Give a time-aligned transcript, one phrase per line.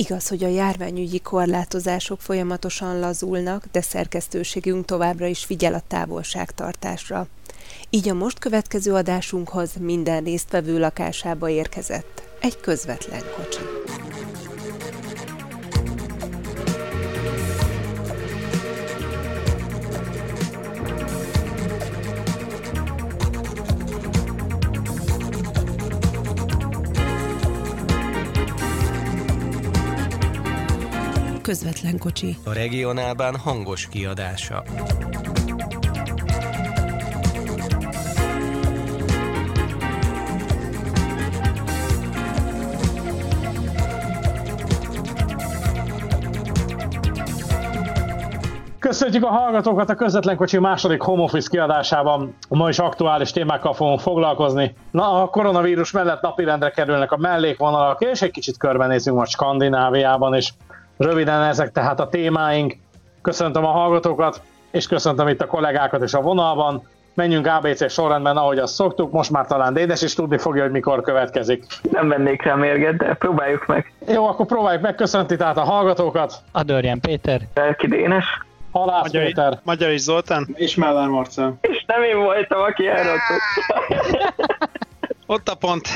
[0.00, 7.26] Igaz, hogy a járványügyi korlátozások folyamatosan lazulnak, de szerkesztőségünk továbbra is figyel a távolságtartásra.
[7.90, 13.77] Így a most következő adásunkhoz minden résztvevő lakásába érkezett egy közvetlen kocsi.
[31.48, 32.36] Közvetlen kocsi.
[32.44, 34.62] A regionálban hangos kiadása.
[48.78, 52.36] Köszönjük a hallgatókat a közvetlen kocsi második home office kiadásában.
[52.48, 54.74] Ma is aktuális témákkal fogunk foglalkozni.
[54.90, 60.54] Na, a koronavírus mellett napirendre kerülnek a mellékvonalak, és egy kicsit körbenézünk most Skandináviában is.
[60.98, 62.76] Röviden ezek tehát a témáink.
[63.22, 66.82] Köszöntöm a hallgatókat, és köszöntöm itt a kollégákat is a vonalban.
[67.14, 71.00] Menjünk ABC sorrendben, ahogy azt szoktuk, most már talán Dédes is tudni fogja, hogy mikor
[71.00, 71.64] következik.
[71.90, 73.92] Nem vennék rá mérget, de próbáljuk meg.
[74.08, 76.42] Jó, akkor próbáljuk meg, köszönti tehát a hallgatókat.
[76.52, 77.40] Adorján Péter.
[77.54, 78.24] Belki Dénes.
[78.72, 79.58] Halász Magyar, Péter.
[79.64, 80.48] Magyar is Zoltán.
[80.54, 81.58] És Mellár Marcel.
[81.60, 83.40] És nem én voltam, aki elrontott.
[85.26, 85.88] Ott a pont.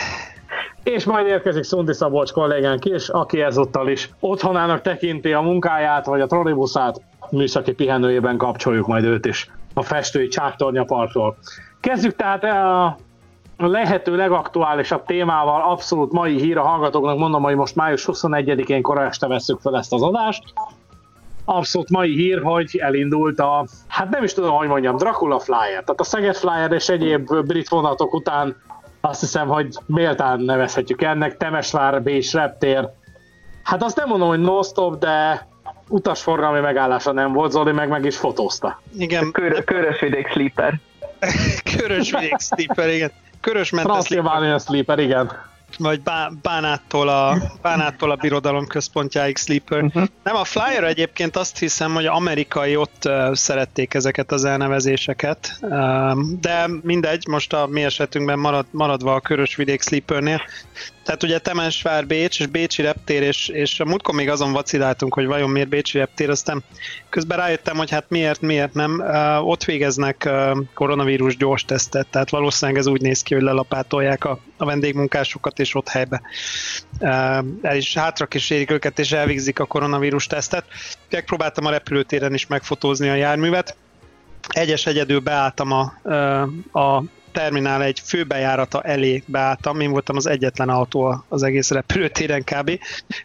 [0.82, 6.20] És majd érkezik Szundi Szabolcs kollégánk is, aki ezúttal is otthonának tekinti a munkáját, vagy
[6.20, 11.36] a trollibuszát, műszaki pihenőjében kapcsoljuk majd őt is a festői Csáktornya parkról.
[11.80, 12.96] Kezdjük tehát a
[13.56, 19.26] lehető legaktuálisabb témával, abszolút mai hír a hallgatóknak, mondom, hogy most május 21-én kora este
[19.26, 20.42] veszük fel ezt az adást.
[21.44, 25.68] Abszolút mai hír, hogy elindult a, hát nem is tudom, hogy mondjam, Dracula Flyer.
[25.68, 28.56] Tehát a Szeged Flyer és egyéb brit vonatok után
[29.04, 32.88] azt hiszem, hogy méltán nevezhetjük ennek, Temesvár, Bécs, Reptér.
[33.62, 35.46] Hát azt nem mondom, hogy no-stop, de
[35.88, 38.80] utasforgalmi megállása nem volt, Zoli meg meg is fotózta.
[38.98, 39.32] Igen.
[39.32, 40.80] Kör, körösvidék sleeper.
[41.76, 43.12] körösvidék sleeper, igen.
[43.40, 46.00] Körösmentes Transzilvánia sleeper, igen vagy
[46.42, 49.82] Bánáttól a, Bánáttól a birodalom központjáig Sleeper.
[49.82, 50.04] Uh-huh.
[50.22, 55.58] Nem, a Flyer egyébként azt hiszem, hogy amerikai ott szerették ezeket az elnevezéseket,
[56.40, 60.40] de mindegy, most a mi esetünkben marad, maradva a Körösvidék Sleepernél,
[61.04, 65.26] tehát ugye Temesvár, Bécs és Bécsi reptér, és, és a múltkor még azon vaciláltunk, hogy
[65.26, 66.64] vajon miért Bécsi reptér, aztán
[67.08, 68.92] közben rájöttem, hogy hát miért, miért nem.
[68.98, 74.24] Uh, ott végeznek uh, koronavírus gyors tesztet, tehát valószínűleg ez úgy néz ki, hogy lelapátolják
[74.24, 76.22] a, a vendégmunkásokat, és ott helybe
[77.00, 77.08] uh,
[77.62, 80.64] el is hátra kísérik őket, és elvégzik a koronavírus tesztet.
[81.10, 83.76] Megpróbáltam a repülőtéren is megfotózni a járművet,
[84.48, 85.92] egyes egyedül beálltam a,
[86.78, 87.02] a
[87.32, 92.78] terminál egy főbejárata elé beálltam, én voltam az egyetlen autó az egész repülőtéren kb.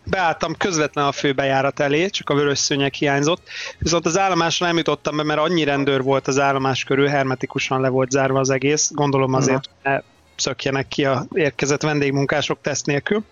[0.03, 3.47] Beálltam közvetlen a főbejárat elé, csak a vörös szőnyeg hiányzott,
[3.77, 7.89] viszont az állomásra nem jutottam be, mert annyi rendőr volt az állomás körül, hermetikusan le
[7.89, 9.99] volt zárva az egész, gondolom azért, ne
[10.35, 13.23] szökjenek ki a érkezett vendégmunkások teszt nélkül.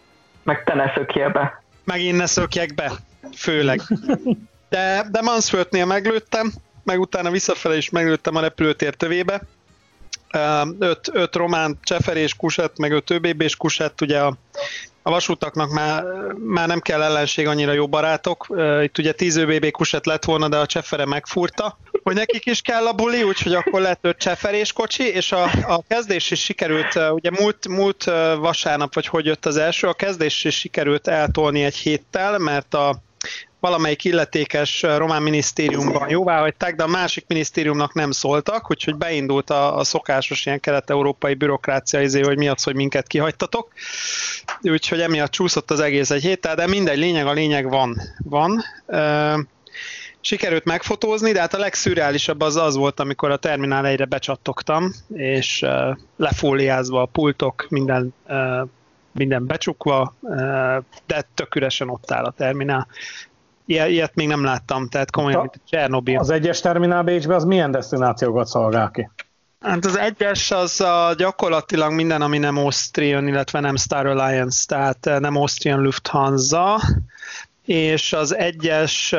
[0.43, 1.63] Meg te ne szökjél be.
[1.83, 2.91] Meg én ne szökjek be,
[3.35, 3.81] főleg.
[4.69, 6.53] De, de Mansfordnél meglőttem,
[6.83, 9.41] meg utána visszafele is meglőttem a repülőtér tövébe,
[10.79, 13.57] öt, öt román cseferés kuset, meg öt ÖBB-s
[14.01, 14.37] ugye a,
[15.01, 16.03] a vasútaknak már,
[16.37, 18.47] már nem kell ellenség, annyira jó barátok.
[18.81, 22.85] Itt ugye 10 ÖBB kuset lett volna, de a csefere megfúrta, hogy nekik is kell
[22.85, 27.31] a buli, úgyhogy akkor lett öt cseferés kocsi, és a, a kezdés is sikerült, ugye
[27.39, 28.03] múlt, múlt
[28.39, 33.03] vasárnap, vagy hogy jött az első, a kezdés is sikerült eltolni egy héttel, mert a
[33.65, 39.77] valamelyik illetékes román minisztériumban jóvá hagyták, de a másik minisztériumnak nem szóltak, úgyhogy beindult a,
[39.77, 43.71] a szokásos ilyen kelet-európai bürokrácia, izé, hogy mi az, hogy minket kihagytatok.
[44.61, 48.01] Úgyhogy emiatt csúszott az egész egy héttel, de mindegy, lényeg a lényeg van.
[48.23, 48.63] van.
[50.21, 55.65] sikerült megfotózni, de hát a legszürreálisabb az az volt, amikor a terminál egyre becsattogtam, és
[56.17, 58.13] lefóliázva a pultok, minden
[59.15, 60.13] minden becsukva,
[61.05, 62.87] de tök üresen ott áll a terminál.
[63.65, 66.19] Ilyet még nem láttam, tehát komolyan, mint a Csernobyl.
[66.19, 69.09] Az egyes terminál Bécsbe az milyen destinációkat szolgál ki?
[69.59, 75.19] Hát az egyes az a gyakorlatilag minden, ami nem Austrian, illetve nem Star Alliance, tehát
[75.19, 76.81] nem Austrian Lufthansa,
[77.65, 79.15] és az egyes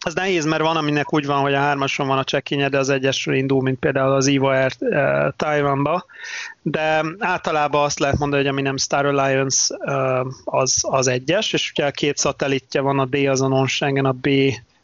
[0.00, 2.88] ez nehéz, mert van, aminek úgy van, hogy a hármason van a csekénye, de az
[2.88, 6.04] egyesről indul, mint például az EVA Air uh, Taiwanba,
[6.62, 11.70] de általában azt lehet mondani, hogy ami nem Star Alliance, uh, az, az egyes, és
[11.70, 14.28] ugye a két szatellitje van, a D az a non-Schengen, a B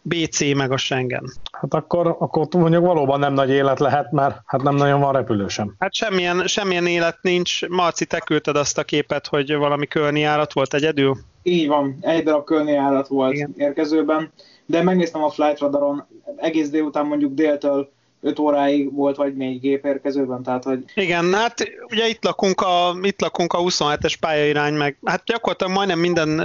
[0.09, 1.33] BC meg a Schengen.
[1.53, 5.49] Hát akkor, akkor mondjuk valóban nem nagy élet lehet, mert hát nem nagyon van repülő
[5.49, 5.75] sem.
[5.79, 7.69] Hát semmilyen, semmilyen élet nincs.
[7.69, 11.17] Marci, te küldted azt a képet, hogy valami kölni járat volt egyedül?
[11.43, 13.55] Így van, egy darab kölni járat volt Igen.
[13.57, 14.33] érkezőben,
[14.67, 19.85] de megnéztem a flight radaron, egész délután mondjuk déltől 5 óráig volt vagy négy gép
[19.85, 24.99] érkezőben, tehát hogy Igen, hát ugye itt lakunk a, itt lakunk a 27-es pályairány, meg
[25.05, 26.41] hát gyakorlatilag majdnem minden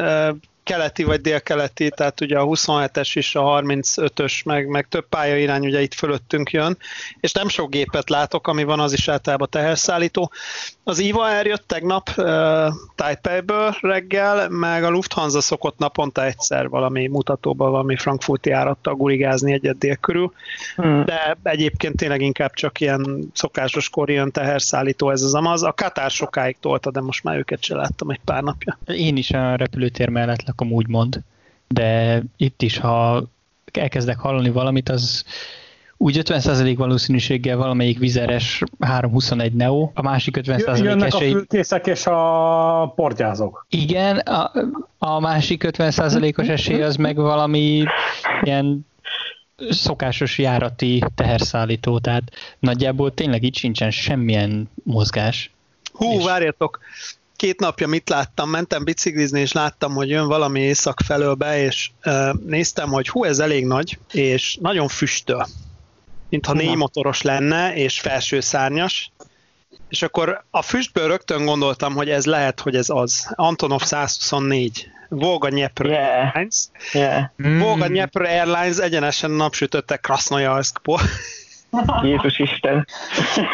[0.72, 5.82] keleti vagy délkeleti, tehát ugye a 27-es is, a 35-ös, meg, meg több pályairány ugye
[5.82, 6.78] itt fölöttünk jön,
[7.20, 10.32] és nem sok gépet látok, ami van, az is általában teherszállító.
[10.84, 12.26] Az IVA eljött tegnap uh,
[12.96, 19.78] Taipei-ből reggel, meg a Lufthansa szokott naponta egyszer valami mutatóban, valami frankfurti járattal gurigázni egyet
[19.78, 20.34] dél körül,
[20.76, 21.06] Hmm.
[21.06, 25.64] de egyébként tényleg inkább csak ilyen szokásos jön teherszállító ez az amaz.
[25.64, 28.78] A Katár sokáig tolta, de most már őket se láttam egy pár napja.
[28.86, 31.22] Én is a repülőtér mellett lakom, úgymond,
[31.68, 33.24] de itt is, ha
[33.72, 35.26] elkezdek hallani valamit, az
[35.98, 41.32] úgy 50% valószínűséggel valamelyik vizeres 321 Neo, a másik 50% Jönnek a esély...
[41.32, 43.66] fülkészek és a portyázok.
[43.70, 44.52] Igen, a,
[44.98, 47.84] a másik 50%-os esély az meg valami
[48.42, 48.86] ilyen
[49.70, 52.24] szokásos járati teherszállító, tehát
[52.60, 55.52] nagyjából tényleg itt sincsen semmilyen mozgás.
[55.94, 56.80] Hú, És- várjatok!
[57.42, 58.50] Két napja mit láttam?
[58.50, 63.24] Mentem biciklizni, és láttam, hogy jön valami észak felől be, és uh, néztem, hogy hú,
[63.24, 65.48] ez elég nagy, és nagyon füstöl.
[66.30, 69.12] Mintha négy motoros lenne, és felső szárnyas.
[69.90, 73.32] És akkor a füstből rögtön gondoltam, hogy ez lehet, hogy ez az.
[73.36, 74.88] Antonov 124.
[75.10, 76.26] Volga Nyepr Yeah.
[76.26, 76.56] Airlines.
[76.94, 77.24] Yeah.
[77.60, 81.00] Volga Nyepr Airlines egyenesen napsütötte Krasnojarskból.
[82.04, 82.88] Jézus Isten.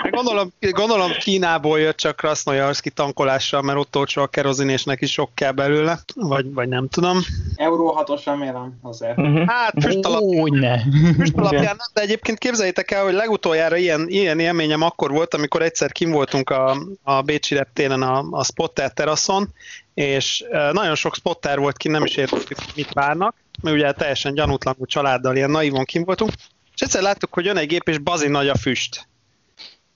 [0.09, 5.29] Gondolom, gondolom Kínából jött csak Krasnojarski tankolással, mert ott olcsó a kerozin, és neki sok
[5.33, 7.19] kell belőle, vagy, vagy nem tudom.
[7.55, 9.15] Euró 6-os remélem azért.
[9.15, 9.47] Mhm.
[9.47, 10.79] Hát füst alapján,
[11.17, 15.61] füst alapján nem, de egyébként képzeljétek el, hogy legutoljára ilyen, ilyen élményem akkor volt, amikor
[15.61, 19.53] egyszer kim voltunk a, a Bécsi reptéren a, a spotter teraszon,
[19.93, 24.33] és nagyon sok spotter volt ki, nem is értettük, hogy mit várnak, mi ugye teljesen
[24.33, 26.31] gyanútlanul családdal ilyen naivon kim voltunk,
[26.77, 29.07] és egyszer láttuk, hogy jön egy gép, és bazi nagy a füst.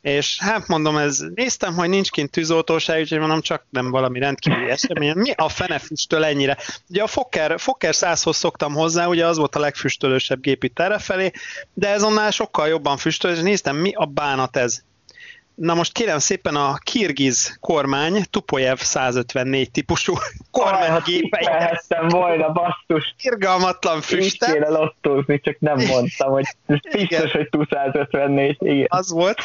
[0.01, 4.69] És hát mondom, ez, néztem, hogy nincs kint tűzoltóság, úgyhogy mondom, csak nem valami rendkívüli
[4.69, 5.13] esemény.
[5.15, 6.57] Mi a fene füstöl ennyire?
[6.89, 11.31] Ugye a Fokker, Fokker 100-hoz szoktam hozzá, ugye az volt a legfüstölősebb gép itt errefelé,
[11.73, 14.83] de ez annál sokkal jobban füstöl, és néztem, mi a bánat ez.
[15.55, 20.13] Na most kérem szépen a kirgiz kormány Tupojev 154 típusú
[20.51, 23.15] kormánygépei Lehettem volna, basszus.
[23.21, 26.45] irgalmatlan Így füstel, kéne lottózni, csak nem mondtam, hogy
[26.91, 28.57] biztos, hogy 254.
[28.59, 28.85] Igen.
[28.89, 29.37] az volt,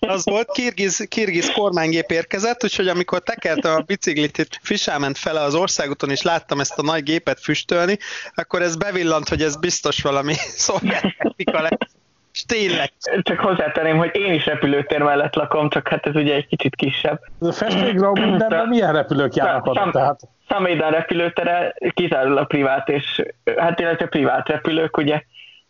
[0.00, 5.54] az volt, kirgiz, kirgiz kormánygép érkezett, úgyhogy amikor tekerte a biciklit, itt ment fele az
[5.54, 7.98] országúton, és láttam ezt a nagy gépet füstölni,
[8.34, 10.34] akkor ez bevillant, hogy ez biztos valami
[10.66, 11.14] szovjet
[11.44, 12.00] lesz.
[12.32, 12.92] És tényleg,
[13.22, 17.20] Csak hozzátenném, hogy én is repülőtér mellett lakom, csak hát ez ugye egy kicsit kisebb.
[17.40, 19.90] Ez a festékgrau mindenben milyen repülők járnak oda?
[19.90, 23.22] Tehát Samédan repülőtere kizárólag privát, és
[23.56, 25.22] hát illetve privát repülők, ugye.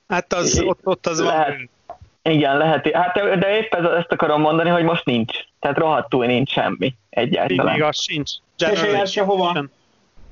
[0.09, 1.35] hát az, ott, ott az van.
[1.37, 1.57] Lehet.
[2.23, 2.91] Igen, lehet.
[2.93, 5.39] Hát de épp ez, ezt akarom mondani, hogy most nincs.
[5.61, 7.73] Tehát rohadtul nincs semmi egyáltalán.
[7.73, 8.31] Még az sincs.
[8.57, 9.51] Se jár sehova.
[9.55, 9.71] Sem-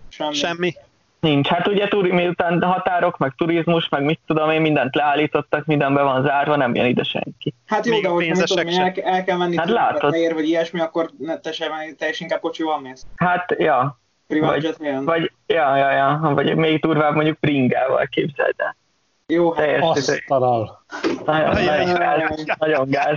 [0.09, 0.35] Semmi.
[0.35, 0.75] Semmi.
[1.21, 1.49] Nincs.
[1.49, 6.03] Hát ugye turi, miután határok, meg turizmus, meg mit tudom én, mindent leállítottak, minden be
[6.03, 7.55] van zárva, nem jön ide senki.
[7.67, 10.15] Hát jó, Még de a hogy mit tudom, el, el kell menni Hát látod.
[10.15, 13.07] ér, vagy ilyesmi, akkor ne, te, sem, te is inkább kocsival mész.
[13.17, 13.99] Hát, ja.
[14.27, 15.05] Privát Vagy- helyen.
[15.05, 18.77] Vagy, ja, ja, ja, vagy még durvább mondjuk bringával képzeld el.
[19.27, 19.81] Jó, hát
[20.27, 20.83] talál.
[21.25, 23.17] nagyon, nagyon, gáz, nagyon gáz.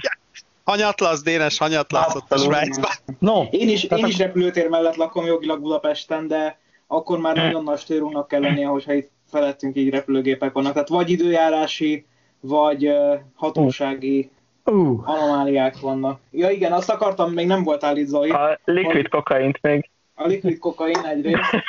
[0.64, 2.38] Hanyatlasz, Dénes, hanyatlasz ott a.
[2.38, 2.92] Svájcban.
[3.20, 7.80] No, Én is, én is repülőtér mellett lakom jogilag Budapesten, de akkor már nagyon nagy
[7.80, 10.74] stőrunknak kell lennie, hogyha itt felettünk így repülőgépek vannak.
[10.74, 12.06] Tehát vagy időjárási,
[12.40, 14.32] vagy uh, hatósági
[14.66, 16.20] ú, anomáliák vannak.
[16.32, 18.30] Ja igen, azt akartam, még nem voltál itt Zoli.
[18.30, 19.90] A liquid kokaint még.
[20.16, 21.64] A liquid kokain egyrészt.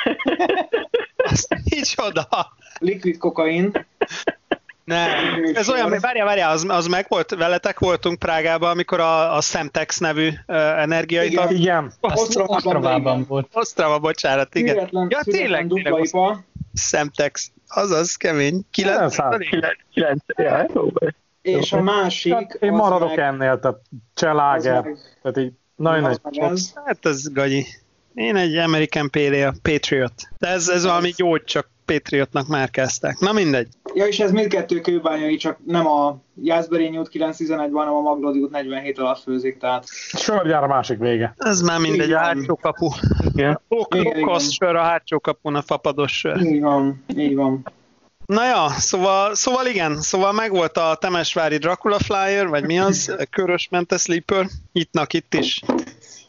[1.69, 2.27] Micsoda?
[2.79, 3.85] Liquid kokain.
[4.85, 5.09] Nem.
[5.53, 9.97] Ez olyan, várjál, várjál, az, az meg volt, veletek voltunk Prágában, amikor a, a Semtex
[9.97, 11.49] nevű uh, energiaital.
[11.51, 11.61] Igen.
[11.61, 11.91] igen.
[12.13, 13.25] Igen.
[13.27, 13.47] volt.
[13.53, 14.75] Osztrava, bocsánat, igen.
[14.75, 16.09] Születlen, Ja, tényleg, tényleg.
[16.73, 17.51] Semtex.
[17.67, 18.61] Azaz, kemény.
[18.71, 19.37] 900.
[19.37, 19.47] 900.
[19.49, 21.15] 9, 9, ja, jó volt.
[21.41, 22.33] És a másik...
[22.33, 23.77] Hát én maradok meg- ennél, tehát
[24.15, 24.83] cseláger,
[25.21, 26.61] tehát így nagyon nagy.
[26.85, 27.65] Hát ez gagyi.
[28.13, 30.13] Én egy American Pale Patriot.
[30.37, 33.19] De ez, ez valami gyógy, csak Patriotnak már kezdtek.
[33.19, 33.67] Na mindegy.
[33.93, 38.39] Ja, és ez mindkettő kőbányai, csak nem a Jászberényi út 911 van, hanem a Maglódi
[38.39, 39.85] út 47 alatt főzik, tehát
[40.17, 41.33] Sörgyár a másik vége.
[41.37, 42.19] Ez már mindegy, a Igen.
[42.19, 42.89] hátsó kapu.
[43.33, 43.59] Igen.
[43.95, 44.39] Igen.
[44.39, 46.41] sör, a hátsó kapun a fapados sör.
[46.41, 47.63] így van, így van.
[48.25, 53.67] Na ja, szóval, szóval igen, szóval megvolt a Temesvári Dracula Flyer, vagy mi az, Körös
[53.69, 55.61] Mente Sleeper, ittnak itt is.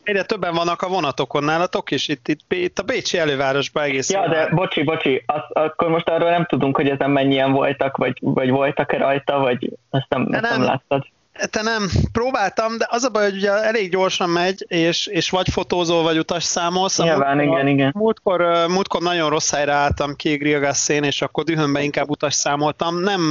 [0.07, 4.11] Egyre többen vannak a vonatokon nálatok is, itt, itt, itt a Bécsi elővárosban egész.
[4.11, 8.19] Ja, de bocsi, bocsi, azt, akkor most arról nem tudunk, hogy ezen mennyien voltak, vagy,
[8.21, 11.07] vagy voltak-e rajta, vagy ezt nem, ezt nem, nem láttad.
[11.51, 15.49] Te nem, próbáltam, de az a baj, hogy ugye elég gyorsan megy, és, és vagy
[15.49, 16.99] fotózol, vagy utas számolsz.
[16.99, 17.93] Nyilván, múltkor, igen, igen.
[17.95, 23.01] Múltkor, múltkor nagyon rossz helyre álltam ki Grillgasszén, és akkor dühömbe inkább utas számoltam.
[23.01, 23.23] Nem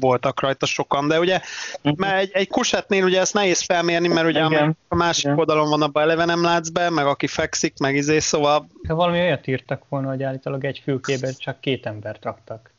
[0.00, 1.40] voltak rajta sokan, de ugye
[1.82, 1.98] uh-huh.
[1.98, 4.76] mert egy, egy kusetnél ugye ezt nehéz felmérni, mert ugye igen.
[4.88, 5.38] a másik igen.
[5.38, 8.66] oldalon van, abban eleve nem látsz be, meg aki fekszik, meg izé, szóval...
[8.88, 12.70] Ha valami olyat írtak volna, hogy állítólag egy fülkében csak két embert raktak.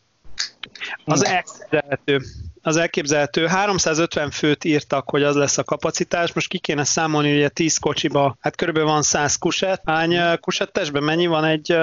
[1.06, 2.22] Az elképzelhető.
[2.62, 3.46] Az elképzelhető.
[3.46, 6.34] 350 főt írtak, hogy az lesz a kapacitás.
[6.34, 9.82] Most ki kéne számolni, hogy ugye 10 kocsiba, hát körülbelül van 100 kuset.
[9.86, 11.78] Hány kusettesben mennyi van egy...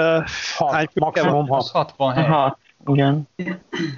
[0.56, 1.70] Hat, hány maximum 6.
[1.70, 2.54] 60 hely.
[2.86, 3.28] Igen.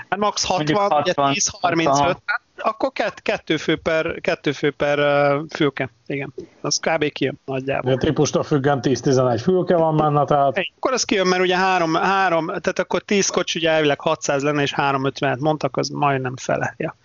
[0.08, 4.70] Hát max 60, 60 ugye 10, 35, hát akkor kett, kettő fő per, kettő fő
[4.70, 4.98] per
[5.50, 6.34] fülke, igen.
[6.60, 7.04] Az kb.
[7.04, 7.92] kijön nagyjából.
[7.92, 10.56] A típustól függően 10-11 fülke van benne, tehát...
[10.56, 14.42] Egy, akkor az kijön, mert ugye három, három, tehát akkor 10 kocs ugye elvileg 600
[14.42, 16.74] lenne, és 350-et mondtak, az majdnem fele.
[16.76, 16.96] Ja.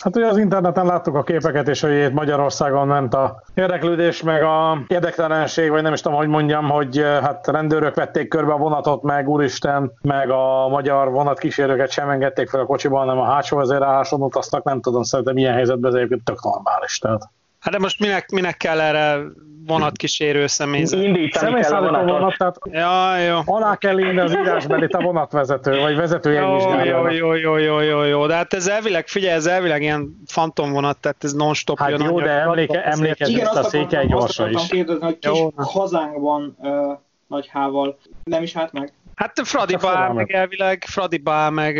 [0.00, 4.42] Hát ugye az interneten láttuk a képeket, és hogy itt Magyarországon ment a érdeklődés, meg
[4.42, 9.02] a érdektelenség, vagy nem is tudom, hogy mondjam, hogy hát rendőrök vették körbe a vonatot,
[9.02, 14.22] meg úristen, meg a magyar vonatkísérőket sem engedték fel a kocsiban, hanem a hátsó vezérálláson
[14.22, 16.98] utaztak, nem tudom, szerintem ilyen helyzetben ez egyébként tök normális.
[16.98, 17.30] Tehát.
[17.64, 19.22] Hát de most minek, minek kell erre
[19.66, 21.02] vonatkísérő személyzet?
[21.02, 22.10] Indítani kell a vonatot.
[22.10, 23.54] Vonat, tehát ja, jó.
[23.54, 28.02] Alá kell írni az írásbeli a vonatvezető, vagy vezető jó, jó, jó, jó, jó, jó,
[28.02, 32.02] jó, de hát ez elvileg, figyelj, ez elvileg ilyen fantomvonat, tehát ez non-stop hát jön.
[32.02, 34.66] jó, de emléke, emlékezz Igen, a székely gyorsa is.
[34.68, 35.52] kérdezni, hogy kis jó.
[35.56, 38.92] hazánkban uh, nagy hával nem is hát meg.
[39.14, 41.76] Hát Fradiba áll meg elvileg, Fradiba áll meg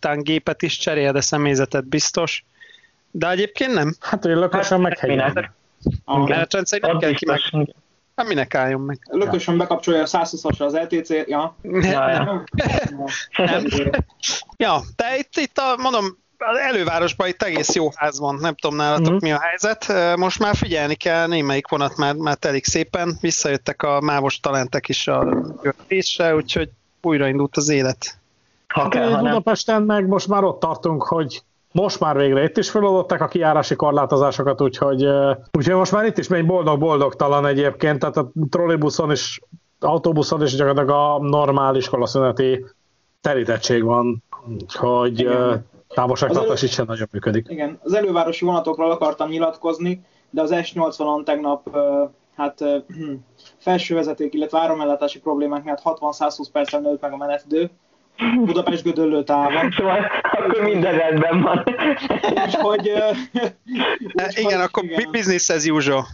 [0.00, 2.44] uh, gépet is cserél, de személyzetet biztos.
[3.10, 3.94] De egyébként nem.
[4.00, 5.50] Hát, hogy lökösen hát, meghegyelni.
[6.04, 7.40] A menetrendszer nem kell ki meg.
[8.16, 8.98] Hát minek álljon meg?
[9.10, 11.56] Lökösen bekapcsolja a 120-asra az LTC, ja.
[11.62, 12.44] ja, ja.
[13.36, 13.66] nem.
[14.56, 16.04] ja, de itt, itt a, mondom,
[16.38, 19.18] az elővárosban itt egész jó ház van, nem tudom nálatok mm.
[19.20, 20.16] mi a helyzet.
[20.16, 25.08] Most már figyelni kell, némelyik vonat már, már telik szépen, visszajöttek a mávos talentek is
[25.08, 25.44] a
[25.88, 26.70] részre, úgyhogy
[27.02, 28.18] újraindult az élet.
[28.68, 32.70] Ha kell, ha Budapesten meg most már ott tartunk, hogy most már végre itt is
[32.70, 35.04] feloldották a kiárási korlátozásokat, úgyhogy,
[35.58, 39.40] úgyhogy most már itt is megy boldog-boldogtalan egyébként, tehát a trollibuszon is,
[39.80, 42.64] autóbuszon is gyakorlatilag a normál iskolaszüneti
[43.20, 45.28] terítettség van, úgyhogy
[45.88, 47.46] távolságtartás itt sem nagyon működik.
[47.48, 51.76] Igen, az elővárosi vonatokról akartam nyilatkozni, de az S80-on tegnap
[52.36, 52.64] hát
[53.58, 57.70] felső vezeték, illetve áramellátási problémák miatt 60-120 percen nőtt meg a menetidő,
[58.44, 59.70] Budapest gödöllő távon.
[59.76, 61.64] Szóval akkor minden rendben van.
[62.44, 62.92] Úgyhogy...
[63.32, 65.10] Úgy, igen, akkor igen.
[65.10, 66.06] business as usual.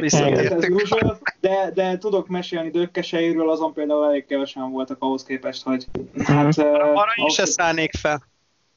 [0.00, 5.86] Usual, de, de tudok mesélni dökkeseiről, azon például elég kevesen voltak ahhoz képest, hogy...
[6.24, 8.22] Hát, Arra is se szállnék fel.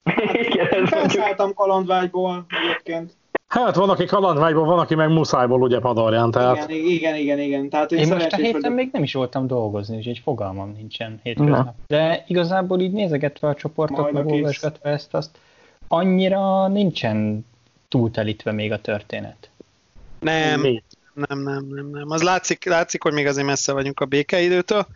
[0.04, 3.12] Hát, felszálltam kalandvágyból egyébként.
[3.48, 6.32] Hát van, aki kalandvágyból, van, aki meg muszájból ugye padorján.
[6.32, 6.70] Tehát...
[6.70, 7.70] Igen, igen, igen, igen.
[7.70, 11.76] Tehát én, én most a héten még nem is voltam dolgozni, úgyhogy fogalmam nincsen hétköznap.
[11.88, 15.38] De igazából így nézegetve a csoportot, meg olvasgatva ezt, azt
[15.88, 17.46] annyira nincsen
[17.88, 19.50] túltelítve még a történet.
[20.20, 20.62] Nem,
[21.14, 22.10] nem, nem, nem, nem.
[22.10, 24.88] Az látszik, látszik, hogy még azért messze vagyunk a békeidőtől,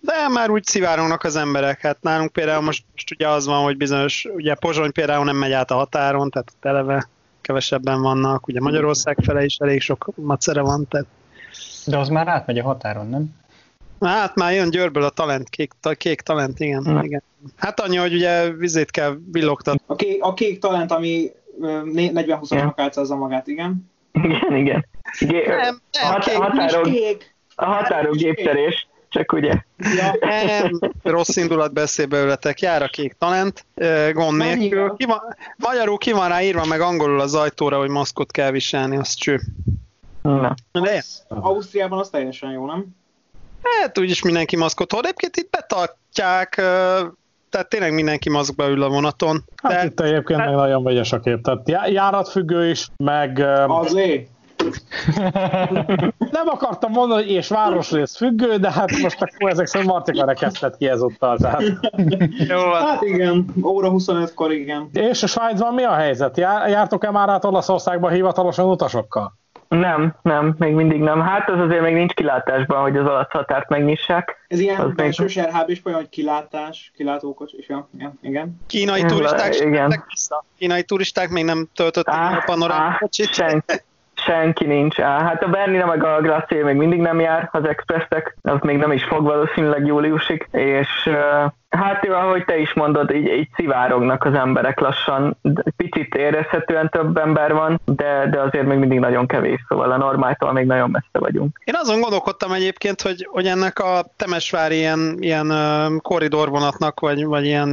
[0.00, 1.80] de már úgy szivárognak az emberek.
[1.80, 5.52] Hát nálunk például most, most ugye az van, hogy bizonyos, ugye Pozsony például nem megy
[5.52, 7.08] át a határon, tehát eleve
[7.46, 11.06] kevesebben vannak, ugye Magyarország fele is elég sok macere van, tehát...
[11.84, 13.34] De az már átmegy a határon, nem?
[14.00, 17.02] Hát már jön Győrből a talent, kék, ta, kék talent, igen, hmm.
[17.02, 17.22] igen.
[17.56, 19.80] Hát annyi, hogy ugye vizét kell villogtatni.
[19.86, 23.90] A kék, a kék talent, ami 40-20-asnak álcázza magát, igen.
[24.12, 24.86] Igen, igen.
[25.18, 27.34] Gé- nem, nem, a, kék, határok, kék.
[27.54, 29.52] a határok gépterés, csak ugye.
[29.78, 30.14] Ja.
[30.20, 33.66] Nem, rossz indulat beszél belőletek, jár a kék talent,
[34.12, 34.94] gond nélkül.
[34.96, 35.20] Ki van,
[35.56, 39.40] magyarul ki van rá írva, meg angolul az ajtóra, hogy maszkot kell viselni, az cső.
[40.22, 40.54] Na.
[40.72, 42.86] De Ausztriában az teljesen jó, nem?
[43.80, 45.04] Hát úgyis mindenki maszkot hord.
[45.04, 46.54] Egyébként itt betartják,
[47.50, 49.44] tehát tényleg mindenki maszkba ül a vonaton.
[49.62, 49.84] Hát de...
[49.84, 50.48] itt egyébként hát...
[50.48, 51.42] meg nagyon vegyes a kép.
[51.42, 53.44] Tehát járatfüggő is, meg...
[53.66, 54.28] Azért.
[56.38, 60.76] Nem akartam mondani, hogy és városrész függő, de hát most akkor ezek szerint Martika rekesztett
[60.76, 61.36] ki ezúttal.
[61.36, 61.62] Tehát.
[62.48, 64.88] Jó, hát igen, óra 25-kor igen.
[64.92, 66.36] És a Svájcban mi a helyzet?
[66.36, 69.34] Jártok-e már át Olaszországba hivatalosan utasokkal?
[69.68, 71.20] Nem, nem, még mindig nem.
[71.20, 74.44] Hát az azért még nincs kilátásban, hogy az alatt határt megnyissák.
[74.48, 78.60] Ez ilyen Az belsős rhb olyan, hogy kilátás, kilátós, és ja, igen, igen.
[78.66, 80.04] Kínai Igen, turisták sem igen.
[80.08, 80.44] vissza?
[80.58, 83.34] Kínai turisták még nem töltötték Á, a panoráma á, kocsit?
[84.26, 85.00] Senki, nincs.
[85.00, 88.76] Á, hát a Bernina meg a Gracier még mindig nem jár, az expressek, az még
[88.76, 90.88] nem is fog valószínűleg júliusig, és
[91.68, 95.36] hát ahogy te is mondod, így, így szivárognak az emberek lassan,
[95.76, 100.52] picit érezhetően több ember van, de, de azért még mindig nagyon kevés, szóval a normáltól
[100.52, 101.60] még nagyon messze vagyunk.
[101.64, 105.52] Én azon gondolkodtam egyébként, hogy, hogy ennek a Temesvári ilyen, ilyen
[106.02, 107.68] korridorvonatnak, vagy, vagy ilyen,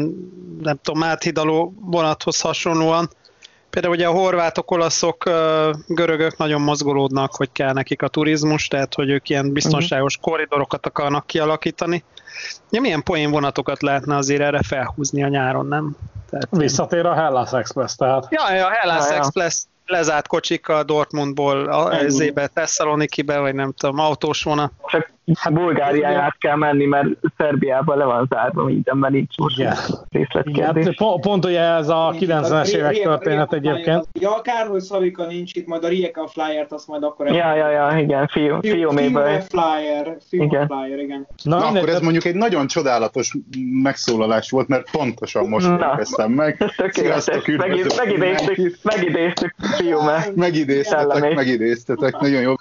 [0.61, 3.07] nem tudom, áthidaló vonathoz hasonlóan,
[3.73, 5.23] például ugye a horvátok, olaszok,
[5.87, 11.27] görögök nagyon mozgolódnak, hogy kell nekik a turizmus, tehát hogy ők ilyen biztonságos korridorokat akarnak
[11.27, 12.03] kialakítani.
[12.69, 15.95] Ja, milyen poén vonatokat lehetne azért erre felhúzni a nyáron, nem?
[16.29, 19.17] Tehát, Visszatér a Hellas Express, tehát Ja, ja, Hellas Ja, ja.
[19.17, 24.71] Express lezárt kocsikkal Dortmundból, a, ezébe, Tesszalonikibe, vagy nem tudom, autós vonat.
[24.87, 25.11] Csak
[25.51, 29.75] Bulgárián át kell menni, mert Szerbiában le van zárva mindenben nincs most Igen.
[30.09, 30.83] részletkérdés.
[30.83, 34.07] Igen, po- pont ugye ez a 90-es évek történet egyébként.
[34.19, 37.27] Ja, kár, hogy Szavika nincs itt, majd a Rijeka Flyer-t azt majd akkor...
[37.27, 39.39] Ja, ja, ja, igen, fiú, fiúméből.
[39.39, 40.67] Flyer, Igen.
[40.67, 41.27] Flyer, igen.
[41.43, 43.33] Na, akkor ez mondjuk egy nagyon csodálatos
[43.83, 46.73] megszólalás volt, mert pontosan most érkeztem meg.
[46.75, 47.41] Tökéletes.
[48.83, 50.27] Megidéztük, fiúme.
[50.35, 52.53] Megidéztetek, megidéztetek, nagyon jó.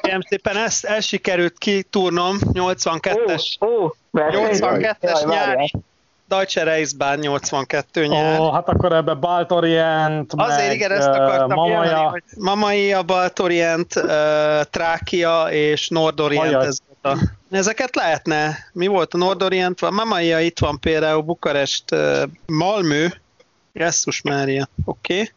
[0.00, 4.58] Kérem szépen, ezt el sikerült kitúrnom, 82-es, Ó, ó, verseny.
[4.60, 5.54] 82-es Jaj, várjál.
[5.54, 5.72] nyári
[6.30, 8.40] Deutsche Reisbahn 82 nyár.
[8.40, 11.76] Ó, hát akkor ebbe Baltorient, Azért meg, igen, ezt akartam Mamaja.
[11.76, 14.02] mondani, hogy Mamai, a Baltorient, uh,
[14.70, 16.44] Trákia és Nordorient.
[16.44, 16.66] Ajaj.
[16.66, 18.56] Ez volt a, ezeket lehetne.
[18.72, 19.80] Mi volt a Nordorient?
[19.80, 23.06] A Mamaia itt van például Bukarest, uh, Malmö,
[23.72, 25.12] Jesszus Mária, oké.
[25.12, 25.30] Okay.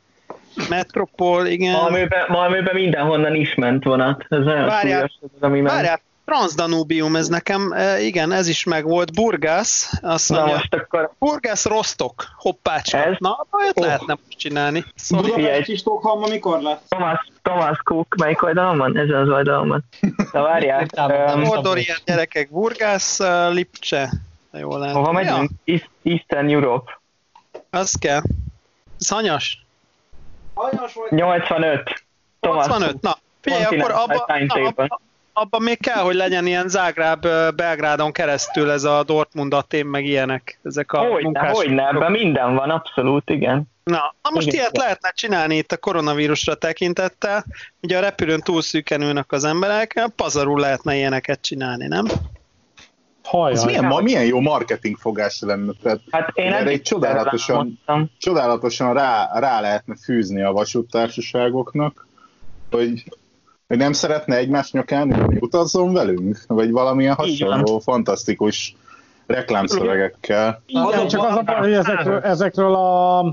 [0.69, 1.71] Metropol, igen.
[1.71, 4.25] Malmöben, Malmöben mindenhonnan is ment vonat.
[4.29, 4.97] Ez nagyon Várjál.
[5.17, 5.75] súlyos, ez, ami ment.
[5.75, 9.13] Várjál, Transdanubium, ez nekem, e, igen, ez is megvolt.
[9.13, 12.97] Burgász, azt Na mondja, most akkor Burgász Rostok, hoppácska.
[12.97, 13.15] Ez?
[13.19, 13.85] Na, olyat Oh.
[13.85, 14.85] lehetne most csinálni.
[14.95, 16.77] Szóval Budapesti Stockholm mikor lesz?
[16.89, 18.97] Thomas, Thomas Cook, melyik oldalon van?
[18.97, 19.83] Ezen az oldalon van.
[20.31, 20.85] Na várjál,
[21.27, 24.09] a Nordorient gyerekek, Burgász, uh, Lipcse.
[24.59, 24.95] Jól lehet.
[24.95, 25.49] hova megyünk?
[25.63, 26.99] East, Eastern Europe.
[27.71, 28.21] Ja, az kell.
[28.99, 29.62] Ez hanyas?
[30.53, 31.11] Hanyas vagy?
[31.19, 32.05] 85.
[32.39, 33.17] Thomas 85, na.
[33.41, 34.99] Figyelj, akkor abba, na, abba,
[35.33, 37.21] abba még kell, hogy legyen ilyen Zágráb,
[37.55, 40.59] Belgrádon keresztül ez a Dortmund, Atén, meg ilyenek.
[40.63, 41.51] Ezek a Hogyne, munkás.
[41.51, 43.71] hogyne, ebben minden van, abszolút, igen.
[43.83, 44.59] Na, na most Igen.
[44.59, 47.43] ilyet lehetne csinálni itt a koronavírusra tekintettel.
[47.81, 52.05] Ugye a repülőn túl szűken ülnek az emberek, pazarul lehetne ilyeneket csinálni, nem?
[53.23, 53.51] Hajjaj.
[53.51, 55.71] Ez milyen, ma, milyen jó marketing fogás lenne.
[55.81, 57.79] Tehát Hát én Erre egy csodálatosan-
[58.17, 62.07] csodálatosan rá, rá lehetne fűzni a vasúttársaságoknak,
[62.71, 63.03] hogy,
[63.67, 68.75] hogy nem szeretne egymás nyakán ülni, utazzon velünk, vagy valamilyen hasonló, fantasztikus
[69.25, 70.61] reklámszövegekkel.
[70.65, 73.23] Igen, csak az a baj, hogy ezekről, ezekről a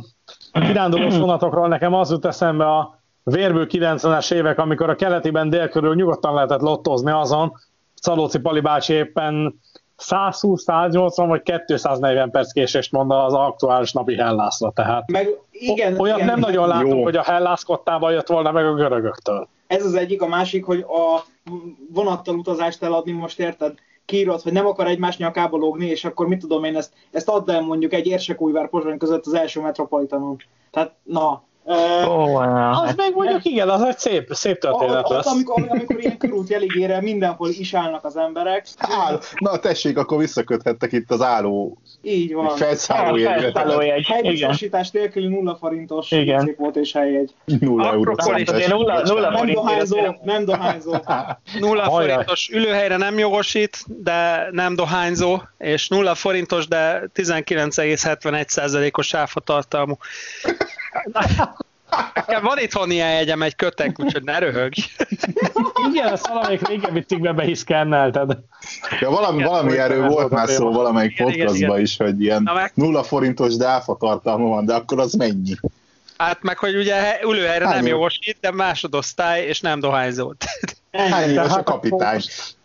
[0.52, 5.94] kirándulós vonatokról nekem az jut eszembe a vérből 90-es évek, amikor a keletiben dél körül
[5.94, 7.52] nyugodtan lehetett lottozni azon,
[8.00, 9.60] Szalóci Pali bácsi éppen
[9.96, 16.16] 120, 180 vagy 240 perc késést mond az aktuális napi Hellászra, tehát Meg igen, olyat
[16.16, 17.02] igen, nem nagyon látunk, Jó.
[17.02, 19.48] hogy a Hellász kottában jött volna meg a görögöktől.
[19.66, 21.24] Ez az egyik, a másik, hogy a
[21.92, 23.74] vonattal utazást eladni most érted?
[24.04, 27.50] Kiírod, hogy nem akar egymás nyakába lógni, és akkor mit tudom én, ezt, ezt add
[27.50, 30.36] el mondjuk egy Érsekújvár Pozsony között az első metropolitanon.
[30.70, 31.42] Tehát, na.
[31.64, 32.82] Ö, Ó, wow.
[32.82, 35.26] Az még mondjuk igen, az egy szép, szép történet ott, lesz.
[35.26, 38.66] amikor, amikor ilyen körút jeligére mindenhol is állnak az emberek.
[38.78, 42.56] Áll, na tessék, akkor visszaköthettek itt az álló Így van.
[42.56, 43.52] felszálló jegyet.
[43.52, 44.06] felszállójegy.
[44.06, 46.44] Helybiztosítás nélküli nulla forintos Igen.
[46.44, 47.34] szép volt és helyjegy.
[47.44, 50.94] Nulla euró Hát azért nulla, nulla Nem dohányzó, nem dohányzó.
[51.58, 59.96] Nulla forintos ülőhelyre nem jogosít, de nem dohányzó, és nulla forintos, de 19,71%-os áfatartalmú.
[62.14, 64.80] Nekem van itthon ilyen jegyem egy kötek, úgyhogy ne röhögj.
[65.90, 68.38] Igen, ezt valamelyik régebbi cikkben be is szkennelted.
[69.00, 72.72] Ja, valami, Igen, valami ez volt már szó valamelyik podcastban is, hogy ilyen Na meg-
[72.74, 75.54] nulla forintos de áfa tartalma van, de akkor az mennyi?
[76.18, 80.32] Hát meg, hogy ugye he- ülőhelyre Hány nem jogosít, de másodosztály, és nem dohányzó.
[80.92, 82.20] Hány éves a kapitány?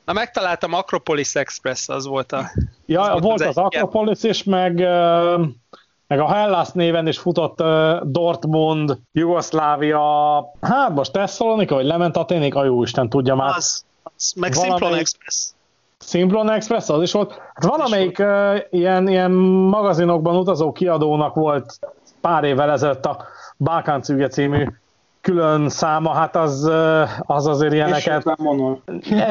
[0.05, 2.51] Na megtaláltam Acropolis Express, az volt a...
[2.85, 5.43] Ja, Az volt, az az egy- Acropolis is, meg, ö,
[6.07, 10.01] meg a Hellas néven is futott ö, Dortmund, Jugoszlávia,
[10.61, 13.55] hát most Tesszalonika, vagy lement Aténik, a jó Isten tudja már.
[13.55, 15.49] Az, az meg Valamelyik- Simplon Express.
[15.99, 17.31] Simplon Express az is volt.
[17.53, 21.79] Hát valamelyik ö, ilyen, ilyen magazinokban utazó kiadónak volt
[22.21, 23.23] pár évvel ezelőtt a
[23.57, 24.67] Balkán című
[25.25, 26.71] külön száma, hát az,
[27.19, 28.23] az azért ilyeneket...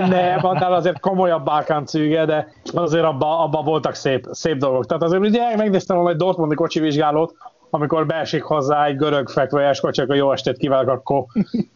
[0.08, 1.50] Nem, annál azért komolyabb
[1.86, 4.86] cűge, de azért abban abba voltak szép, szép dolgok.
[4.86, 7.34] Tehát azért ugye megnéztem volna egy Dortmundi kocsi vizsgálót,
[7.70, 11.24] amikor beesik hozzá egy görög fekvőjes kocsi, akkor jó estét kívánok, akkor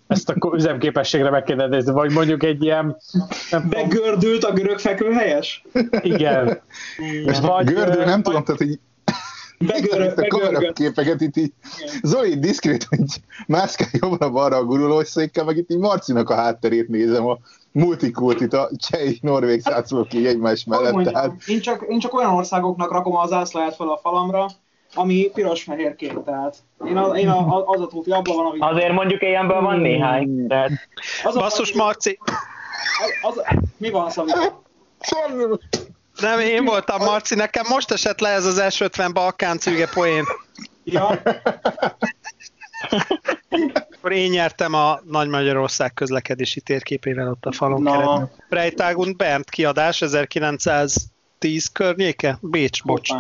[0.06, 2.96] ezt a üzemképességre meg kéne nézni, vagy mondjuk egy ilyen...
[3.50, 5.64] Nem Begördült a görög fekvőhelyes?
[6.00, 6.60] Igen.
[7.40, 8.78] vagy, Gördül, nem tudom, tehát így
[9.58, 10.72] Begörgött.
[10.72, 11.52] képeket itt így.
[12.02, 13.06] Zoli diszkrét, hogy
[13.46, 17.38] mászkál jobbra-balra a gurulószékkel, meg itt így Marcinak a hátterét nézem, a
[17.72, 20.92] multikultit, a cseh norvég szátszolók így egymás mellett.
[20.92, 21.32] Mondjam, tehát...
[21.46, 24.46] én, csak, én csak olyan országoknak rakom az zászlaját fel a falamra,
[24.94, 28.58] ami piros-fehérként, tehát én, a, én a, az a tuti, abban van, ami...
[28.60, 30.70] Azért mondjuk ilyenből van néhány, tehát...
[31.24, 32.18] Az Basszus, Marci!
[33.22, 33.44] Az, az,
[33.76, 34.30] mi van, Szabi?
[36.20, 40.24] Nem, én voltam, Marci, nekem most esett le ez az S50 Balkán cüge poén.
[40.84, 41.20] Ja.
[43.96, 47.90] Akkor én nyertem a Nagy Magyarország közlekedési térképével ott a falon no.
[47.90, 48.30] keresztül.
[48.48, 52.38] Freitag Bernd kiadás 1910 környéke?
[52.40, 53.10] Bécs, bocs.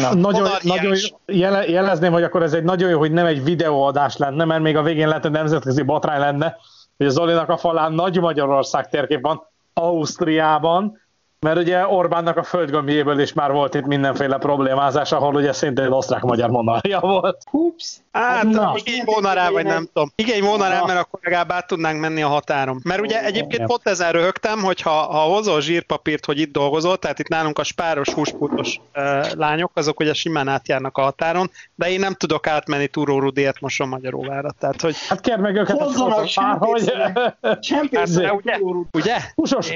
[0.00, 4.16] Na, nagyon, nagyon jele, jelezném, hogy akkor ez egy nagyon jó, hogy nem egy videóadás
[4.16, 6.56] lenne, mert még a végén lehet, hogy nemzetközi botrány lenne,
[6.96, 11.00] hogy az Zolinak a falán Nagy Magyarország térkép van, Ausztriában,
[11.42, 16.50] mert ugye Orbánnak a földgömbjéből is már volt itt mindenféle problémázás, ahol ugye szintén osztrák-magyar
[16.50, 17.42] monarchia volt.
[17.50, 17.96] Ups.
[18.12, 18.72] Hát, Na.
[18.76, 20.12] igény volna rá, vagy nem tudom.
[20.14, 22.80] Igény volna rá, mert akkor legalább át tudnánk menni a határon.
[22.84, 27.18] Mert ugye egyébként pont ezen röhögtem, hogy ha, ha hozol zsírpapírt, hogy itt dolgozol, tehát
[27.18, 32.00] itt nálunk a spáros húspultos uh, lányok, azok ugye simán átjárnak a határon, de én
[32.00, 34.50] nem tudok átmenni Túró Rudiért moson Magyaróvára.
[34.58, 34.96] Tehát, hogy...
[35.08, 37.38] Hát kérd meg őket, Hozzanak csempészre!
[37.60, 38.26] Csempészre!
[38.26, 38.58] Hát, ugye?
[38.92, 39.16] ugye?
[39.34, 39.72] Húsos,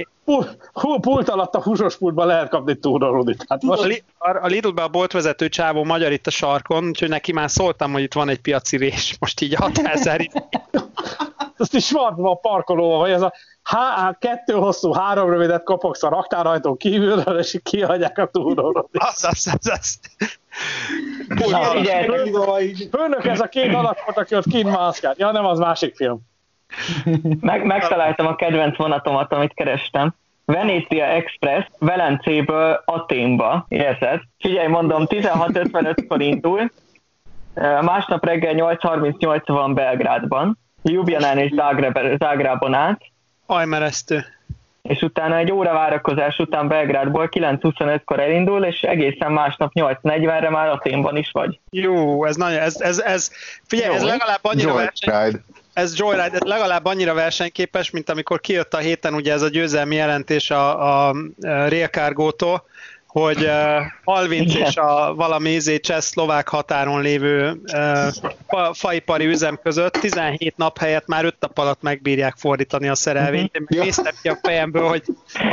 [1.01, 3.45] pult alatt a húsos pultban lehet kapni túlra Rudit.
[3.49, 4.05] Hát most...
[4.19, 8.03] A, a Lidl-be a boltvezető csávó magyar itt a sarkon, úgyhogy neki már szóltam, hogy
[8.03, 10.31] itt van egy piaci rés, most így a határzári.
[11.59, 16.09] Azt is van a parkolóban, hogy ez a há, kettő hosszú, három rövidet kopogsz a
[16.09, 18.89] raktárajtón kívülről, és kihagyják a túlról.
[18.93, 19.99] Az, az, az, az.
[22.91, 25.19] Főnök ez a két alak volt, aki ott kint mászkált.
[25.19, 26.21] Ja, nem, az másik film.
[27.41, 30.15] Meg, megtaláltam a kedvenc vonatomat, amit kerestem.
[30.47, 34.21] Venetia Express Velencéből Aténba, érzed?
[34.39, 36.71] Figyelj, mondom, 16.55-kor indul,
[37.81, 41.53] másnap reggel 8.38 van Belgrádban, Ljubljanán és
[42.19, 43.01] Zágrában át.
[43.47, 44.25] Ajmeresztő.
[44.83, 51.17] És utána egy óra várakozás után Belgrádból 9.25-kor elindul, és egészen másnap 8.40-re már Aténban
[51.17, 51.61] is vagy.
[51.71, 53.31] Jó, ez nagyon, ez, ez, ez
[53.65, 53.97] figyelj, Jó.
[53.97, 55.41] ez legalább annyira verseny,
[55.77, 60.51] ez Joyride legalább annyira versenyképes, mint amikor kijött a héten ugye ez a győzelmi jelentés
[60.51, 62.65] a, a Rail Cargo-tól,
[63.21, 68.07] hogy uh, Alvinc és a valami izé cseh szlovák határon lévő uh,
[68.47, 73.55] fa, faipari üzem között 17 nap helyett már 5 nap alatt megbírják fordítani a szerelvényt.
[73.55, 75.03] Én néztem ki a fejemből, hogy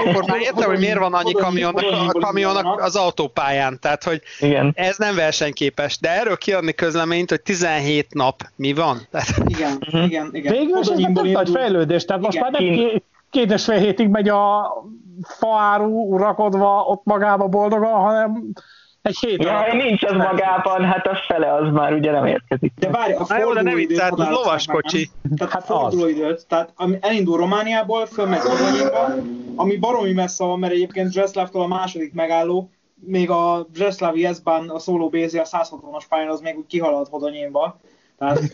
[0.06, 3.80] akkor már értem, hogy miért van annyi kamionnak, a kamionnak az autópályán.
[3.80, 4.71] Tehát, hogy Igen.
[4.76, 5.99] ez nem versenyképes.
[5.99, 9.08] De erről kiadni közleményt, hogy 17 nap mi van?
[9.12, 9.28] Tehát...
[9.47, 10.54] Igen, igen, igen.
[10.54, 12.52] Végül is ez nem nagy fejlődés, tehát most igen.
[12.52, 13.02] már nem
[13.34, 14.74] két és fél hétig megy a
[15.22, 18.54] faáru rakodva ott magába boldogan, hanem
[19.02, 22.74] egy hét ja, nincs az magában, hát a fele az már ugye nem érkezik.
[22.80, 23.98] De várj, a fordulóidőt...
[23.98, 25.10] Tehát lovaskocsi.
[25.36, 29.15] Tehát a fordulóidőt, tehát elindul Romániából, fölmegy Orvanyéba,
[29.56, 34.80] ami baromi messze van, mert egyébként Zseszlávtól a második megálló, még a Zseszlávi S-ban a
[34.80, 37.80] szóló BZ a 160-as pályán az még úgy kihalad Hodonyénba.
[38.17, 38.39] Tehát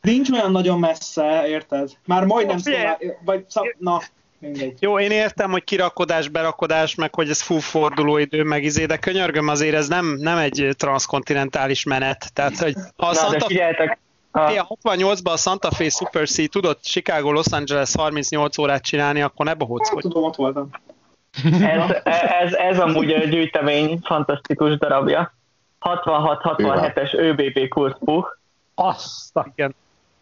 [0.00, 1.90] nincs olyan nagyon messze, érted?
[2.06, 4.00] Már majdnem szóval, vagy szab, na,
[4.38, 4.76] mindegy.
[4.80, 9.48] Jó, én értem, hogy kirakodás, berakodás, meg hogy ez full fordulóidő, meg izé, de könyörgöm
[9.48, 12.32] azért ez nem, nem egy transzkontinentális menet.
[12.32, 13.98] Tehát, hogy ha a Na, Santa figyeljetek,
[14.30, 19.46] a 68-ban a Santa Fe Super C tudott Chicago, Los Angeles 38 órát csinálni, akkor
[19.46, 20.00] ne bohóckodj.
[20.00, 20.70] Tudom, ott voltam.
[21.60, 21.90] ez,
[22.40, 25.32] ez, ez amúgy a gyűjtemény fantasztikus darabja.
[25.80, 28.36] 66-67-es ÖBB kurzbuch.
[28.74, 29.74] Azt, igen.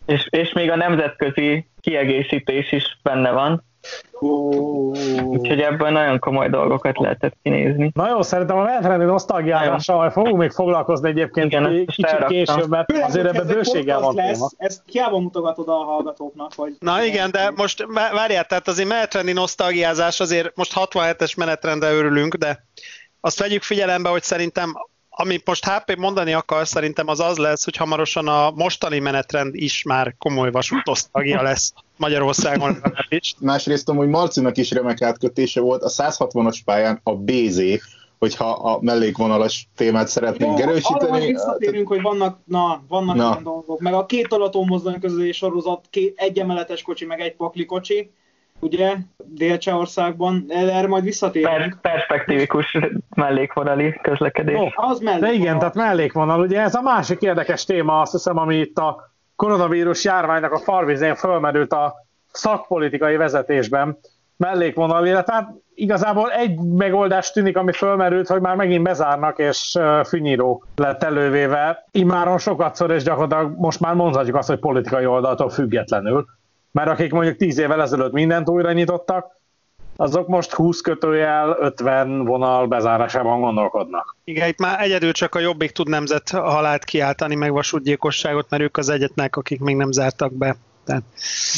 [0.06, 3.64] És, és még a nemzetközi kiegészítés is benne van.
[4.12, 4.96] Oh.
[5.24, 7.90] Úgyhogy ebből nagyon komoly dolgokat lehetett kinézni.
[7.94, 12.92] Na jó, szerintem a menetrendi nosztalgiázással majd fogunk még foglalkozni egyébként Igen, kicsit később, mert
[12.92, 14.48] Főleg, azért ebben bőséggel van lesz, téma.
[14.56, 16.76] Ezt hiába mutogatod a hallgatóknak, hogy...
[16.78, 22.64] Na igen, de most várjál, tehát azért menetrendi nosztalgiázás, azért most 67-es menetrendre örülünk, de
[23.20, 24.72] azt vegyük figyelembe, hogy szerintem
[25.18, 29.82] amit most HP mondani akar, szerintem az az lesz, hogy hamarosan a mostani menetrend is
[29.82, 33.34] már komoly vasútosztagia lesz Magyarországon is.
[33.38, 37.60] Másrészt hogy Marcinak is remek átkötése volt, a 160-as pályán a BZ
[38.18, 41.10] hogyha a mellékvonalas témát szeretnénk Jó, erősíteni.
[41.10, 43.28] Arra visszatérünk, hogy vannak, na, vannak Na.
[43.30, 43.80] ilyen dolgok.
[43.80, 48.10] Meg a két alatommozdony közöli sorozat, két, egy emeletes kocsi, meg egy pakli kocsi,
[48.60, 51.56] ugye, Dél-Csehországban, erre majd visszatérünk.
[51.58, 52.78] Per- perspektívikus
[53.14, 54.58] mellékvonali közlekedés.
[54.58, 55.20] Ó, Az mellé.
[55.20, 56.40] De igen, tehát mellékvonal.
[56.40, 61.14] Ugye ez a másik érdekes téma, azt hiszem, ami itt a koronavírus járványnak a farvizén
[61.14, 61.94] fölmerült a
[62.32, 63.98] szakpolitikai vezetésben
[64.36, 70.64] mellékvonal, illetve hát igazából egy megoldás tűnik, ami fölmerült, hogy már megint bezárnak, és fűnyíró
[70.76, 71.84] lett elővéve.
[71.90, 76.26] Imáron sokatszor, és gyakorlatilag most már mondhatjuk azt, hogy politikai oldaltól függetlenül.
[76.76, 79.40] Mert akik mondjuk 10 évvel ezelőtt mindent újra nyitottak,
[79.96, 84.16] azok most 20 kötőjel 50 vonal bezárásában gondolkodnak.
[84.24, 88.76] Igen, itt már egyedül csak a Jobbik tud nemzet halált kiáltani, meg vasútgyilkosságot, mert ők
[88.76, 90.56] az egyetlenek, akik még nem zártak be.
[90.84, 91.02] Tehát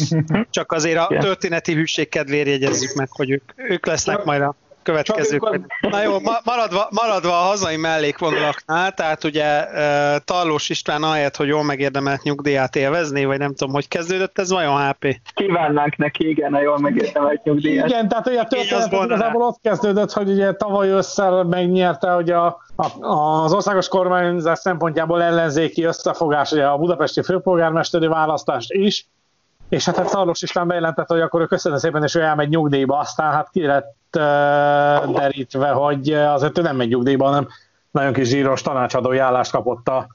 [0.56, 4.54] csak azért a történeti hűség kedvéért jegyezzük meg, hogy ők, ők lesznek majd a
[4.88, 5.42] következők.
[5.42, 11.02] Csak ők Na jó, ma- maradva, maradva a hazai mellékvonalaknál, tehát ugye e, Tallós István
[11.02, 15.20] ahelyett, hogy jól megérdemelt nyugdíját élvezni, vagy nem tudom, hogy kezdődött ez vajon HP?
[15.34, 17.88] Kívánnánk neki, igen, a jól megértemelt nyugdíjat.
[17.88, 22.46] Igen, tehát ugye a történet igazából ott kezdődött, hogy ugye tavaly ősszel megnyerte hogy a,
[22.76, 23.06] a,
[23.44, 29.06] az országos kormányzás szempontjából ellenzéki összefogás, ugye a budapesti főpolgármesteri választást is,
[29.68, 32.98] és hát, hát Szarlos István bejelentette, hogy akkor ő köszönöm szépen, és ő elmegy nyugdíjba,
[32.98, 33.97] aztán hát ki lett
[35.12, 37.48] derítve, hogy azért ő nem megy nyugdíjba, hanem
[37.90, 40.06] nagyon kis zsíros tanácsadói állást kapott a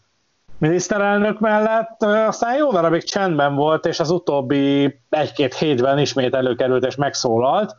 [0.58, 6.96] miniszterelnök mellett, aztán jó darabig csendben volt, és az utóbbi egy-két hétben ismét előkerült és
[6.96, 7.76] megszólalt.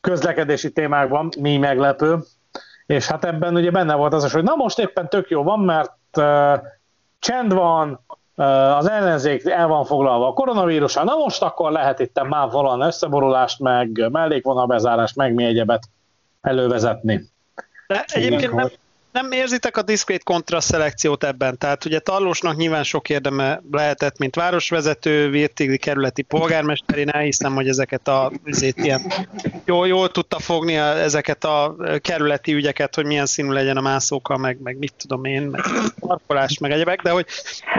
[0.00, 2.18] Közlekedési témákban, mi meglepő,
[2.86, 5.60] és hát ebben ugye benne volt az is, hogy na most éppen tök jó van,
[5.60, 5.92] mert
[7.18, 8.04] csend van,
[8.44, 13.60] az ellenzék el van foglalva a koronavírussal, na most akkor lehet itt már valami összeborulást,
[13.60, 15.88] meg mellékvonalbezárást, meg mi egyebet
[16.40, 17.28] elővezetni.
[17.86, 18.68] De egyébként nem,
[19.12, 21.58] nem érzitek a diszkrét kontraszelekciót ebben?
[21.58, 27.68] Tehát ugye Tallósnak nyilván sok érdeme lehetett, mint városvezető, Vértigli kerületi polgármester, én elhiszem, hogy
[27.68, 29.12] ezeket a azért ilyen,
[29.64, 34.36] jól, jól tudta fogni a, ezeket a kerületi ügyeket, hogy milyen színű legyen a mászóka,
[34.36, 35.62] meg, meg mit tudom én, meg
[36.00, 37.26] parkolás, meg egyebek, de hogy,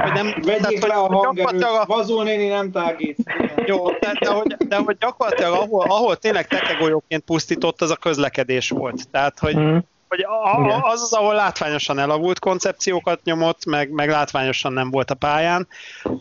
[0.02, 0.34] hogy nem...
[0.42, 3.18] Vegyék le a hangerőt, a- Vazul néni nem tágít.
[3.66, 8.70] Jó, de, de, hogy, de hogy gyakorlatilag ahol, ahol tényleg tekegolyóként pusztított, az a közlekedés
[8.70, 9.10] volt.
[9.12, 9.78] Tehát, hogy, Mm.
[10.10, 15.16] Hogy a, az az, ahol látványosan elavult koncepciókat nyomott, meg, meg látványosan nem volt a
[15.16, 15.68] pályán,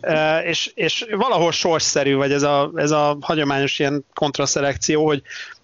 [0.01, 5.21] e, és, és valahol sorsszerű, vagy ez a, ez a hagyományos ilyen kontraszelekció, hogy,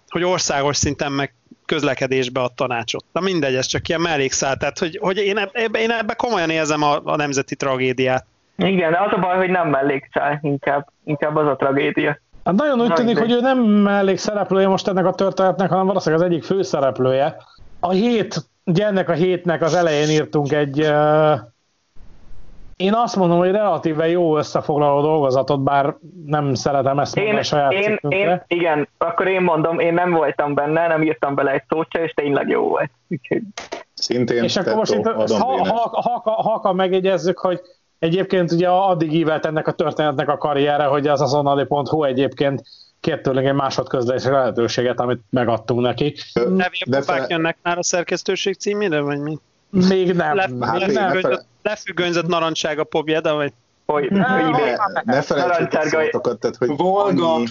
[0.08, 1.34] hogy országos szinten meg
[1.66, 3.04] közlekedésbe a tanácsot.
[3.12, 6.82] Na mindegy, ez csak ilyen mellékszál, tehát hogy, hogy én, ebbe, én ebbe komolyan érzem
[6.82, 8.26] a, a nemzeti tragédiát.
[8.56, 12.20] Igen, de az a baj, hogy nem mellékszál, inkább, inkább az a tragédia.
[12.44, 16.24] Hát nagyon úgy tűnik, hogy ő nem mellék szereplője most ennek a történetnek, hanem valószínűleg
[16.24, 17.36] az egyik főszereplője.
[17.80, 21.38] A hét, ugye ennek a hétnek az elején írtunk egy, uh,
[22.76, 27.46] én azt mondom, hogy relatíve jó összefoglaló dolgozatot, bár nem szeretem ezt mondani Én, a
[27.46, 28.18] saját én, cikkünkre.
[28.18, 32.02] én, igen, akkor én mondom, én nem voltam benne, nem írtam bele egy szót se,
[32.02, 32.90] és tényleg jó volt.
[33.08, 33.42] Úgyhogy
[33.94, 35.24] Szintén És akkor most itt, ha,
[35.64, 37.60] ha, ha, ha, ha megjegyezzük, hogy
[37.98, 42.62] egyébként ugye addig ívelt ennek a történetnek a karriere, hogy az azonnali.hu egyébként
[43.06, 46.14] kért tőlünk egy másodközlési lehetőséget, amit megadtunk neki.
[46.34, 49.38] Levélpapák fe- jönnek már a szerkesztőség címére, vagy mi?
[49.70, 50.36] Még nem.
[50.36, 53.52] Le, még hát lefüggönyzött, lefüggönyzött narancsága pobjeda, vagy?
[53.86, 54.54] Hogy, Ne, hogy
[55.04, 57.44] ne, felejtsük a szótokat, tehát hogy Volga, annyi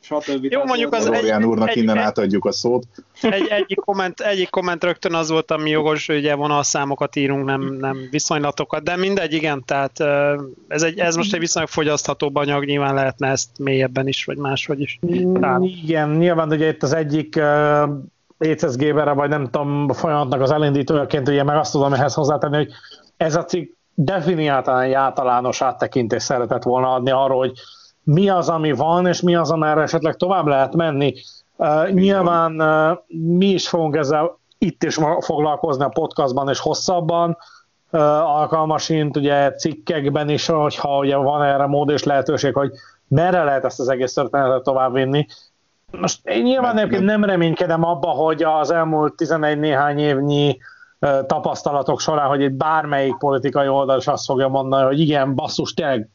[0.00, 0.44] stb.
[0.44, 2.86] Jó, mondjuk az egy- úrnak egy- innen egy- átadjuk a szót.
[3.22, 7.60] Egy, egyik, komment, egyik komment rögtön az volt, ami jogos, hogy ugye vonalszámokat írunk, nem,
[7.80, 10.00] nem viszonylatokat, de mindegy, igen, tehát
[10.68, 14.80] ez, egy, ez most egy viszonylag fogyaszthatóbb anyag, nyilván lehetne ezt mélyebben is, vagy máshogy
[14.80, 14.98] is.
[15.06, 17.36] Mm, Igen, nyilván ugye itt az egyik
[18.38, 22.68] ECSG-ben, vagy nem tudom, folyamatnak az elindítójaként ugye meg azt tudom ehhez hozzátenni, hogy
[23.16, 27.52] ez a cikk definiáltan egy általános áttekintést szeretett volna adni arról, hogy
[28.02, 31.14] mi az, ami van, és mi az, amerre esetleg tovább lehet menni.
[31.56, 32.98] Uh, nyilván uh,
[33.36, 37.36] mi is fogunk ezzel itt is foglalkozni a podcastban és hosszabban,
[37.90, 38.00] uh,
[38.36, 42.70] alkalmasint ugye cikkekben is, hogyha ugye van erre mód és lehetőség, hogy
[43.08, 45.26] merre lehet ezt az egész történetet továbbvinni.
[45.90, 50.54] Most én nyilván egyébként nem reménykedem abba, hogy az elmúlt 11 néhány évnyi ö,
[51.26, 56.08] tapasztalatok során, hogy egy bármelyik politikai oldal is azt fogja mondani, hogy igen, basszus, tényleg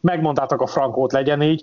[0.00, 1.62] megmondtátok a frankót, legyen így,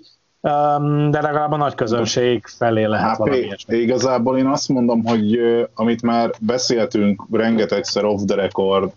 [1.10, 3.76] de legalább a nagy közönség felé lehet Hát valami ilyesmi.
[3.76, 5.38] igazából én azt mondom, hogy
[5.74, 8.92] amit már beszéltünk rengetegszer off the record,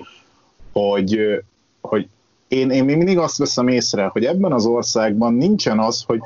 [0.71, 1.43] hogy,
[1.81, 2.07] hogy
[2.47, 6.21] én, én mindig azt veszem észre, hogy ebben az országban nincsen az, hogy,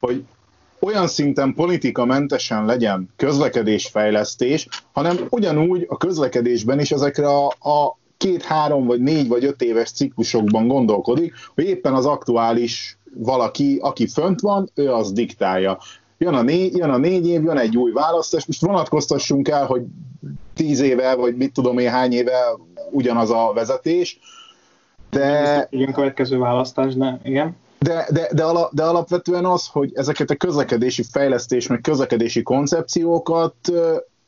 [0.00, 0.24] hogy
[0.80, 8.86] olyan szinten politikamentesen legyen közlekedésfejlesztés, hanem ugyanúgy a közlekedésben is ezekre a, a két, három,
[8.86, 14.70] vagy négy, vagy öt éves ciklusokban gondolkodik, hogy éppen az aktuális valaki, aki fönt van,
[14.74, 15.78] ő az diktálja.
[16.18, 19.82] Jön a, négy, jön a négy év, jön egy új választás, most vonatkoztassunk el, hogy
[20.54, 22.38] tíz éve, vagy mit tudom én hány éve
[22.90, 24.18] ugyanaz a vezetés,
[25.10, 25.66] de...
[25.70, 27.56] Igen, következő választás, de igen.
[27.86, 33.54] De, de, de, ala, de alapvetően az, hogy ezeket a közlekedési fejlesztés, meg közlekedési koncepciókat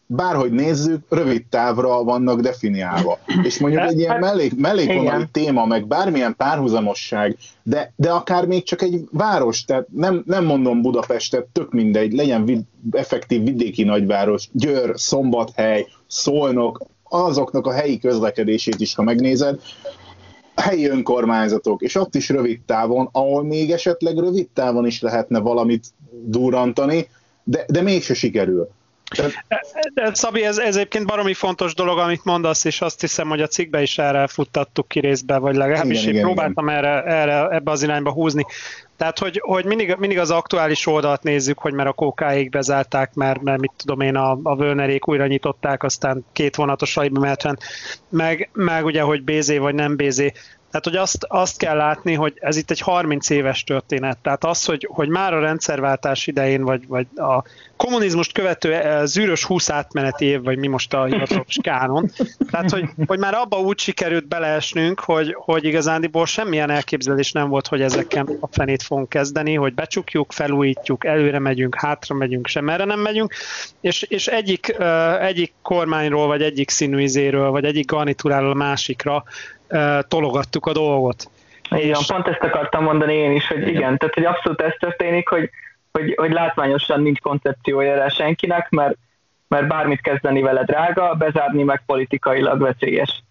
[0.06, 3.18] bárhogy nézzük, rövid távra vannak definiálva.
[3.42, 8.82] És mondjuk egy ilyen mellék, mellékvonali téma, meg bármilyen párhuzamosság, de, de akár még csak
[8.82, 14.92] egy város, tehát nem, nem mondom Budapestet, tök mindegy, legyen vid, effektív vidéki nagyváros, Győr,
[14.94, 19.60] Szombathely, Szolnok, azoknak a helyi közlekedését is, ha megnézed,
[20.60, 25.86] helyi önkormányzatok, és ott is rövid távon, ahol még esetleg rövid távon is lehetne valamit
[26.10, 27.08] durrantani,
[27.44, 28.68] de, de mégse sikerül.
[29.94, 33.46] De Szabi, ez, ez egyébként baromi fontos dolog, amit mondasz, és azt hiszem, hogy a
[33.46, 36.78] cikkbe is erre futtattuk ki részbe, vagy legalábbis igen, én igen, próbáltam igen.
[36.78, 38.46] Erre, erre, ebbe az irányba húzni.
[38.98, 43.42] Tehát, hogy, hogy mindig, mindig az aktuális oldalt nézzük, hogy mert a kókáig bezárták, mert,
[43.42, 47.44] mert mit tudom én, a, a Völnerék újra nyitották, aztán két vonatos mert
[48.08, 50.16] meg, meg ugye, hogy BZ vagy nem BZ.
[50.70, 54.18] Tehát, hogy azt, azt kell látni, hogy ez itt egy 30 éves történet.
[54.18, 57.42] Tehát az, hogy, hogy már a rendszerváltás idején, vagy, vagy a
[57.78, 62.10] kommunizmust követő eh, zűrös 20 átmeneti év, vagy mi most a hivatalos kánon.
[62.50, 67.66] Tehát, hogy, hogy már abba úgy sikerült beleesnünk, hogy, hogy igazándiból semmilyen elképzelés nem volt,
[67.66, 72.84] hogy ezekkel a fenét fogunk kezdeni, hogy becsukjuk, felújítjuk, előre megyünk, hátra megyünk, sem erre
[72.84, 73.34] nem megyünk,
[73.80, 79.24] és, és egyik, uh, egyik kormányról, vagy egyik színűizéről, vagy egyik garnitúráról a másikra
[79.68, 81.30] uh, tologattuk a dolgot.
[81.70, 82.06] Igen, és...
[82.06, 85.50] pont ezt akartam mondani én is, hogy igen, tehát hogy abszolút ez történik, hogy
[85.98, 88.96] hogy, hogy látványosan nincs koncepciója erre senkinek, mert,
[89.48, 93.22] mert bármit kezdeni vele drága, bezárni meg politikailag veszélyes.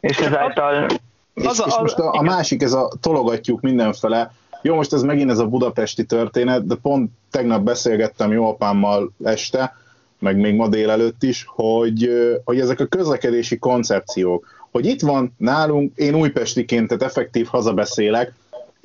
[0.00, 0.86] És ezáltal...
[1.34, 4.30] És, az, és most a, a másik, ez a tologatjuk mindenfele,
[4.62, 9.76] jó, most ez megint ez a budapesti történet, de pont tegnap beszélgettem jó apámmal este,
[10.18, 12.10] meg még ma délelőtt is, hogy,
[12.44, 18.32] hogy ezek a közlekedési koncepciók, hogy itt van nálunk, én újpestiként, tehát effektív hazabeszélek,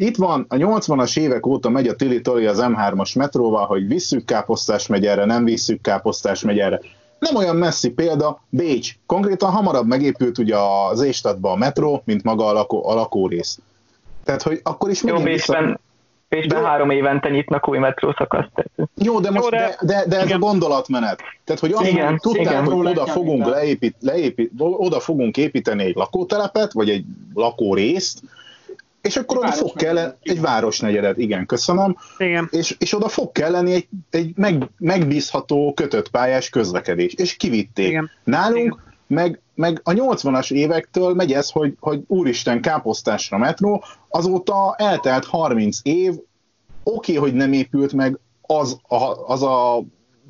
[0.02, 4.88] itt van, a 80-as évek óta megy a Tili az M3-as metróval, hogy visszük Káposztás
[4.88, 6.80] megyerre, nem visszük Káposztás megyerre.
[7.20, 8.96] Nem olyan messzi példa, Bécs.
[9.06, 10.56] Konkrétan hamarabb megépült ugye
[10.90, 13.60] az Éstadba a metró, mint maga a, lakó, a lakórész.
[14.24, 15.80] Tehát, hogy akkor is Jó, Bécsben, vissza...
[16.30, 16.68] Bécsben de...
[16.68, 18.52] három évente nyitnak új metrószakaszt.
[18.96, 20.42] Jó, de, most, Jó, de, de, de ez igen.
[20.42, 21.22] a gondolatmenet.
[21.44, 22.66] Tehát, hogy azt igen, tudták, igen.
[22.66, 28.22] hogy oda fogunk, leépít, leépít, oda fogunk építeni egy lakótelepet, vagy egy lakórészt,
[29.02, 31.96] és akkor egy oda fog kelleni, egy városnegyedet, igen, köszönöm.
[32.18, 32.48] Igen.
[32.52, 37.14] És, és oda fog kelleni egy, egy meg, megbízható, kötött pályás közlekedés.
[37.14, 37.88] És kivitték.
[37.88, 38.10] Igen.
[38.24, 38.90] Nálunk igen.
[39.08, 45.80] Meg, meg a 80-as évektől megy ez, hogy, hogy úristen, káposztásra metró, azóta eltelt 30
[45.84, 46.14] év,
[46.84, 48.96] oké, okay, hogy nem épült meg az a,
[49.28, 49.84] az a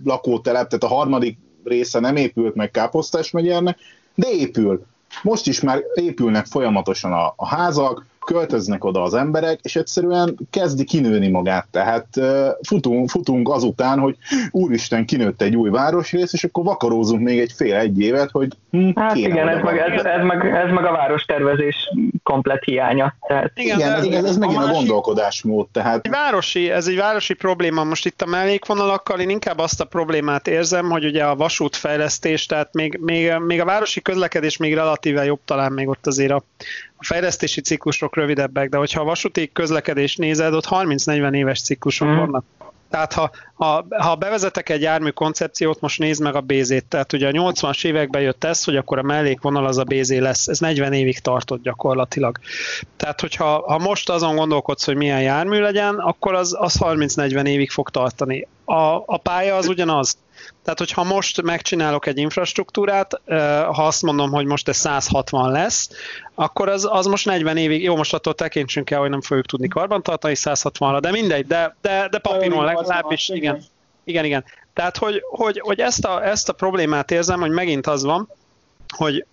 [0.03, 3.77] lakótelep, tehát a harmadik része nem épült meg Káposztás megyernek,
[4.15, 4.85] de épül.
[5.23, 10.83] Most is már épülnek folyamatosan a, a házak, költöznek oda az emberek, és egyszerűen kezdi
[10.83, 11.67] kinőni magát.
[11.71, 12.07] Tehát
[12.61, 14.15] futunk, futunk azután, hogy
[14.51, 18.89] úristen, kinőtt egy új városrész, és akkor vakarózunk még egy fél egy évet, hogy hm,
[18.95, 21.75] Hát igen, ez meg, ez, ez, meg, ez meg a várostervezés
[22.23, 23.15] komplet hiánya.
[23.27, 23.51] Tehát...
[23.53, 25.67] Igen, igen ez, ez, ez megint a, másik, a gondolkodásmód.
[25.71, 26.05] Tehát...
[26.05, 27.83] Egy városi, ez egy városi probléma.
[27.83, 32.73] Most itt a mellékvonalakkal én inkább azt a problémát érzem, hogy ugye a vasútfejlesztés, tehát
[32.73, 36.43] még, még, még a városi közlekedés még relatíve jobb talán még ott azért a,
[37.01, 42.15] a fejlesztési ciklusok rövidebbek, de hogyha a vasúti közlekedés nézed, ott 30-40 éves ciklusok mm.
[42.15, 42.43] vannak.
[42.89, 46.85] Tehát ha, ha, ha bevezetek egy jármű koncepciót, most nézd meg a BZ-t.
[46.85, 50.47] Tehát ugye a 80-as években jött ez, hogy akkor a mellékvonal az a BZ lesz.
[50.47, 52.37] Ez 40 évig tartott gyakorlatilag.
[52.97, 57.71] Tehát hogyha ha most azon gondolkodsz, hogy milyen jármű legyen, akkor az, az 30-40 évig
[57.71, 58.47] fog tartani.
[58.65, 60.17] A, a pálya az ugyanaz.
[60.63, 63.21] Tehát, hogyha most megcsinálok egy infrastruktúrát,
[63.71, 65.89] ha azt mondom, hogy most ez 160 lesz,
[66.35, 69.67] akkor az, az most 40 évig, jó, most attól tekintsünk el, hogy nem fogjuk tudni
[69.67, 73.63] karbantartani 160-ra, de mindegy, de, de, de papíron legalábbis, igen.
[74.03, 74.43] Igen, igen.
[74.73, 78.29] Tehát, hogy, hogy, hogy ezt, a, ezt a problémát érzem, hogy megint az van,
[78.95, 79.25] hogy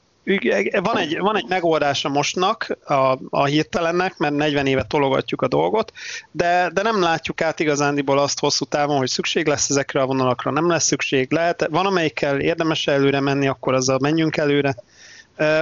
[0.82, 5.92] van egy, van egy megoldása mostnak, a, a hirtelennek, mert 40 éve tologatjuk a dolgot,
[6.30, 10.50] de, de nem látjuk át igazándiból azt hosszú távon, hogy szükség lesz ezekre a vonalakra,
[10.50, 11.31] nem lesz szükség.
[11.31, 14.74] Lehet, van amelyikkel érdemes előre menni, akkor azzal menjünk előre.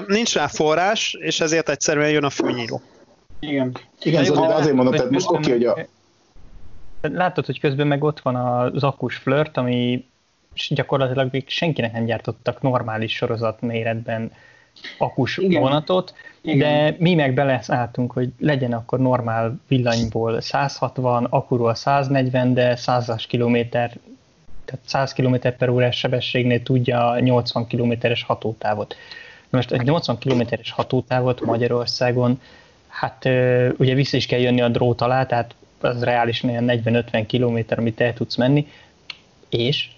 [0.07, 2.83] Nincs rá forrás, és ezért egyszerűen jön a főnyíró.
[3.41, 3.77] Igen.
[4.03, 5.87] Igen, azért, azért mondom, tehát most oké, hogy a,
[7.01, 10.05] Látod, hogy közben meg ott van az akus flört, ami
[10.69, 14.33] gyakorlatilag még senkinek nem gyártottak normális sorozat méretben
[14.99, 15.61] akus Igen.
[15.61, 16.59] vonatot, Igen.
[16.59, 23.99] de mi meg beleszálltunk, hogy legyen akkor normál villanyból 160, akuról 140, de 100-as kilométer,
[24.65, 28.97] tehát 100 km per órás sebességnél tudja a 80 kilométeres hatótávot.
[29.51, 32.41] Most egy 80 kilométeres hatótávot Magyarországon,
[32.89, 33.25] hát
[33.77, 38.01] ugye vissza is kell jönni a drót alá, tehát az reálisan ilyen 40-50 kilométer, amit
[38.01, 38.67] el tudsz menni,
[39.49, 39.89] és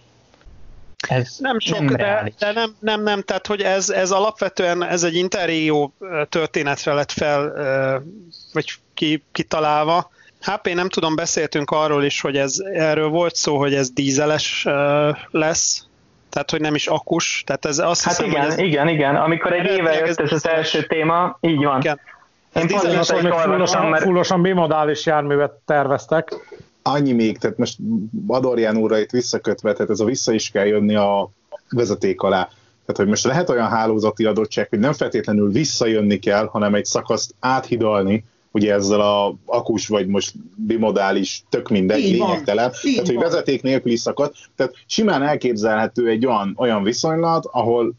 [1.09, 5.03] ez nem sok, nem de, de nem, nem, nem, tehát hogy ez, ez alapvetően ez
[5.03, 5.95] egy interrégió
[6.29, 7.53] történetre lett fel,
[8.53, 10.11] vagy ki, kitalálva.
[10.41, 14.67] HP nem tudom, beszéltünk arról is, hogy ez, erről volt szó, hogy ez dízeles
[15.31, 15.87] lesz,
[16.31, 17.43] tehát hogy nem is akus.
[17.47, 19.17] Tehát ez azt hát hiszem, igen, hogy ez igen, igen.
[19.17, 21.81] Amikor egy éve jött ez, ez az első téma, így van.
[21.81, 22.01] Igen.
[22.55, 24.03] Én pont hogy fullosan, mert...
[24.03, 26.35] fullosan bimodális járművet terveztek
[26.89, 27.79] annyi még, tehát most
[28.27, 31.31] Adorján úrra itt visszakötve, tehát ez a vissza is kell jönni a
[31.71, 32.49] vezeték alá.
[32.87, 37.35] Tehát, hogy most lehet olyan hálózati adottság, hogy nem feltétlenül visszajönni kell, hanem egy szakaszt
[37.41, 42.93] áthidalni, ugye ezzel a akus vagy most bimodális, tök mindegy, Így lényegtelen, van.
[42.93, 47.95] tehát hogy vezeték nélküli szakasz, tehát simán elképzelhető egy olyan, olyan viszonylat, ahol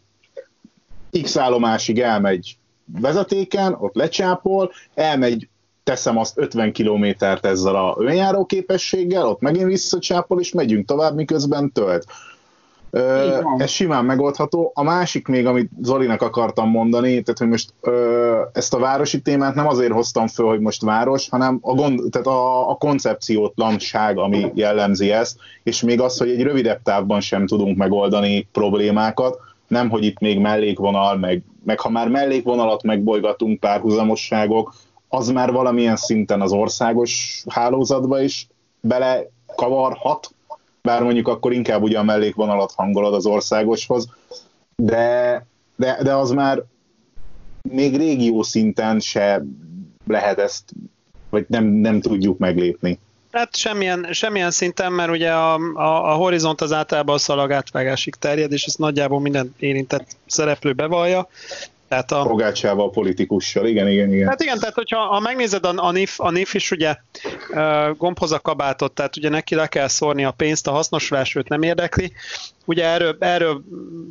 [1.22, 2.58] X állomásig elmegy
[3.00, 5.48] vezetéken, ott lecsápol, elmegy
[5.90, 11.72] teszem azt 50 kilométert ezzel a önjáró képességgel, ott megint visszacsápol, és megyünk tovább, miközben
[11.72, 12.06] tölt.
[12.92, 14.72] Ö, ez simán megoldható.
[14.74, 19.56] A másik még, amit Zolinak akartam mondani, tehát hogy most ö, ezt a városi témát
[19.56, 24.52] nem azért hoztam föl, hogy most város, hanem a, gond, tehát a, a koncepciótlanság, ami
[24.54, 30.04] jellemzi ezt, és még az, hogy egy rövidebb távban sem tudunk megoldani problémákat, nem, hogy
[30.04, 34.74] itt még mellékvonal, meg, meg ha már mellékvonalat megbolygatunk párhuzamosságok,
[35.10, 38.48] az már valamilyen szinten az országos hálózatba is
[38.80, 40.32] bele kavarhat,
[40.82, 44.10] bár mondjuk akkor inkább ugye a mellékvonalat hangolod az országoshoz,
[44.76, 45.46] de,
[45.76, 46.64] de, de az már
[47.70, 49.44] még régió szinten se
[50.08, 50.64] lehet ezt,
[51.30, 53.00] vagy nem, nem tudjuk meglépni.
[53.32, 58.52] Hát semmilyen, semmilyen szinten, mert ugye a, a, a horizont az általában a szalagátvágásig terjed,
[58.52, 61.28] és ezt nagyjából minden érintett szereplő bevallja.
[61.90, 62.22] Tehát a...
[62.22, 64.28] Pogácsával, politikussal, igen, igen, igen.
[64.28, 66.96] Hát igen, tehát hogyha ha megnézed a, a, NIF, a NIF is ugye
[67.50, 71.48] uh, gombhoz a kabátot, tehát ugye neki le kell szórni a pénzt, a hasznosulás őt
[71.48, 72.12] nem érdekli.
[72.66, 73.62] Ugye erről, erről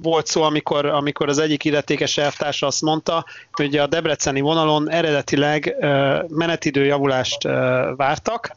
[0.03, 5.76] volt szó, amikor, amikor az egyik illetékes elvtársa azt mondta, hogy a debreceni vonalon eredetileg
[5.79, 7.53] uh, menetidő javulást uh,
[7.97, 8.57] vártak,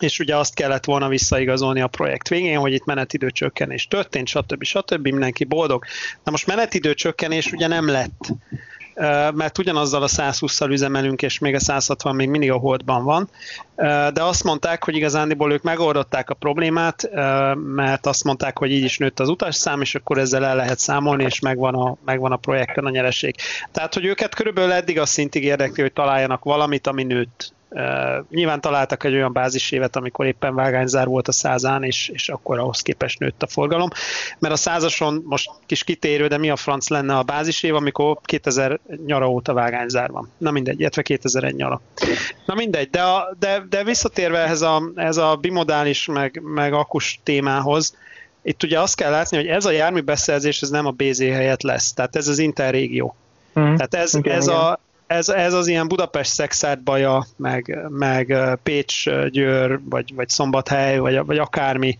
[0.00, 4.62] és ugye azt kellett volna visszaigazolni a projekt végén, hogy itt menetidő csökkenés történt, stb.
[4.64, 5.08] stb.
[5.08, 5.84] mindenki boldog.
[6.24, 8.32] Na most menetidő csökkenés ugye nem lett,
[9.34, 13.28] mert ugyanazzal a 120-szal üzemelünk, és még a 160 még mindig a holdban van,
[14.12, 17.08] de azt mondták, hogy igazándiból ők megoldották a problémát,
[17.54, 21.24] mert azt mondták, hogy így is nőtt az utasszám, és akkor ezzel el lehet számolni,
[21.24, 23.34] és megvan a, megvan a projekten a nyereség.
[23.72, 28.60] Tehát, hogy őket körülbelül eddig a szintig érdekli, hogy találjanak valamit, ami nőtt Uh, nyilván
[28.60, 33.18] találtak egy olyan bázisévet, amikor éppen vágányzár volt a százán, és, és akkor ahhoz képest
[33.18, 33.88] nőtt a forgalom.
[34.38, 38.80] Mert a százason most kis kitérő, de mi a franc lenne a bázisév, amikor 2000
[39.06, 40.30] nyara óta vágányzár van.
[40.38, 41.80] Na mindegy, illetve 2001 nyara.
[42.46, 47.20] Na mindegy, de, a, de, de visszatérve ehhez a, ez a bimodális meg, meg akus
[47.22, 47.96] témához,
[48.42, 51.92] itt ugye azt kell látni, hogy ez a járműbeszerzés ez nem a BZ helyett lesz,
[51.92, 53.16] tehát ez az interrégió.
[53.60, 53.74] Mm.
[53.74, 54.58] Tehát ez, igen, ez, igen.
[54.58, 60.98] A, ez, ez az ilyen Budapest szexárd baja, meg, meg Pécs, Győr, vagy, vagy Szombathely,
[60.98, 61.98] vagy, vagy akármi,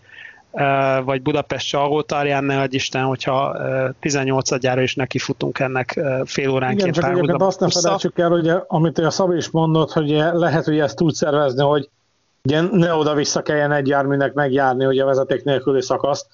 [1.03, 3.55] vagy Budapest Csalgótarján, ne adj Isten, hogyha
[4.01, 6.97] 18-adjára is nekifutunk ennek fél óránként.
[6.97, 10.79] Igen, csak azt nem felejtsük el, hogy amit a Szabi is mondott, hogy lehet, hogy
[10.79, 11.89] ezt úgy szervezni, hogy
[12.45, 16.27] ugye ne oda-vissza kelljen egy járműnek megjárni ugye a vezeték nélküli szakaszt.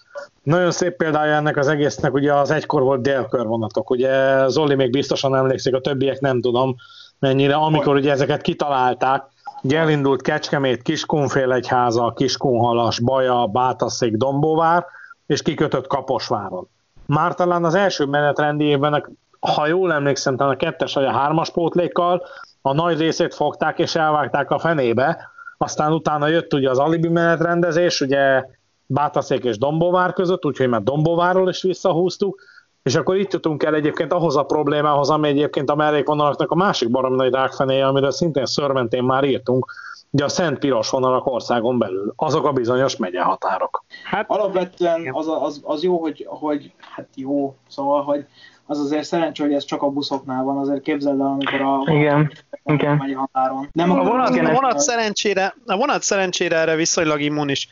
[0.43, 3.89] Nagyon szép példája ennek az egésznek ugye az egykor volt délkörvonatok.
[3.89, 6.76] Ugye Zoli még biztosan emlékszik, a többiek nem tudom
[7.20, 9.24] mennyire, amikor ugye ezeket kitalálták,
[9.64, 14.86] ugye elindult Kecskemét, Kiskunfélegyháza, Kiskunhalas, Baja, Bátaszék, Dombóvár,
[15.26, 16.68] és kikötött Kaposváron.
[17.05, 21.51] Már talán az első menetrendi évben, ha jól emlékszem, talán a kettes vagy a hármas
[21.51, 22.24] pótlékkal
[22.62, 25.31] a nagy részét fogták és elvágták a fenébe,
[25.62, 28.45] aztán utána jött ugye az alibi menetrendezés, ugye
[28.86, 32.41] Bátaszék és Dombovár között, úgyhogy már Dombovárról is visszahúztuk,
[32.84, 36.89] és akkor itt jutunk el egyébként ahhoz a problémához, ami egyébként a mellékvonalaknak a másik
[36.89, 39.72] baromi nagy rákfenéje, amiről szintén szörmentén már írtunk,
[40.09, 43.84] ugye a szent piros vonalak országon belül, azok a bizonyos megyehatárok.
[44.03, 48.26] Hát alapvetően az, az, az jó, hogy, hogy, hát jó, szóval, hogy
[48.66, 52.32] az azért szerencsé, hogy ez csak a buszoknál van, azért képzeld el, amikor a igen,
[52.66, 52.95] igen.
[52.95, 53.70] megy határon.
[53.72, 57.68] Nem a, vonat, a, vonat szerencsére, a vonat szerencsére erre viszonylag immunis.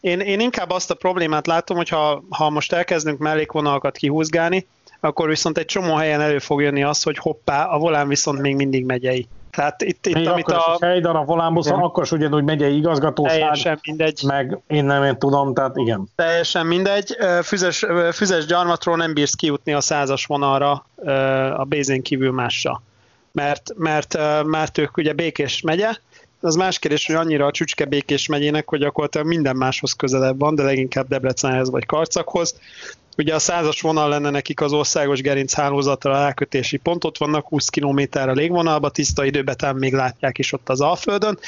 [0.00, 4.66] Én, én inkább azt a problémát látom, hogy ha, ha most elkezdünk mellékvonalakat kihúzgálni,
[5.00, 8.56] akkor viszont egy csomó helyen elő fog jönni az, hogy hoppá, a volán viszont még
[8.56, 9.28] mindig megyei.
[9.56, 10.76] Tehát itt, itt amit a...
[10.80, 11.84] Egy darab volánbuszon, ja.
[11.84, 13.38] akkor is ugyanúgy megyei igazgatóság.
[13.38, 14.22] Teljesen mindegy.
[14.26, 16.08] Meg én nem én tudom, tehát igen.
[16.14, 17.16] Teljesen mindegy.
[17.42, 20.86] Füzes, füzes gyarmatról nem bírsz kijutni a százas vonalra
[21.56, 22.82] a Bézén kívül mással.
[23.32, 25.90] Mert, mert, mert ők ugye Békés megye,
[26.40, 30.54] az más kérdés, hogy annyira a csücske Békés megyének, hogy gyakorlatilag minden máshoz közelebb van,
[30.54, 32.60] de leginkább Debrecenhez vagy Karcakhoz.
[33.16, 37.68] Ugye a százas vonal lenne nekik az országos gerinc hálózatra elkötési pont, ott vannak 20
[37.68, 41.38] km a légvonalba, tiszta időben még látják is ott az Alföldön,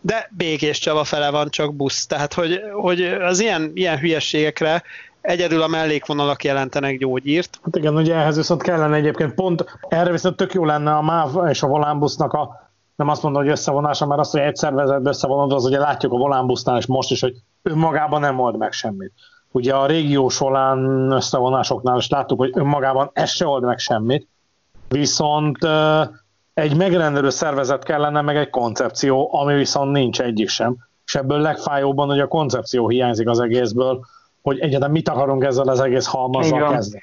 [0.00, 2.06] de Békés Csaba fele van csak busz.
[2.06, 4.82] Tehát, hogy, hogy az ilyen, ilyen hülyességekre
[5.20, 7.60] egyedül a mellékvonalak jelentenek gyógyírt.
[7.62, 11.48] Hát igen, ugye ehhez viszont kellene egyébként pont, erre viszont tök jó lenne a MÁV
[11.48, 15.52] és a volánbusznak a nem azt mondom, hogy összevonása, mert azt, hogy egy szervezetbe összevonod,
[15.52, 19.12] az ugye látjuk a volánbusznál is most is, hogy önmagában nem old meg semmit.
[19.52, 24.28] Ugye a régiós volán összevonásoknál is láttuk, hogy önmagában ez se old meg semmit,
[24.88, 25.58] viszont
[26.54, 30.76] egy megrendelő szervezet kellene, meg egy koncepció, ami viszont nincs egyik sem.
[31.06, 34.00] És ebből legfájóbban, hogy a koncepció hiányzik az egészből,
[34.42, 37.02] hogy egyáltalán mit akarunk ezzel az egész halmazzal kezdeni.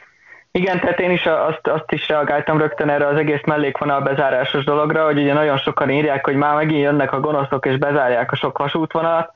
[0.52, 5.06] Igen, tehát én is azt, azt is reagáltam rögtön erre az egész mellékvonal bezárásos dologra,
[5.06, 8.58] hogy ugye nagyon sokan írják, hogy már megint jönnek a gonoszok és bezárják a sok
[8.58, 9.34] vasútvonalat,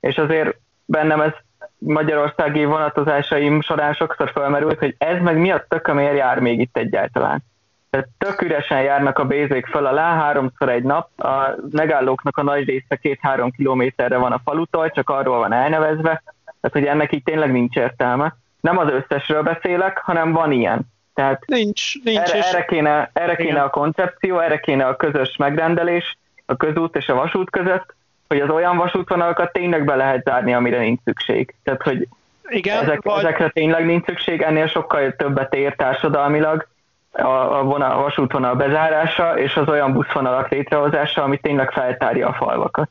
[0.00, 1.32] és azért bennem ez
[1.80, 7.42] magyarországi vonatozásaim során sokszor felmerült, hogy ez meg mi a tökömért jár még itt egyáltalán.
[7.90, 12.64] Tehát tök üresen járnak a bézék fel alá, háromszor egy nap, a megállóknak a nagy
[12.64, 17.52] része két-három kilométerre van a falutól, csak arról van elnevezve, tehát hogy ennek így tényleg
[17.52, 18.36] nincs értelme.
[18.60, 20.80] Nem az összesről beszélek, hanem van ilyen.
[21.14, 26.18] Tehát nincs, nincs erre, erre kéne, erre kéne a koncepció, erre kéne a közös megrendelés
[26.46, 27.94] a közút és a vasút között,
[28.30, 31.54] hogy az olyan vasútvonalakat tényleg be lehet zárni, amire nincs szükség.
[31.62, 32.08] Tehát, hogy
[32.48, 33.18] igen, ezek, vagy...
[33.18, 36.68] ezekre tényleg nincs szükség, ennél sokkal többet ér társadalmilag
[37.12, 42.32] a, a, vonal, a vasútvonal bezárása és az olyan buszvonalak létrehozása, ami tényleg feltárja a
[42.32, 42.90] falvakat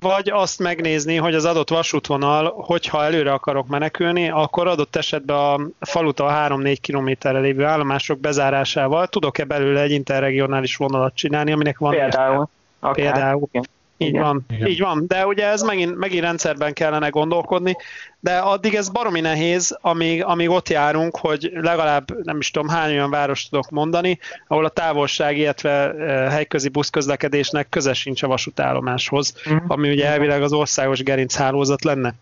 [0.00, 5.86] vagy azt megnézni, hogy az adott vasútvonal, hogyha előre akarok menekülni, akkor adott esetben a
[5.86, 11.90] faluta a 3-4 kilométerre lévő állomások bezárásával tudok-e belőle egy interregionális vonalat csinálni, aminek van...
[11.90, 12.48] Például.
[12.80, 12.94] Akár.
[12.94, 13.48] Például.
[13.50, 13.64] Igen.
[14.02, 14.66] Így van, Igen.
[14.66, 15.04] így van.
[15.06, 17.76] De ugye ez megint, megint rendszerben kellene gondolkodni,
[18.20, 22.90] de addig ez baromi nehéz, amíg, amíg ott járunk, hogy legalább nem is tudom hány
[22.90, 29.34] olyan város tudok mondani, ahol a távolság, illetve e, helyközi buszközlekedésnek köze sincs a vasútállomáshoz,
[29.50, 29.56] mm.
[29.66, 32.14] ami ugye elvileg az országos gerinchálózat lenne.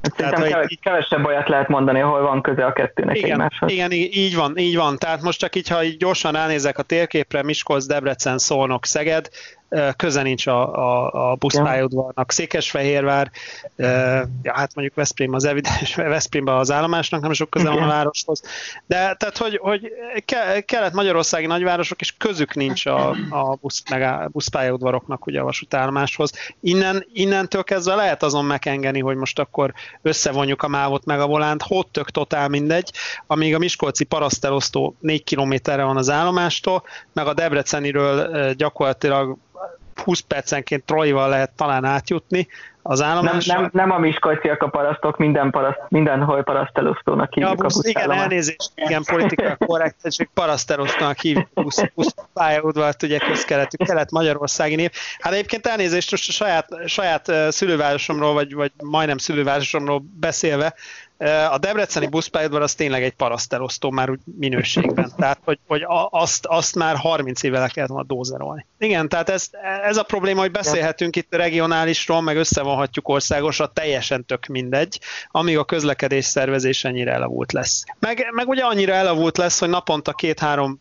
[0.00, 3.70] Tehát, Szerintem így, kevesebb olyat lehet mondani, ahol van köze a kettőnek igen, egymáshoz.
[3.70, 4.98] Igen, így van, így van.
[4.98, 9.28] Tehát most csak így, ha így gyorsan ránézek a térképre, Miskolc, Debrecen, Szolnok, Szeged,
[9.96, 12.32] köze nincs a, a, a buszpályaudvarnak.
[12.32, 13.30] Székesfehérvár,
[14.42, 18.42] ja, hát mondjuk Veszprém az evidens, Veszprémben az állomásnak nem sok köze van a városhoz.
[18.86, 19.92] De tehát, hogy, hogy
[20.64, 26.32] kelet-magyarországi nagyvárosok és közük nincs a, a busz, meg a buszpályaudvaroknak ugye a vasútállomáshoz.
[26.60, 31.62] Innen, innentől kezdve lehet azon megengeni, hogy most akkor összevonjuk a mávot meg a volánt,
[31.62, 32.92] hot tök totál mindegy,
[33.26, 39.36] amíg a Miskolci parasztelosztó 4 kilométerre van az állomástól, meg a Debreceniről gyakorlatilag
[40.04, 42.48] 20 percenként trojval lehet talán átjutni
[42.88, 43.52] az állomásra.
[43.52, 47.88] Nem, nem, nem a miskolciak a parasztok, minden paraszt, mindenhol parasztelosztónak hívjuk ja, busz, a
[47.88, 54.74] Igen, elnézést, igen, politikai korrekt, csak parasztelosztónak hívjuk a busz, busz pályaudvart, ugye közkeletű, kelet-magyarországi
[54.74, 54.90] név.
[55.18, 60.74] Hát egyébként elnézést, most a saját, saját szülővárosomról, vagy, vagy majdnem szülővárosomról beszélve,
[61.50, 65.12] a debreceni buszpályaudvar az tényleg egy parasztelosztó már úgy minőségben.
[65.16, 68.66] Tehát, hogy, hogy azt, azt már 30 éve le kellett volna dózerolni.
[68.78, 69.50] Igen, tehát ez,
[69.82, 75.00] ez a probléma, hogy beszélhetünk itt regionálisról, meg összevonhatjuk országosra, teljesen tök mindegy,
[75.30, 77.84] amíg a közlekedés szervezés ennyire elavult lesz.
[77.98, 80.80] Meg, meg ugye annyira elavult lesz, hogy naponta két-három,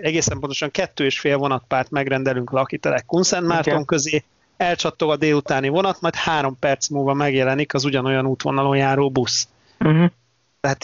[0.00, 4.24] egészen pontosan kettő és fél vonatpárt megrendelünk Lakitelek Kunszent Márton közé,
[4.56, 9.48] elcsattog a délutáni vonat, majd három perc múlva megjelenik az ugyanolyan útvonalon járó busz.
[9.78, 10.10] Uh-huh.
[10.60, 10.78] Tehát,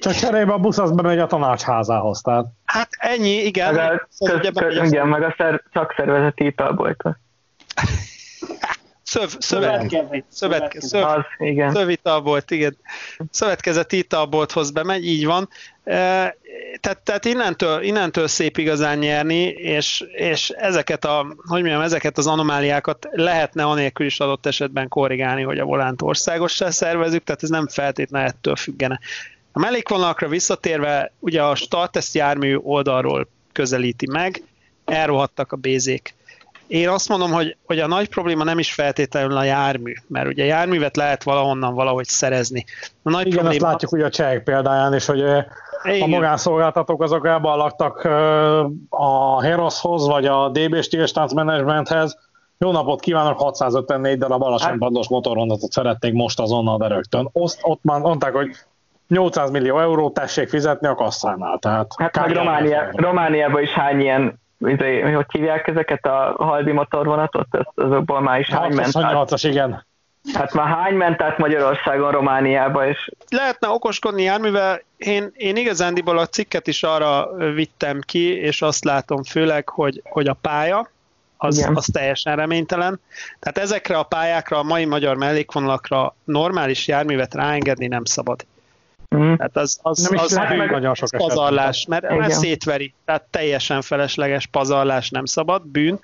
[0.00, 2.46] Csak cserébe a busz az bemegy a tanácsházához, tehát.
[2.64, 3.74] Hát ennyi, igen.
[3.74, 7.18] Meg a, köz, köz, köz, igen, meg a szer, szakszervezeti italboltól.
[9.02, 11.72] Szöv, szövetkezeti, szövetkezeti, szöv, az, igen.
[11.72, 12.76] szövitalbolt, igen.
[13.30, 15.48] Szövetkezeti italbolthoz bemegy, így van.
[15.84, 22.26] Tehát, tehát innentől, innentől szép igazán nyerni, és, és ezeket, a, hogy mondjam, ezeket az
[22.26, 27.68] anomáliákat lehetne anélkül is adott esetben korrigálni, hogy a volánt országossá szervezük, tehát ez nem
[27.68, 29.00] feltétlenül ettől függene.
[29.52, 34.42] A mellékvonalakra visszatérve, ugye a startest jármű oldalról közelíti meg,
[34.84, 36.14] elrohadtak a bézék.
[36.66, 40.44] Én azt mondom, hogy, hogy a nagy probléma nem is feltétlenül a jármű, mert ugye
[40.44, 42.64] járművet lehet valahonnan valahogy szerezni.
[43.02, 43.64] A nagy Igen, probléma...
[43.64, 46.02] azt látjuk ugye a csehek példáján is, hogy igen.
[46.02, 48.04] a magánszolgáltatók azok elban laktak
[48.88, 52.18] a Heroshoz, vagy a DB Steel Managementhez,
[52.58, 57.28] jó napot kívánok, 654 darab alacsonypadlós motorhondatot szeretnék most azonnal, de rögtön.
[57.32, 58.50] Ott, ott már mondták, hogy
[59.08, 61.58] 800 millió eurót tessék fizetni a kasszánál.
[61.58, 64.42] Tehát hát meg Románia, Romániában is hány ilyen
[65.14, 69.86] hogy hívják ezeket a haldi motorvonatot, azokból már is hány ment 28-as, igen.
[70.32, 73.10] Hát már hány ment át Magyarországon, Romániába, és...
[73.28, 79.22] Lehetne okoskodni járművel, én, én igazándiból a cikket is arra vittem ki, és azt látom
[79.22, 80.88] főleg, hogy, hogy a pálya,
[81.36, 83.00] az, az teljesen reménytelen.
[83.38, 88.46] Tehát ezekre a pályákra, a mai magyar mellékvonalakra normális járművet ráengedni nem szabad.
[89.16, 89.34] Mm.
[89.34, 93.82] Tehát az, az, nem az, az, bűn, nagyon sok pazarlás, mert, mert szétveri, tehát teljesen
[93.82, 96.00] felesleges pazarlás nem szabad, bűn.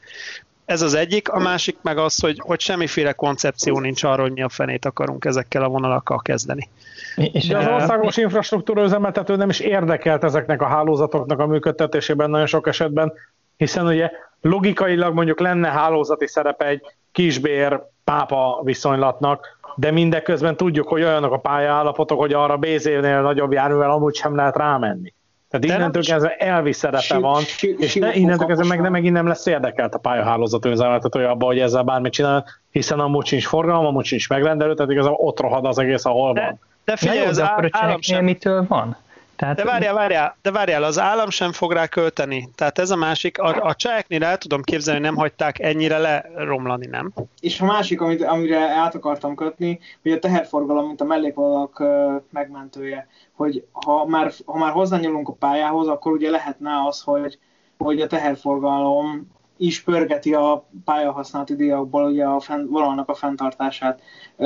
[0.65, 4.43] Ez az egyik, a másik meg az, hogy, hogy semmiféle koncepció nincs arról, hogy mi
[4.43, 6.69] a fenét akarunk ezekkel a vonalakkal kezdeni.
[7.17, 12.47] És De az országos infrastruktúra üzemeltető nem is érdekelt ezeknek a hálózatoknak a működtetésében nagyon
[12.47, 13.13] sok esetben,
[13.57, 16.83] hiszen ugye logikailag mondjuk lenne hálózati szerepe egy
[17.13, 23.91] kisbér pápa viszonylatnak, de mindeközben tudjuk, hogy olyanok a pályaállapotok, hogy arra BZ-nél nagyobb járművel
[23.91, 25.13] amúgy sem lehet rámenni.
[25.51, 27.43] Tehát de innentől kezdve elvi szerepe van,
[27.79, 31.59] és ne, innentől kezdve meg nem, megint nem lesz érdekelt a pályahálózat önzemeltetője abban, hogy
[31.59, 35.79] ezzel bármit csinál, hiszen amúgy sincs forgalom, amúgy sincs megrendelő, tehát igazából ott rohad az
[35.79, 36.59] egész, ahol de, van.
[36.85, 38.25] De figyelj, jó, az állam sem...
[38.25, 38.97] mitől van?
[39.41, 39.57] Tehát...
[39.57, 42.49] De várjál, várjál, de várjál, az állam sem fog rá költeni.
[42.55, 46.87] Tehát ez a másik, a, a cseheknél el tudom képzelni, hogy nem hagyták ennyire leromlani,
[46.87, 47.13] nem?
[47.41, 51.83] És a másik, amit, amire át akartam kötni, hogy a teherforgalom, mint a mellékvonalak
[52.31, 57.39] megmentője, hogy ha már, ha már hozzányúlunk a pályához, akkor ugye lehetne az, hogy,
[57.79, 64.01] hogy a teherforgalom is pörgeti a pályahasználati díjakból ugye a fenn, vonalnak a fenntartását.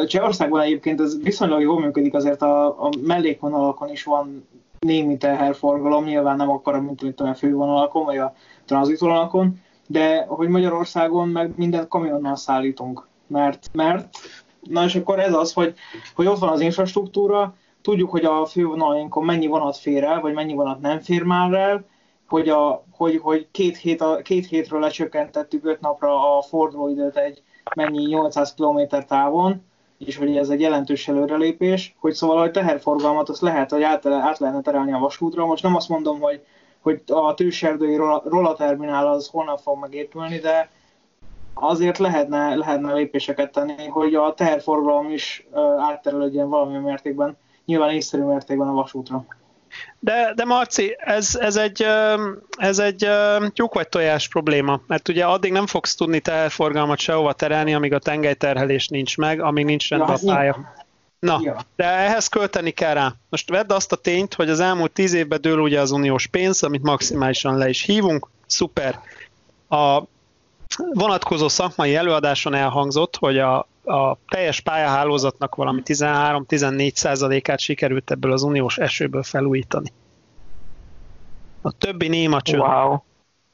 [0.06, 4.46] Csehországban egyébként ez viszonylag jól működik, azért a, a mellékvonalakon is van
[4.84, 11.28] némi teherforgalom, nyilván nem akkora, mint, mint a fővonalakon, vagy a tranzitvonalakon, de hogy Magyarországon
[11.28, 14.16] meg mindent kamionnal szállítunk, mert, mert
[14.60, 15.74] na és akkor ez az, hogy,
[16.14, 20.54] hogy ott van az infrastruktúra, tudjuk, hogy a fővonalainkon mennyi vonat fér el, vagy mennyi
[20.54, 21.84] vonat nem fér már el,
[22.28, 27.42] hogy, a, hogy, hogy két, hét a, két hétről lecsökkentettük öt napra a fordulóidőt egy
[27.76, 29.62] mennyi 800 km távon,
[29.98, 34.38] és hogy ez egy jelentős előrelépés, hogy szóval a teherforgalmat azt lehet, hogy át, át
[34.38, 35.46] lehetne terelni a vasútra.
[35.46, 36.44] Most nem azt mondom, hogy,
[36.80, 40.70] hogy a tőserdői rollaterminál az holnap fog megépülni, de
[41.54, 45.46] azért lehetne, lehetne lépéseket tenni, hogy a teherforgalom is
[45.78, 49.24] átterelődjön valamilyen mértékben, nyilván észszerű mértékben a vasútra.
[50.04, 51.86] De, de Marci, ez, ez egy,
[52.56, 53.08] ez egy
[53.52, 57.98] tyúk vagy tojás probléma, mert ugye addig nem fogsz tudni teherforgalmat sehova terelni, amíg a
[57.98, 60.74] tengelyterhelés nincs meg, amíg nincs rendben a pálya.
[61.18, 61.40] Na,
[61.76, 63.12] de ehhez költeni kell rá.
[63.28, 66.62] Most vedd azt a tényt, hogy az elmúlt tíz évben dől ugye az uniós pénz,
[66.62, 69.00] amit maximálisan le is hívunk, szuper.
[69.68, 70.02] A
[70.92, 78.42] vonatkozó szakmai előadáson elhangzott, hogy a a teljes pályahálózatnak valami 13-14 százalékát sikerült ebből az
[78.42, 79.92] uniós esőből felújítani.
[81.62, 82.62] A többi néma csönd.
[82.62, 82.96] Wow.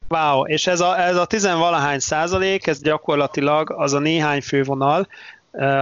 [0.09, 5.07] Wow, és ez a, ez a tizenvalahány százalék, ez gyakorlatilag az a néhány fővonal,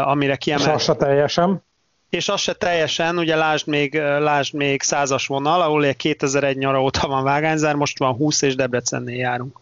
[0.04, 0.66] amire kiemel.
[0.66, 1.62] És az se teljesen.
[2.10, 7.08] És az se teljesen, ugye lásd még, lásd még százas vonal, ahol 2001 nyara óta
[7.08, 9.58] van vágányzár, most van 20 és Debrecennél járunk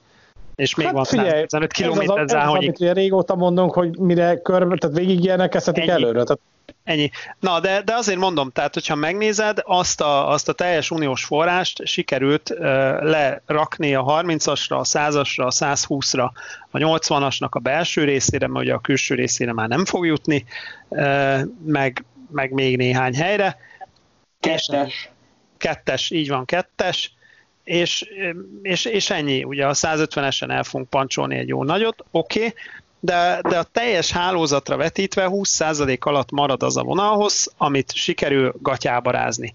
[0.57, 2.19] és még hát van figyelj, 115 km.
[2.19, 6.23] Ez az, régóta mondunk, hogy mire körbe, tehát végigjelnekezhetik előre.
[6.23, 6.41] Tehát...
[6.85, 7.11] Ennyi.
[7.41, 11.87] Na, de, de azért mondom, tehát hogyha megnézed, azt a, azt a teljes uniós forrást
[11.87, 12.59] sikerült uh,
[13.03, 16.31] lerakni a 30-asra, a 100-asra, a 120-ra,
[16.71, 20.45] a 80-asnak a belső részére, mert ugye a külső részére már nem fog jutni,
[20.89, 23.57] uh, meg, meg még néhány helyre.
[24.41, 25.11] Kettes.
[25.57, 27.17] Kettes, így van, kettes
[27.67, 28.11] és,
[28.63, 29.45] és, és ennyi.
[29.45, 32.55] Ugye a 150-esen el fogunk pancsolni egy jó nagyot, oké, okay,
[33.01, 39.11] de, de a teljes hálózatra vetítve 20% alatt marad az a vonalhoz, amit sikerül gatyába
[39.11, 39.55] rázni.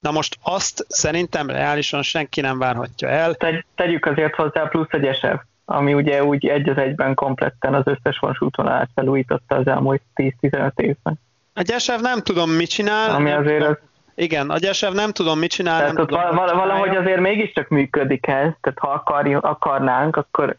[0.00, 3.34] Na most azt szerintem reálisan senki nem várhatja el.
[3.34, 7.86] Tegy, tegyük azért hozzá plusz egy esev, ami ugye úgy egy az egyben kompletten az
[7.86, 11.20] összes vasútvonalát felújította az elmúlt 10-15 évben.
[11.54, 13.14] A Gyesev nem tudom, mit csinál.
[13.14, 13.76] Ami azért az
[14.14, 15.78] igen, a Gyesev nem tudom mit csinál.
[15.78, 20.56] Tehát ott tudom, val- valahogy azért mégiscsak működik ez, tehát ha akarj, akarnánk, akkor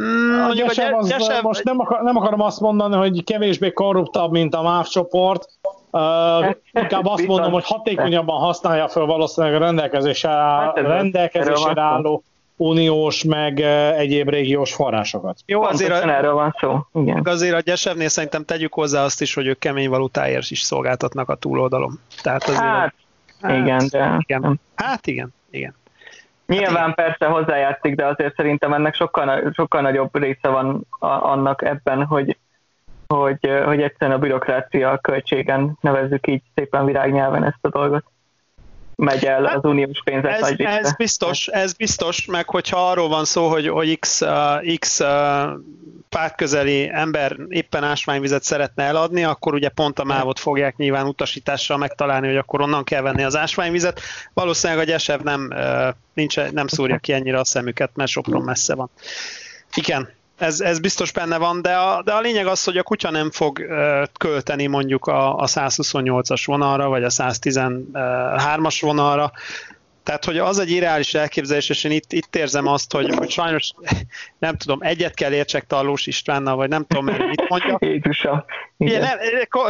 [0.00, 1.42] Mm, a Gyesev, az, Gyesev...
[1.42, 5.48] Most nem, akar, nem akarom azt mondani, hogy kevésbé korruptabb, mint a MÁV csoport,
[5.94, 12.22] Uh, inkább azt mondom, hogy hatékonyabban használja fel valószínűleg a rendelkezésre, hát rendelkezésre álló
[12.56, 13.60] uniós, meg
[13.96, 15.38] egyéb régiós forrásokat.
[15.46, 16.78] Jó, azért a, erről van szó.
[16.92, 17.20] Igen.
[17.24, 21.34] Azért a gyesebnél szerintem tegyük hozzá azt is, hogy ők kemény valutáért is szolgáltatnak a
[21.34, 22.00] túloldalon.
[22.22, 22.94] Tehát azért hát,
[23.40, 24.16] hát, igen, de...
[24.18, 24.60] Igen.
[24.74, 25.74] Hát igen, igen.
[26.46, 32.04] Nyilván hát persze hozzájátszik, de azért szerintem ennek sokkal, sokkal nagyobb része van annak ebben,
[32.04, 32.38] hogy,
[33.06, 38.04] hogy, hogy egyszerűen a bürokrácia költségen nevezzük így szépen virágnyelven ezt a dolgot
[38.96, 43.48] megy el az uniós pénzek ez, ez biztos, ez biztos, meg hogyha arról van szó,
[43.48, 45.08] hogy, hogy X, uh, X uh,
[46.08, 52.26] pártközeli ember éppen ásványvizet szeretne eladni, akkor ugye pont a mávot fogják nyilván utasítással megtalálni,
[52.26, 54.00] hogy akkor onnan kell venni az ásványvizet.
[54.34, 58.74] Valószínűleg a Gyesev nem, uh, nincs, nem szúrja ki ennyire a szemüket, mert Sopron messze
[58.74, 58.90] van.
[59.74, 60.08] Igen,
[60.42, 63.30] ez, ez biztos benne van, de a, de a lényeg az, hogy a kutya nem
[63.30, 63.66] fog
[64.18, 69.32] költeni mondjuk a, a 128-as vonalra, vagy a 113-as vonalra,
[70.02, 73.70] tehát, hogy az egy irreális elképzelés, és én itt, itt érzem azt, hogy, hogy sajnos
[74.38, 77.78] nem tudom, egyet kell értsek Tarlós Istvánnal, vagy nem tudom, mit mondja.
[77.90, 78.44] Jézusa.
[78.76, 79.00] Igen.
[79.00, 79.18] Nem,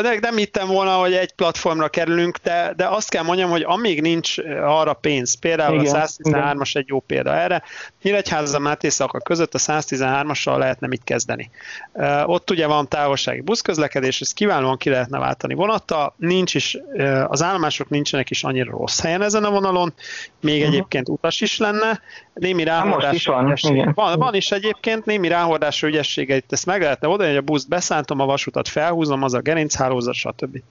[0.02, 4.00] nem, nem hittem volna, hogy egy platformra kerülünk, de, de azt kell mondjam, hogy amíg
[4.00, 5.94] nincs arra pénz, például Igen.
[5.94, 7.62] a 113-as egy jó példa erre,
[8.02, 11.50] Nyíregyháza Máté Szaka között a 113-assal lehetne mit kezdeni.
[11.92, 17.24] Uh, ott ugye van távolsági buszközlekedés, ezt kiválóan ki lehetne váltani vonattal, nincs is, uh,
[17.28, 19.94] az állomások nincsenek is annyira rossz helyen ezen a vonalon,
[20.40, 20.74] még uh-huh.
[20.74, 22.00] egyébként utas is lenne,
[22.34, 23.58] némi ráhordás van,
[23.94, 27.68] van, van is egyébként némi ráhordásra ügyessége, itt ezt meg lehetne oda, hogy a buszt
[27.68, 30.62] beszántom, a vasutat felhúzom, az a gerinchálózat, stb.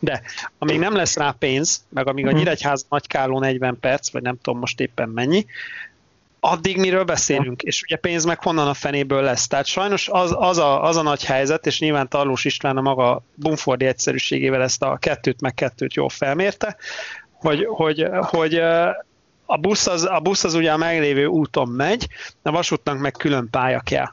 [0.00, 0.22] De
[0.58, 2.38] amíg nem lesz rá pénz, meg amíg a mhm.
[2.38, 5.46] Nyíregyház nagykáló 40 perc, vagy nem tudom most éppen mennyi,
[6.40, 9.46] addig miről beszélünk, és ugye pénz meg honnan a fenéből lesz.
[9.46, 13.22] Tehát sajnos az, az, a, az a nagy helyzet, és nyilván Tarlós István a maga
[13.34, 16.76] Bumfordi egyszerűségével ezt a kettőt meg kettőt jól felmérte,
[17.40, 18.54] hogy, hogy, hogy
[19.46, 22.08] a busz, az, a busz az ugye a meglévő úton megy,
[22.42, 24.06] a vasútnak meg külön pálya kell.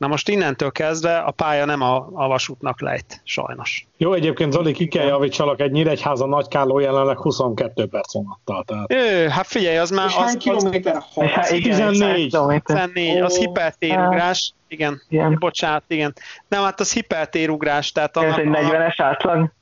[0.00, 3.86] Na most innentől kezdve a pálya nem a, a vasútnak lejt, sajnos.
[3.96, 8.64] Jó, egyébként Zoli, ki kell javítsalak, egy Nyíregyháza nagykáló jelenleg 22 perc vonattal.
[8.64, 8.92] Tehát.
[8.92, 10.06] Ő, hát figyelj, az már...
[10.08, 10.96] És az, hány kilométer?
[11.14, 12.30] Az, 14.
[12.64, 14.54] 14, az hipertérugrás.
[14.68, 16.14] Igen, igen, bocsánat, igen.
[16.48, 18.38] Nem, hát az hipertérugrás, tehát annak...
[18.38, 19.52] Ez egy 40-es átlag?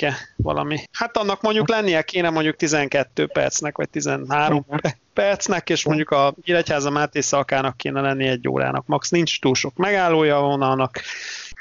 [0.00, 0.78] Igen, valami.
[0.92, 4.66] Hát annak mondjuk lennie kéne mondjuk 12 percnek, vagy 13
[5.12, 8.86] percnek, és mondjuk a Nyíregyháza Máté Szalkának kéne lenni egy órának.
[8.86, 11.00] Max nincs túl sok megállója vonalnak.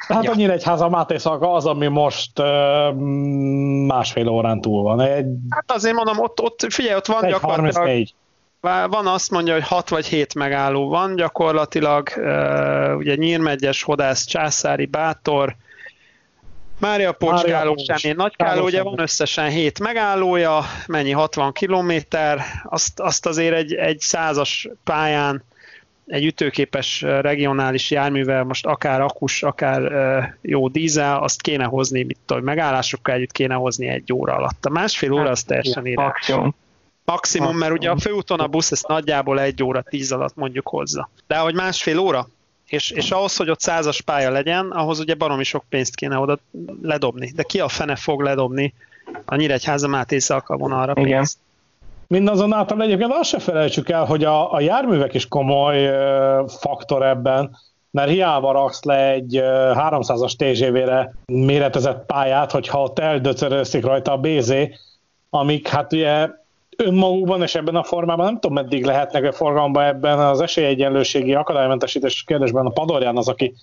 [0.08, 0.32] Hát ja.
[0.32, 2.94] a Nyíregyháza Máté Szalka az, ami most uh,
[3.86, 5.02] másfél órán túl van.
[5.02, 5.28] Egy...
[5.50, 7.74] Hát azért mondom, ott, ott figyelj, ott van gyakorlatilag...
[7.74, 8.16] 34
[8.90, 12.10] van azt mondja, hogy 6 vagy 7 megálló van, gyakorlatilag
[12.98, 15.56] ugye Nyírmegyes, Hodász, Császári, Bátor,
[16.80, 23.56] Mária Pocskáló, semmi Nagykáló, ugye van összesen 7 megállója, mennyi 60 kilométer, azt, azt azért
[23.56, 25.44] egy, egy százas pályán
[26.08, 29.92] egy ütőképes regionális járművel, most akár akus, akár
[30.42, 34.66] jó dízel, azt kéne hozni, mit tudom, megállásokkal együtt kéne hozni egy óra alatt.
[34.66, 36.32] A másfél óra az teljesen írás.
[37.06, 41.10] Maximum, mert ugye a főúton a busz ezt nagyjából egy óra tíz alatt mondjuk hozza.
[41.28, 42.28] De hogy másfél óra,
[42.68, 46.38] és, és ahhoz, hogy ott százas pálya legyen, ahhoz ugye baromi sok pénzt kéne oda
[46.82, 47.32] ledobni.
[47.36, 48.74] De ki a fene fog ledobni
[49.26, 51.09] a Nyíregyháza Máté vonalra pénzt?
[51.09, 51.26] Igen.
[52.07, 57.57] Mindazonáltal egyébként azt se felejtsük el, hogy a, a járművek is komoly ö, faktor ebben,
[57.91, 59.39] mert hiába raksz le egy
[59.74, 64.53] 300-as TGV-re méretezett pályát, hogyha ott eldöcöröszik rajta a BZ,
[65.30, 66.28] amik hát ugye
[66.78, 72.24] önmagukban és ebben a formában nem tudom, meddig lehetnek a forgalomban ebben az esélyegyenlőségi akadálymentesítés
[72.24, 73.54] kérdésben a Padorján az, aki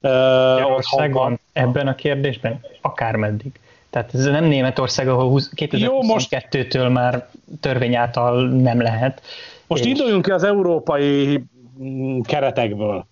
[0.00, 3.52] uh, van ebben a kérdésben, akármeddig.
[3.90, 7.28] Tehát ez nem Németország, ahol 2022-től már
[7.60, 9.22] törvény által nem lehet.
[9.66, 9.90] Most és...
[9.90, 11.44] induljunk ki az európai
[11.82, 13.06] mm, keretekből.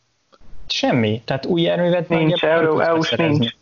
[0.66, 1.22] Semmi.
[1.24, 3.55] Tehát új járművet nincs, EU, EU nincs.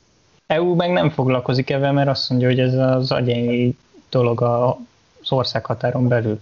[0.47, 3.77] EU meg nem foglalkozik ebben, mert azt mondja, hogy ez az agyai
[4.11, 4.79] dolog a
[5.31, 6.41] az országhatáron belül.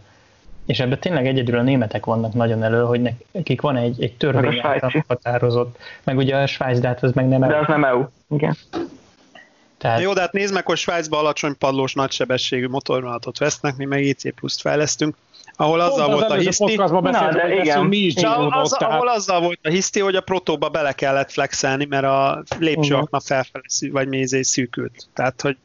[0.67, 4.61] És ebben tényleg egyedül a németek vannak nagyon elő, hogy nekik van egy, egy törvény
[5.07, 7.51] határozott, meg ugye a Svájc, de hát az meg nem EU.
[7.51, 8.57] De az nem EU, igen.
[9.79, 10.01] Tehát...
[10.01, 14.35] Jó, de hát nézd meg, hogy Svájcban alacsony padlós nagysebességű motorvonatot vesznek, mi meg IC
[14.35, 15.17] pluszt fejlesztünk,
[15.61, 17.85] ahol azzal Pont volt a hiszti, Na, de igen.
[17.85, 18.95] Mi is az, tehát...
[18.95, 23.89] ahol azzal volt a hiszti, hogy a protóba bele kellett flexelni, mert a lépcsőakna felfelé
[23.91, 25.07] vagy mézé szűkült.
[25.15, 25.57] Tehát, hogy.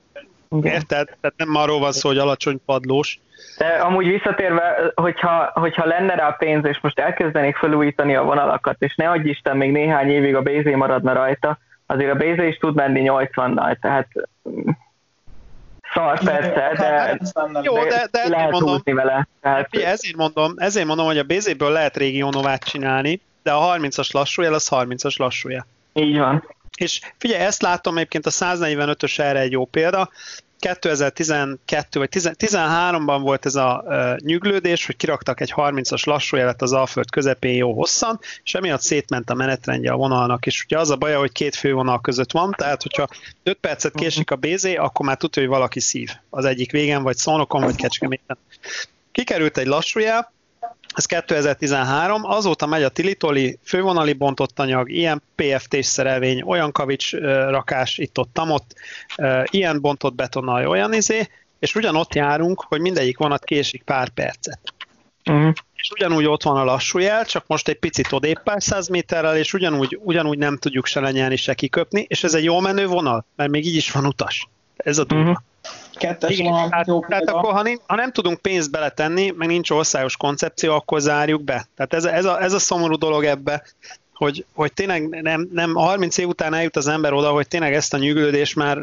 [0.61, 1.05] Érted?
[1.21, 3.19] Tehát nem arról van szó, hogy alacsony padlós.
[3.57, 8.95] De amúgy visszatérve, hogyha, hogyha lenne rá pénz, és most elkezdenék felújítani a vonalakat, és
[8.95, 12.75] ne adj Isten, még néhány évig a BZ maradna rajta, azért a BZ is tud
[12.75, 14.07] menni 80-nal, tehát
[15.93, 17.17] szar persze, de,
[17.61, 19.27] Jó, de, de lehet mondom, húzni vele.
[19.41, 24.11] Tehát, Figyelj, ezért mondom, ezért mondom, hogy a BZ-ből lehet régiónovát csinálni, de a 30-as
[24.13, 25.65] lassújel az 30-as lassúja.
[25.93, 26.43] így van.
[26.77, 30.09] És figyelj, ezt látom egyébként a 145-ös erre egy jó példa.
[30.63, 37.09] 2012 vagy 13-ban volt ez a uh, nyüglődés, hogy kiraktak egy 30-as lassújelet az Alföld
[37.09, 41.19] közepén jó hosszan, és emiatt szétment a menetrendje a vonalnak, és ugye az a baja,
[41.19, 43.07] hogy két fővonal között van, tehát hogyha
[43.43, 47.15] 5 percet késik a BZ, akkor már tudja, hogy valaki szív az egyik végen, vagy
[47.15, 48.37] Szolnokon, vagy Kecskeméten.
[49.11, 50.33] Kikerült egy lassújel,
[50.93, 57.11] ez 2013, azóta megy a tilitoli, fővonali bontott anyag, ilyen PFT-s szerelvény, olyan kavics
[57.49, 58.75] rakás itt-ott, ott,
[59.43, 61.27] ilyen bontott betonnal, olyan izé,
[61.59, 64.59] és ugyanott járunk, hogy mindegyik vonat késik pár percet.
[65.25, 65.53] Uh-huh.
[65.75, 69.37] És ugyanúgy ott van a lassú jel, csak most egy picit odébb pár száz méterrel,
[69.37, 73.25] és ugyanúgy, ugyanúgy nem tudjuk se lenyelni, se kiköpni, és ez egy jó menő vonal,
[73.35, 74.47] mert még így is van utas.
[74.75, 75.29] Ez a durva.
[75.29, 75.43] Uh-huh.
[75.93, 77.39] Kettes Igen, tehát, jó tehát példa.
[77.39, 81.65] akkor, ha, nem, ha nem tudunk pénzt beletenni, meg nincs országos koncepció, akkor zárjuk be.
[81.75, 83.63] Tehát ez, a- ez, a, ez a szomorú dolog ebbe,
[84.13, 87.93] hogy, hogy tényleg nem, nem 30 év után eljut az ember oda, hogy tényleg ezt
[87.93, 88.77] a nyűgölődést már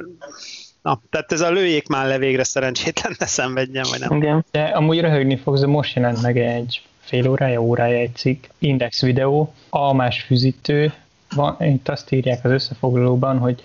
[0.83, 4.17] Na, tehát ez a lőjék már le végre szerencsétlen ne szenvedjen, vagy nem.
[4.17, 4.45] Igen.
[4.51, 9.01] De amúgy röhögni fogsz, de most jelent meg egy fél órája, órája egy cikk, index
[9.01, 10.93] videó, almás fűzítő,
[11.35, 13.63] van, itt azt írják az összefoglalóban, hogy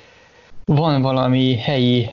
[0.66, 2.10] van valami helyi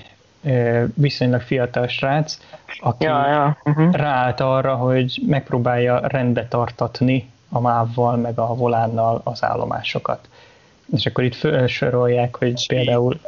[0.95, 2.39] viszonylag fiatal srác,
[2.81, 3.57] aki Ja, ja.
[3.65, 3.93] Uh-huh.
[3.93, 10.29] ráállt arra, hogy megpróbálja rendbe tartatni a mávval, meg a volánnal az állomásokat.
[10.93, 13.21] És akkor itt felsorolják, hogy például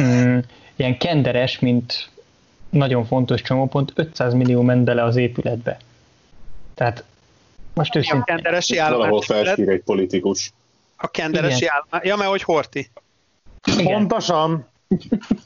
[0.00, 0.38] mm,
[0.76, 2.08] ilyen kenderes, mint
[2.70, 5.76] nagyon fontos csomópont, 500 millió ment bele az épületbe.
[6.74, 7.04] Tehát
[7.74, 9.58] most A őszintén, kenderesi Valahol állomás.
[9.58, 10.52] egy politikus.
[10.96, 12.00] A kenderesi állomás.
[12.06, 12.90] Ja, mert hogy Horti.
[13.64, 14.69] igen, Pontosan.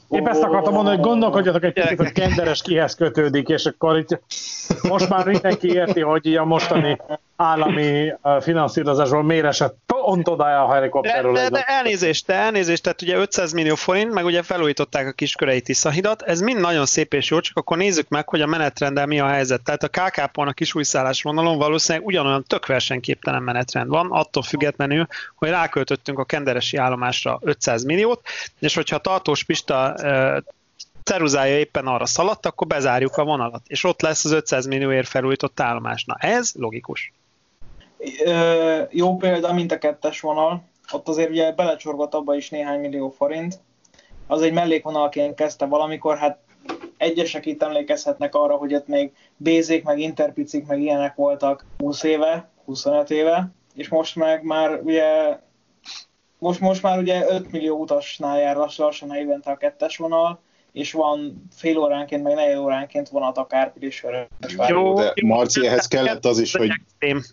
[0.09, 4.21] Épp ezt akartam mondani, hogy gondolkodjatok egy picit, hogy kenderes kihez kötődik, és akkor itt
[4.81, 7.01] most már mindenki érti, hogy a mostani
[7.35, 11.33] állami uh, finanszírozásból miért esett pont odája a De, helikopterről.
[11.33, 15.11] de, de a- elnézést, de elnézést, tehát ugye 500 millió forint, meg ugye felújították a
[15.11, 19.05] kiskörei Tiszahidat, ez mind nagyon szép és jó, csak akkor nézzük meg, hogy a menetrenddel
[19.05, 19.61] mi a helyzet.
[19.63, 25.49] Tehát a KK-pon a kisújszállás vonalon valószínűleg ugyanolyan tök versenyképtelen menetrend van, attól függetlenül, hogy
[25.49, 28.21] ráköltöttünk a kenderesi állomásra 500 milliót,
[28.59, 29.95] és hogyha tartós Pista
[31.03, 35.59] ceruzája éppen arra szaladt, akkor bezárjuk a vonalat, és ott lesz az 500 millióért felújított
[35.59, 36.03] állomás.
[36.05, 37.13] Na ez logikus.
[38.89, 40.63] Jó példa, mint a kettes vonal.
[40.91, 43.59] Ott azért ugye belecsorgott abba is néhány millió forint.
[44.27, 46.39] Az egy mellékvonalként kezdte valamikor, hát
[46.97, 52.49] egyesek itt emlékezhetnek arra, hogy ott még bézék, meg interpicik, meg ilyenek voltak 20 éve,
[52.65, 55.37] 25 éve, és most meg már ugye
[56.37, 60.39] most, most már ugye 5 millió utasnál jár lassan, lassan évente a kettes vonal,
[60.75, 64.27] és van fél óránként, meg negyed óránként vonat akár Pilisvörös
[64.67, 66.69] Jó, de jó, Marci, ehhez kellett az is, hogy.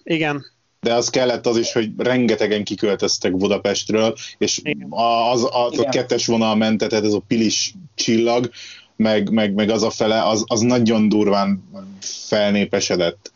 [0.03, 0.45] Igen,
[0.80, 4.86] de az kellett az is, hogy rengetegen kiköltöztek Budapestről, és Igen.
[4.90, 8.51] az, az, a, kettes vonal mente, tehát ez a pilis csillag,
[8.97, 11.62] meg, meg, meg az a fele, az, az nagyon durván
[12.01, 13.32] felnépesedett.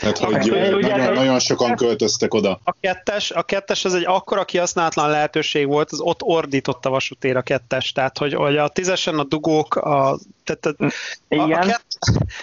[0.00, 2.60] Tehát, hogy ugye- nagyon, nagyon sokan költöztek oda.
[2.64, 7.36] A kettes, a kettes az egy akkora kihasználatlan lehetőség volt, az ott ordított a vasútér
[7.36, 10.84] a kettes, tehát hogy, hogy a tízesen a dugók, a, tehát a,
[11.28, 11.60] a, a Igen.
[11.60, 11.86] kett,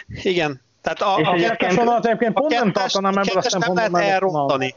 [0.08, 3.20] igen, tehát a, És a, egyébként- Kettes vonalat egyébként a pont nem kettes, tartanám a
[3.20, 4.76] ebből a kettes nem szempontból, lehet elrontani.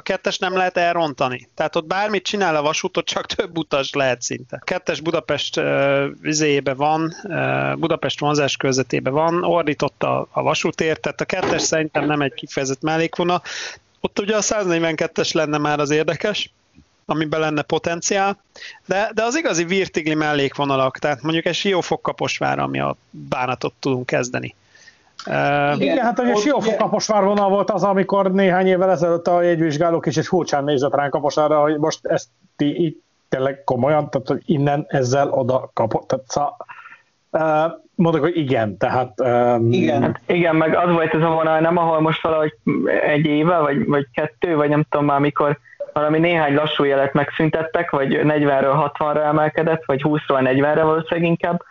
[0.00, 1.48] A kettes nem lehet elrontani.
[1.54, 4.56] Tehát ott bármit csinál a vasútot, csak több utas lehet szinte.
[4.60, 10.98] A kettes Budapest uh, vizéjébe van, uh, Budapest vonzás körzetében van, ordított a, a vasútér,
[10.98, 13.42] tehát a kettes szerintem nem egy kifejezett mellékvonal.
[14.00, 16.50] Ott ugye a 142-es lenne már az érdekes,
[17.04, 18.42] amiben lenne potenciál,
[18.86, 24.06] de, de az igazi virtigli mellékvonalak, tehát mondjuk egy Siófok Kaposvár, ami a bánatot tudunk
[24.06, 24.54] kezdeni.
[25.26, 29.26] Uh, Igen, hát ugye Ott Siófok ugye- Kaposvár vonal volt az, amikor néhány évvel ezelőtt
[29.26, 32.96] a jegyvizsgálók is egy furcsán nézett ránk Kaposvárra, hogy most ezt ti így
[33.28, 36.08] tényleg komolyan, tehát hogy innen ezzel oda kapott.
[36.08, 36.56] Tehát, szá,
[37.30, 40.02] uh, mondok, hogy igen, tehát um, Igen.
[40.02, 42.54] Hát igen, meg az volt ez a vonal, nem ahol most valahogy
[43.02, 45.58] egy éve, vagy, vagy kettő, vagy nem tudom már mikor
[45.92, 51.62] valami néhány lassú jelet megszüntettek, vagy 40-ről 60-ra emelkedett, vagy 20-ról 40-re valószínűleg inkább,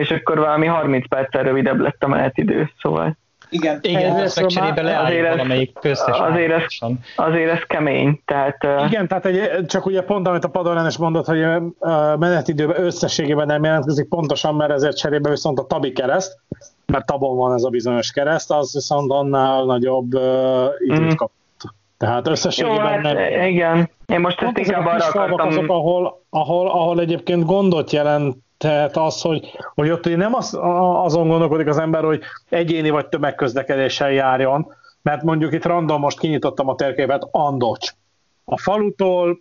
[0.00, 3.16] és akkor valami 30 perccel rövidebb lett a menetidő, szóval
[3.48, 6.78] igen, Igen, ezt meg cserébe leálljuk azért ez- valamelyik köztes azért ez-
[7.16, 11.26] azért ez kemény, tehát Igen, tehát egy, csak ugye pont, amit a Padorán is mondott,
[11.26, 11.62] hogy a
[12.16, 16.38] menetidőben összességében nem jelentkezik pontosan, mert ezért cserébe viszont a Tabi kereszt,
[16.86, 21.14] mert Tabon van ez a bizonyos kereszt, az viszont annál nagyobb uh, időt Mhm.
[21.14, 21.30] kap.
[21.98, 23.46] Tehát jó, összességében hát nem.
[23.48, 28.96] igen, én most ezt inkább arra akartam, azok, ahol, ahol, ahol egyébként gondot jelent Tehát
[28.96, 30.58] az, hogy, hogy ott nem az,
[31.04, 36.68] azon gondolkodik az ember, hogy egyéni vagy tömegközlekedéssel járjon, mert mondjuk itt random most kinyitottam
[36.68, 37.92] a térképet, Andocs.
[38.44, 39.40] A falutól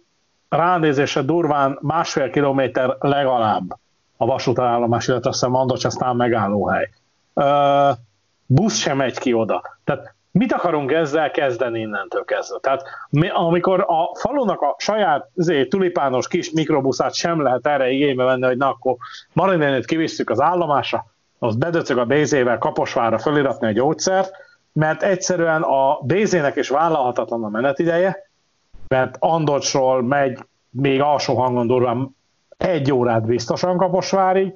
[0.49, 3.77] ránézésre durván másfél kilométer legalább
[4.17, 6.89] a vasútállomás, illetve azt hiszem Andocs aztán megállóhely.
[7.33, 7.97] Uh,
[8.45, 9.61] busz sem megy ki oda.
[9.83, 12.57] Tehát mit akarunk ezzel kezdeni innentől kezdve?
[12.59, 18.23] Tehát mi, amikor a falunak a saját zé, tulipános kis mikrobuszát sem lehet erre igénybe
[18.23, 18.95] venni, hogy na akkor
[19.33, 21.05] Marinénét kivisszük az állomásra,
[21.39, 24.31] az bedöcög a Bézével Kaposvára föliratni a gyógyszert,
[24.73, 28.29] mert egyszerűen a Bézének is vállalhatatlan a menetideje,
[28.87, 32.15] mert Andocsról megy még alsó hangon durván
[32.57, 34.53] egy órát biztosan Kaposvárig,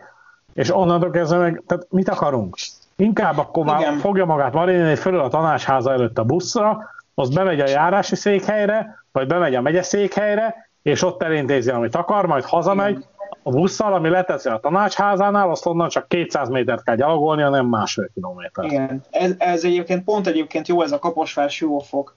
[0.53, 2.55] és onnantól kezdve meg, tehát mit akarunk?
[2.98, 7.68] Inkább akkor már fogja magát Marinini fölül a tanácsháza előtt a buszra, az bemegy a
[7.68, 13.08] járási székhelyre, vagy bemegy a megyeszékhelyre, és ott elintézi, amit akar, majd hazamegy Igen.
[13.43, 18.10] a busszal, ami leteszi a tanácsházánál, azt onnan csak 200 métert kell gyalogolni, nem másfél
[18.14, 18.66] kilométer.
[18.66, 22.16] Igen, ez, ez egyébként pont egyébként jó ez a Kaposvár Siófok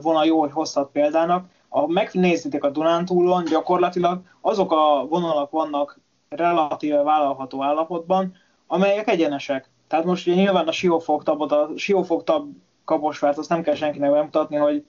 [0.00, 1.44] vonal jó, hogy hoztat példának.
[1.68, 5.98] Ha megnézitek a Dunántúlon, gyakorlatilag azok a vonalak vannak
[6.28, 8.34] relatíve vállalható állapotban,
[8.66, 9.70] amelyek egyenesek.
[9.92, 12.48] Tehát most ugye nyilván a siófogtabot, a siófogtab
[12.84, 14.84] kaposvárt, azt nem kell senkinek bemutatni, hogy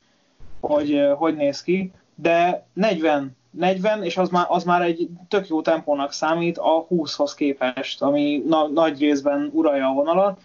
[0.59, 5.61] hogy, hogy néz ki, de 40, 40, és az már, az már egy tök jó
[5.61, 10.39] tempónak számít a 20-hoz képest, ami na, nagy részben uralja a vonalat.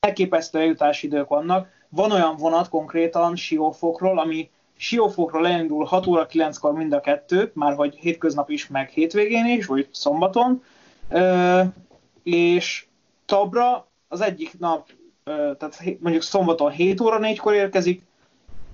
[0.00, 1.68] Elképesztő eljutási idők vannak.
[1.88, 7.74] Van olyan vonat konkrétan Siófokról, ami Siófokról elindul 6 óra 9-kor mind a kettő, már
[7.74, 10.62] hogy hétköznap is, meg hétvégén is, vagy szombaton,
[11.08, 11.62] ö,
[12.22, 12.86] és
[13.26, 14.88] Tabra az egyik nap,
[15.24, 18.02] tehát mondjuk szombaton 7 óra 4-kor érkezik,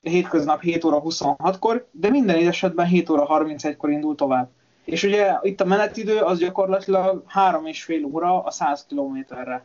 [0.03, 4.49] hétköznap 7 óra 26-kor, de minden esetben 7 óra 31-kor indul tovább.
[4.85, 9.65] És ugye itt a menetidő az gyakorlatilag 3,5 óra a 100 kilométerre.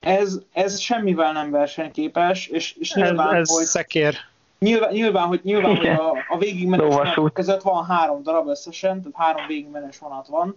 [0.00, 4.14] Ez, ez semmivel nem versenyképes, és, és nyilván, ez, ez hogy, szekér.
[4.58, 9.46] Nyilván, nyilván, hogy, nyilván, hogy a, a végigmenes között van három darab összesen, tehát három
[9.46, 10.56] végigmenes vonat van,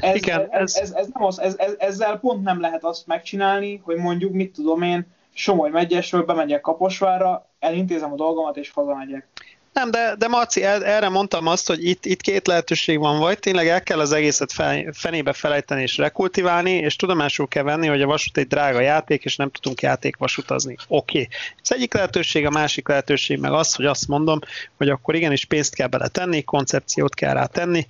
[0.00, 3.80] ez, Igen, ez, ez, ez, nem az, ez, ez, ezzel pont nem lehet azt megcsinálni,
[3.84, 5.06] hogy mondjuk, mit tudom én,
[5.36, 9.28] Somogy megyesről bemegyek Kaposvárra, elintézem a dolgomat és hazamegyek.
[9.74, 13.68] Nem, de, de Marci, erre mondtam azt, hogy itt, itt két lehetőség van, vagy tényleg
[13.68, 14.52] el kell az egészet
[14.92, 19.36] fenébe felejteni és rekultiválni, és tudomásul kell venni, hogy a vasút egy drága játék, és
[19.36, 20.76] nem tudunk játékvasutazni.
[20.88, 21.20] Oké.
[21.20, 21.28] Okay.
[21.62, 24.38] Az egyik lehetőség, a másik lehetőség meg az, hogy azt mondom,
[24.76, 27.86] hogy akkor igenis pénzt kell bele tenni, koncepciót kell rá tenni,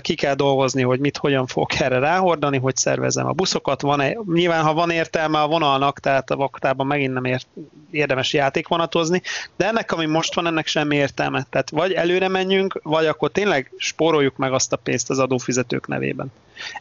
[0.00, 3.80] ki kell dolgozni, hogy mit, hogyan fogok erre ráhordani, hogy szervezem a buszokat.
[3.80, 7.46] Van -e, nyilván, ha van értelme a vonalnak, tehát a vaktában megint nem ért,
[7.90, 9.22] érdemes játékvonatozni,
[9.56, 11.46] de ennek, ami most van, ennek semmi értelme.
[11.50, 16.32] Tehát vagy előre menjünk, vagy akkor tényleg spóroljuk meg azt a pénzt az adófizetők nevében.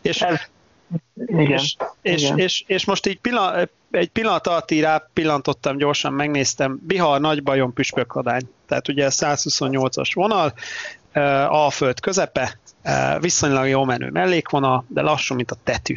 [0.01, 0.39] És, Ez,
[1.15, 2.37] igen, és, és, igen.
[2.37, 7.43] És, és, most így pillanat, egy pillanat alatt így rá pillantottam, gyorsan megnéztem, Bihar nagy
[7.43, 8.49] bajon püspökladány.
[8.67, 10.53] Tehát ugye 128-as vonal,
[11.47, 12.59] Alföld közepe,
[13.19, 15.95] viszonylag jó menő mellékvonal, de lassú, mint a tetű.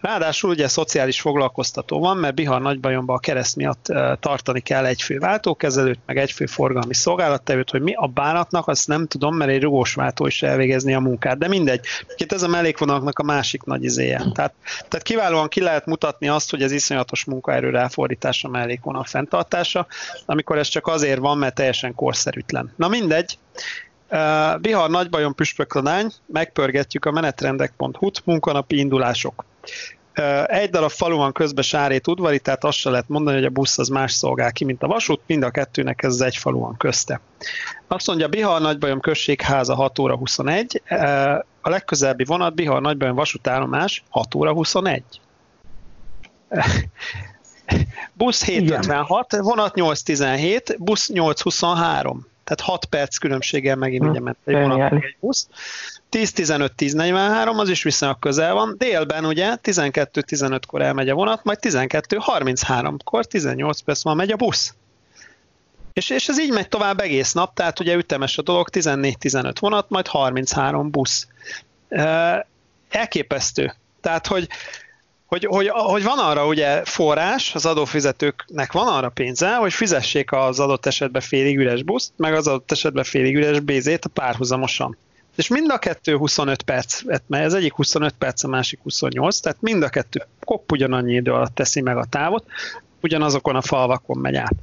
[0.00, 3.84] Ráadásul ugye szociális foglalkoztató van, mert Bihar nagybajomban a kereszt miatt
[4.20, 8.88] tartani kell egy fő váltókezelőt, meg egy fő forgalmi szolgálattevőt, hogy mi a bánatnak, azt
[8.88, 11.38] nem tudom, mert egy rugós váltó is elvégezni a munkát.
[11.38, 11.84] De mindegy.
[12.16, 14.16] Itt ez a mellékvonalaknak a másik nagy izéje.
[14.34, 19.86] Tehát, tehát kiválóan ki lehet mutatni azt, hogy ez iszonyatos munkaerő ráfordítása, mellékvonal fenntartása,
[20.26, 22.72] amikor ez csak azért van, mert teljesen korszerűtlen.
[22.76, 23.38] Na mindegy,
[24.60, 29.44] Bihar nagybajon püspökladány, megpörgetjük a menetrendek.hu-t, munkanapi indulások.
[30.46, 33.78] Egy darab falu van közben Sárét udvari, tehát azt se lehet mondani, hogy a busz
[33.78, 36.76] az más szolgál ki, mint a vasút, mind a kettőnek ez az egy falu van
[36.76, 37.20] közte.
[37.88, 40.82] Azt mondja, Bihar nagybajom községháza 6 óra 21,
[41.60, 45.02] a legközelebbi vonat Bihar nagybajom vasútállomás 6 óra 21.
[48.12, 54.92] busz 756, vonat 817, busz 823 tehát 6 perc különbséggel megint ugye ment egy vonat
[54.92, 55.48] egy busz.
[56.10, 58.74] 10-15-10-43, az is viszonylag közel van.
[58.78, 64.74] Délben ugye 12-15-kor elmegy a vonat, majd 12-33-kor 18 perc van megy a busz.
[65.92, 69.90] És, és ez így megy tovább egész nap, tehát ugye ütemes a dolog, 14-15 vonat,
[69.90, 71.26] majd 33 busz.
[72.88, 73.74] Elképesztő.
[74.00, 74.48] Tehát, hogy
[75.30, 80.60] hogy, hogy, hogy van arra ugye forrás, az adófizetőknek van arra pénze, hogy fizessék az
[80.60, 84.96] adott esetben félig üres buszt, meg az adott esetben félig üres bézét párhuzamosan.
[85.36, 89.60] És mind a kettő 25 perc, mert ez egyik 25 perc, a másik 28, tehát
[89.60, 92.44] mind a kettő kopp ugyanannyi idő alatt teszi meg a távot,
[93.00, 94.56] ugyanazokon a falvakon megy át.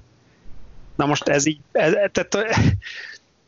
[0.95, 2.37] Na most ez így, ez, tehát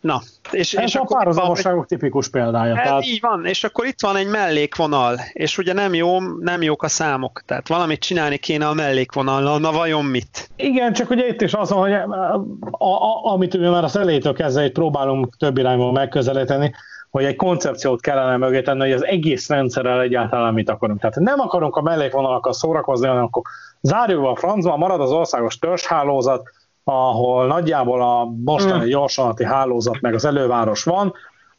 [0.01, 0.21] Na,
[0.51, 2.77] és, Ez és a párhuzamosságok tipikus példája.
[2.77, 3.05] Ez tehát...
[3.05, 6.87] így van, és akkor itt van egy mellékvonal, és ugye nem jó, nem jók a
[6.87, 10.49] számok, tehát valamit csinálni kéne a mellékvonallal, na vajon mit?
[10.55, 14.33] Igen, csak ugye itt is az, hogy a, a, a, amit ugye már az elejétől
[14.33, 16.73] kezdve itt próbálunk több irányból megközelíteni,
[17.09, 20.99] hogy egy koncepciót kellene mögé tenni, hogy az egész rendszerrel egyáltalán mit akarunk.
[20.99, 23.41] Tehát nem akarunk a mellékvonalakkal szórakozni, hanem akkor
[23.81, 26.49] zárjuk a francba, marad az országos törzshálózat,
[26.89, 28.89] ahol nagyjából a mostani mm.
[28.89, 31.13] gyorsanati hálózat meg az előváros van,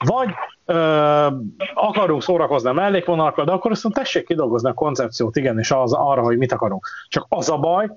[0.04, 0.28] vagy
[0.64, 1.26] ö,
[1.74, 6.22] akarunk szórakozni a mellékvonalakkal, de akkor viszont tessék kidolgozni a koncepciót, igen, és az, arra,
[6.22, 6.86] hogy mit akarunk.
[7.08, 7.90] Csak az a baj,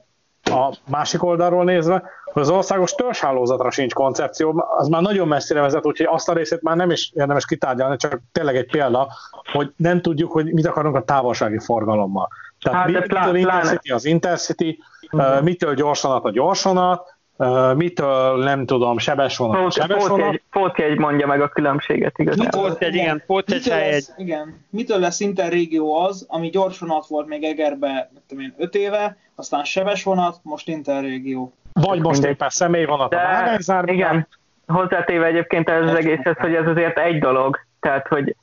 [0.43, 2.03] a másik oldalról nézve,
[2.33, 6.61] hogy az országos törzshálózatra sincs koncepció, az már nagyon messzire vezet, úgyhogy azt a részét
[6.61, 9.07] már nem is érdemes kitárgyalni, csak tényleg egy példa,
[9.51, 12.27] hogy nem tudjuk, hogy mit akarunk a távolsági forgalommal.
[12.61, 14.79] Tehát hát, mitől plá- intercity az intercity,
[15.11, 20.41] uh, mitől gyorsanat a gyorsanat, Uh, mitől nem tudom, sebes vonat, sebes vonat.
[20.51, 22.61] Pótjegy mondja meg a különbséget igazából.
[22.61, 24.05] Pótjegy, igen, pótjegy egy.
[24.17, 29.17] Igen, mitől lesz interrégió az, ami gyors vonat volt még Egerbe, tudom én, 5 éve,
[29.35, 31.53] aztán sebes vonat, most interrégió.
[31.73, 32.31] Vagy most Mindegy.
[32.31, 33.95] éppen személyvonat De, a vágányzárban.
[33.95, 34.27] Igen,
[34.67, 38.35] hozzátéve egyébként ez az egészhez, hogy ez azért egy dolog, tehát hogy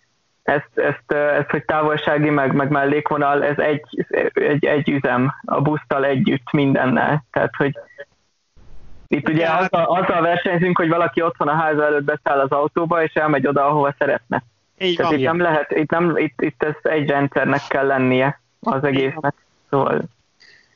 [0.43, 6.05] ezt, ezt, ezt hogy távolsági meg, meg mellékvonal, ez egy, egy, egy üzem a busztal
[6.05, 7.25] együtt mindennel.
[7.31, 7.79] Tehát, hogy
[9.11, 12.51] itt ugye ja, azzal, azzal versenyzünk, hogy valaki ott van a háza előtt beszáll az
[12.51, 14.43] autóba, és elmegy oda, ahova szeretne.
[14.79, 18.85] Így Tehát itt nem lehet, itt, nem, itt, itt ez egy rendszernek kell lennie az
[18.85, 19.35] egésznek.
[19.71, 20.03] Szóval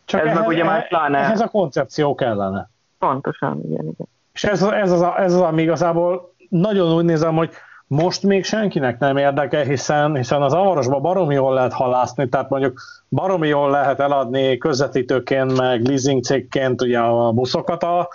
[0.04, 1.18] Csak ez ehhez, meg ugye már pláne...
[1.18, 2.68] Ehhez a koncepció kellene.
[2.98, 4.06] Pontosan, igen, igen.
[4.32, 7.50] És ez, ez, az, ez az, ami igazából nagyon úgy nézem, hogy
[7.86, 12.80] most még senkinek nem érdekel, hiszen, hiszen az avarosban baromi jól lehet halászni, tehát mondjuk
[13.08, 18.08] baromi jól lehet eladni közvetítőként, meg leasing cégként ugye a buszokat a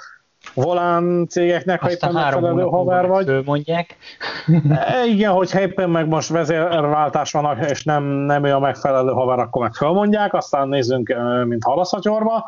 [0.53, 3.41] volán cégeknek, ha éppen megfelelő haver vagy.
[3.45, 3.97] mondják.
[4.69, 9.39] E, igen, hogyha éppen meg most vezérváltás van, és nem, nem ő a megfelelő haver,
[9.39, 11.15] akkor meg fölmondják, aztán nézzünk,
[11.47, 12.45] mint halaszatyorba.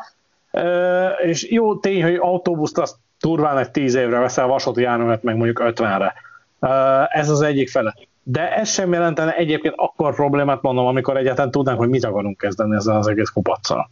[1.24, 5.60] És jó tény, hogy autóbuszt azt turván egy tíz évre veszel, vasúti járművet meg mondjuk
[5.60, 6.14] ötvenre
[7.08, 7.94] ez az egyik fele.
[8.22, 12.74] De ez sem jelentene egyébként akkor problémát, mondom, amikor egyáltalán tudnánk, hogy mit akarunk kezdeni
[12.74, 13.90] ezzel az egész kupacsal.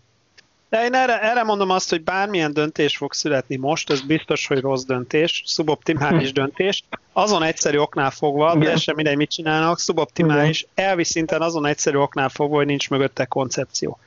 [0.69, 4.61] De én erre, erre mondom azt, hogy bármilyen döntés fog születni most, ez biztos, hogy
[4.61, 6.85] rossz döntés, szuboptimális döntés.
[7.13, 12.29] Azon egyszerű oknál fogva, de sem mindegy, mit csinálnak, szuboptimális, elvi szinten azon egyszerű oknál
[12.29, 13.99] fogva, hogy nincs mögötte koncepció.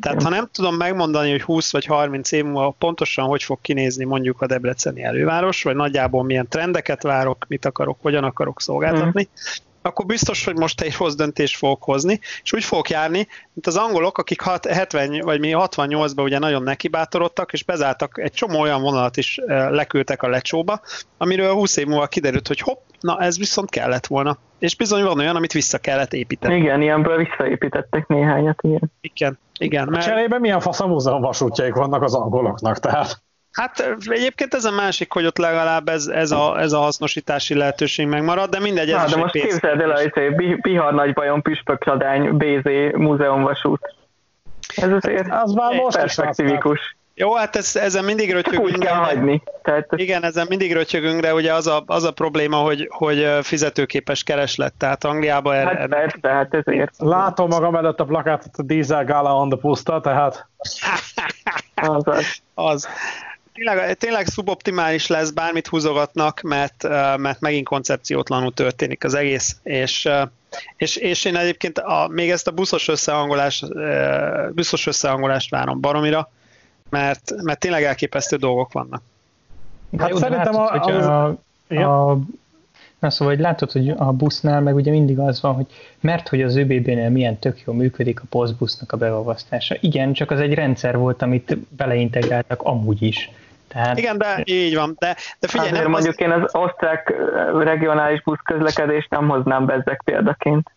[0.00, 4.04] Tehát ha nem tudom megmondani, hogy 20 vagy 30 év múlva pontosan hogy fog kinézni
[4.04, 9.72] mondjuk a Debreceni előváros, vagy nagyjából milyen trendeket várok, mit akarok, hogyan akarok szolgáltatni, mm
[9.86, 13.76] akkor biztos, hogy most egy rossz döntést fogok hozni, és úgy fogok járni, mint az
[13.76, 19.16] angolok, akik 70 vagy mi 68-ban ugye nagyon nekibátorodtak, és bezártak egy csomó olyan vonalat
[19.16, 20.80] is leküldtek a lecsóba,
[21.18, 24.38] amiről 20 év múlva kiderült, hogy hopp, na ez viszont kellett volna.
[24.58, 26.56] És bizony van olyan, amit vissza kellett építeni.
[26.56, 28.92] Igen, ilyenből visszaépítettek néhányat, igen.
[29.00, 29.88] Igen, igen.
[29.90, 30.04] Mert...
[30.04, 33.22] Cserében milyen fasz a múzeum vasútjaik vannak az angoloknak, tehát...
[33.52, 38.06] Hát egyébként ez a másik, hogy ott legalább ez, ez, a, ez a hasznosítási lehetőség
[38.06, 43.94] megmarad, de mindegy, ez Na, de most képzeld el, hogy Bihar Nagybajon Püspökradány BZ Múzeumvasút.
[44.76, 46.96] Ez azért az már most perspektívikus.
[47.16, 48.64] Jó, hát ez, ezen mindig rötyögünk.
[48.64, 49.42] Úgy kell hagyni.
[49.62, 49.88] Tehát...
[49.96, 54.74] Igen, ezen mindig rötyögünk, de ugye az a, az a probléma, hogy, hogy fizetőképes kereslet,
[54.74, 55.54] tehát Angliában...
[55.54, 56.94] Hát er, persze, hát ezért.
[56.98, 60.48] Látom magam előtt a plakátot a Diesel Gala on the puszta, tehát...
[61.74, 62.42] az az.
[62.54, 62.88] az
[63.54, 66.82] tényleg, tényleg szuboptimális lesz, bármit húzogatnak, mert,
[67.16, 70.08] mert megint koncepciótlanul történik az egész, és,
[70.76, 73.66] és, és én egyébként a, még ezt a buszos összehangolást,
[74.54, 76.28] buszos összehangolást várom baromira,
[76.94, 79.02] mert, mert tényleg elképesztő dolgok vannak.
[79.98, 81.06] Hát jó, szerintem látod, a, az,
[81.68, 82.18] a, a,
[82.98, 85.66] Na szóval, hogy látod, hogy a busznál meg ugye mindig az van, hogy
[86.00, 89.76] mert hogy az ÖBB-nél milyen tök jó működik a posztbusznak a beolvasztása.
[89.80, 93.30] Igen, csak az egy rendszer volt, amit beleintegráltak amúgy is.
[93.68, 93.98] Tehát...
[93.98, 94.96] Igen, de így van.
[94.98, 96.20] De, de figyelj, Azért nem mondjuk az...
[96.20, 97.14] én az osztrák
[97.58, 100.70] regionális busz közlekedést nem hoznám be ezek példaként.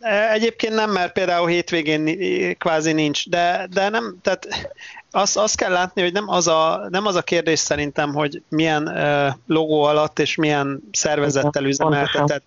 [0.00, 2.18] E, egyébként nem, mert például hétvégén
[2.58, 4.70] kvázi nincs, de, de nem, tehát
[5.16, 8.88] azt, azt kell látni, hogy nem az, a, nem az a kérdés szerintem, hogy milyen
[8.88, 12.44] uh, logó alatt és milyen szervezettel üzemeltetett.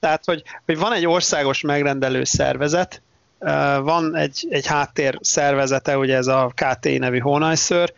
[0.00, 3.02] Tehát, hogy, hogy van egy országos megrendelő szervezet,
[3.82, 7.92] van egy, egy háttér szervezete, ugye ez a KT nevű hónajször,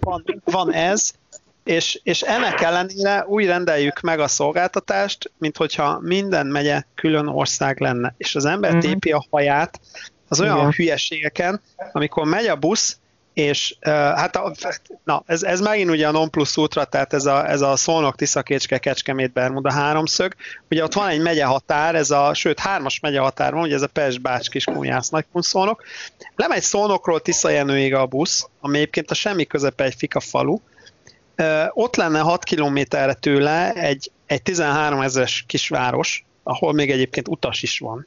[0.00, 1.10] van, van ez,
[1.64, 7.80] és, és ennek ellenére úgy rendeljük meg a szolgáltatást, mint hogyha minden megye külön ország
[7.80, 8.90] lenne, és az ember uh-huh.
[8.90, 9.80] tépi a haját
[10.28, 10.72] az olyan Igen.
[10.72, 11.60] hülyeségeken,
[11.92, 12.98] amikor megy a busz,
[13.40, 13.74] és
[14.14, 14.52] hát a,
[15.04, 18.16] na, ez, ez megint ugye a non plus ultra, tehát ez a, ez a Szolnok,
[18.16, 20.34] Tiszakécske, Kecskemét, Bermuda háromszög.
[20.70, 23.82] Ugye ott van egy megye határ, ez a, sőt hármas megye határ van, ugye ez
[23.82, 25.82] a Pest, Bács, Kiskúnyász, Nagykunszolnok.
[26.36, 30.58] Lemegy Szolnokról Tiszajenőig a busz, ami egyébként a semmi közepe egy fika falu.
[31.72, 37.78] Ott lenne 6 kilométerre tőle egy, egy 13 ezeres kisváros, ahol még egyébként utas is
[37.78, 38.06] van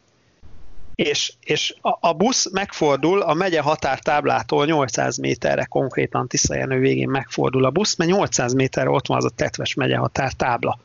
[0.96, 7.66] és, és a, a busz megfordul a megye határtáblától 800 méterre konkrétan Tiszajenő végén megfordul
[7.66, 10.80] a busz, mert 800 méterre ott van az a tetves megye határtábla.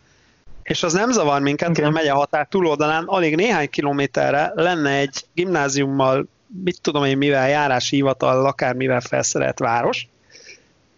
[0.62, 1.84] És az nem zavar minket, okay.
[1.84, 6.26] hogy a megye határ túloldalán alig néhány kilométerre lenne egy gimnáziummal,
[6.64, 10.08] mit tudom én mivel, járási hivatal, akármivel felszerelt város,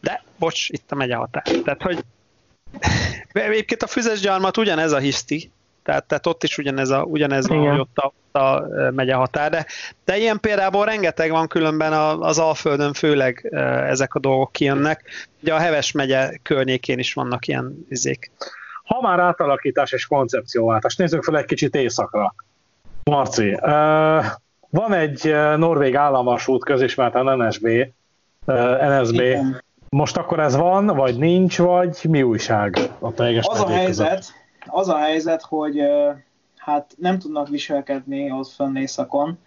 [0.01, 1.43] de bocs, itt a megye határ.
[1.43, 2.05] Tehát, hogy
[3.33, 5.51] egyébként a füzes gyarmat ugyanez a hiszti,
[5.83, 9.67] tehát, tehát ott is ugyanez, a, ugyanez van, hogy ott a, a megye határ, de,
[10.05, 13.49] de ilyen például rengeteg van különben az Alföldön, főleg
[13.89, 15.05] ezek a dolgok kijönnek.
[15.43, 18.31] Ugye a Heves megye környékén is vannak ilyen izék.
[18.85, 22.35] Ha már átalakítás és koncepcióváltás, nézzük fel egy kicsit északra.
[23.05, 24.25] Marci, uh,
[24.71, 27.67] van egy norvég államvasút közismerten NSB,
[28.47, 29.15] uh, NSB.
[29.15, 29.63] Igen.
[29.89, 34.40] Most akkor ez van, vagy nincs, vagy mi újság a teljes Az a helyzet, között?
[34.67, 35.83] Az a helyzet, hogy
[36.57, 39.39] hát nem tudnak viselkedni ott fönn északon.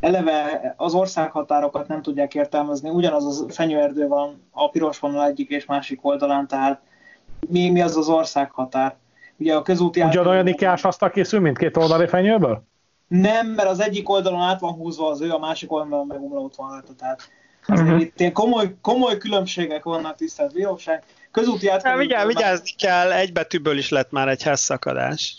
[0.00, 5.64] Eleve az országhatárokat nem tudják értelmezni, ugyanaz a fenyőerdő van a piros vonal egyik és
[5.64, 6.80] másik oldalán, tehát
[7.48, 8.96] mi, mi az az országhatár?
[9.36, 12.62] Ugye a közúti Ugyanolyan ikás azt készül, mint két oldali fenyőből?
[13.08, 16.56] Nem, mert az egyik oldalon át van húzva az ő, a másik oldalon meg umlaut
[16.56, 17.30] van rajta, tehát
[17.68, 18.00] uh-huh.
[18.00, 21.02] itt komoly, komoly különbségek vannak, tisztelt bíróság
[21.36, 21.98] közúti átkelő...
[21.98, 25.36] Vigyázz, vigyázni kell, egy betűből is lett már egy házszakadás.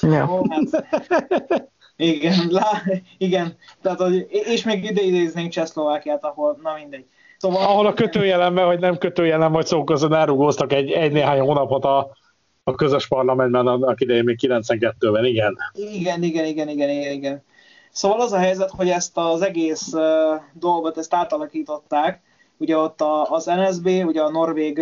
[0.00, 0.42] Ja.
[0.50, 2.82] Hát, igen, lá,
[3.18, 3.56] igen.
[3.82, 7.04] Tehát, hogy, és még ide idéznénk Csehszlovákiát, ahol, na mindegy.
[7.38, 7.62] Szóval...
[7.62, 12.10] Ahol a kötőjelenben, vagy nem kötőjelen, vagy szó közben elrugóztak egy, egy néhány hónapot a,
[12.64, 15.56] a közös parlamentben, annak idején még 92-ben, igen.
[15.72, 17.44] Igen, igen, igen, igen, igen, igen.
[17.90, 20.02] Szóval az a helyzet, hogy ezt az egész uh,
[20.52, 22.22] dolgot, ezt átalakították,
[22.62, 24.80] ugye ott a, az NSB, ugye a norvég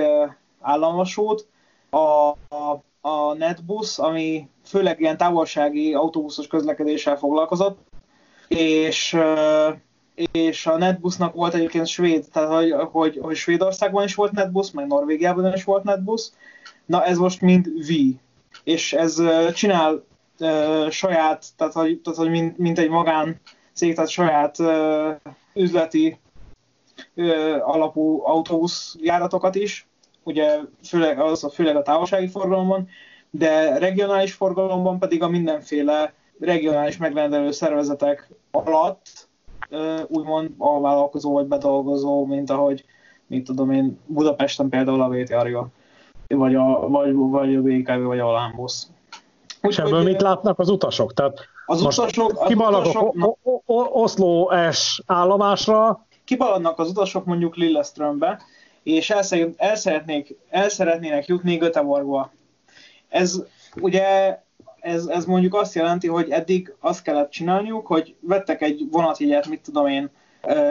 [0.61, 1.47] államvasút,
[1.91, 7.79] a, a, a Netbus, ami főleg ilyen távolsági autóbuszos közlekedéssel foglalkozott,
[8.49, 9.19] és
[10.33, 14.87] és a Netbusznak volt egyébként svéd, tehát hogy, hogy, hogy Svédországban is volt Netbusz, meg
[14.87, 16.35] Norvégiában is volt Netbusz,
[16.87, 17.93] na ez most mind V,
[18.65, 19.23] és ez
[19.55, 20.05] csinál
[20.41, 23.41] uh, saját, tehát hogy, tehát, hogy mint, mint egy magán
[23.73, 26.19] cég, tehát saját uh, üzleti
[27.61, 29.89] alapú autóbuszjáratokat is,
[30.23, 32.89] ugye főleg, az a, főleg a távolsági forgalomban,
[33.31, 39.29] de regionális forgalomban pedig a mindenféle regionális megrendelő szervezetek alatt
[40.07, 42.85] úgymond a vállalkozó vagy bedolgozó, mint ahogy,
[43.27, 45.69] mit tudom én, Budapesten például a VTR
[46.29, 48.91] vagy a, vagy, vagy a BKV, vagy a Lámbusz.
[49.63, 51.15] És ebből mit látnak az utasok?
[51.15, 53.39] Tehát az utasok, az utasok
[53.93, 58.41] Oszló S állomásra, kibaladnak az utasok mondjuk Lilleströmbe,
[58.83, 59.23] és el,
[59.57, 62.33] el, szeretnék, el szeretnének jutni Göteborgba.
[63.09, 63.43] Ez
[63.81, 64.39] ugye
[64.81, 69.61] ez, ez mondjuk azt jelenti, hogy eddig azt kellett csinálniuk, hogy vettek egy vonatjegyet, mit
[69.61, 70.11] tudom én,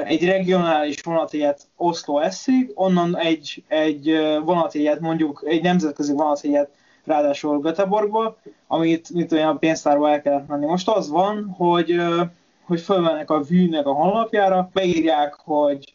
[0.04, 6.70] egy regionális vonatjegyet Oslo eszig, onnan egy, egy vonatjegyet, mondjuk egy nemzetközi vonatjegyet
[7.04, 8.38] ráadásul Göteborgba,
[8.68, 10.66] amit mit a pénztárba el kellett menni.
[10.66, 12.02] Most az van, hogy
[12.70, 15.94] hogy fölmennek a vűnek a honlapjára, beírják, hogy,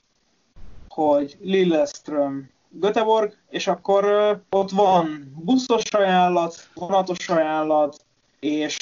[0.89, 4.05] hogy Lilleström Göteborg, és akkor
[4.51, 7.97] ott van buszos ajánlat, vonatos ajánlat,
[8.41, 8.77] és,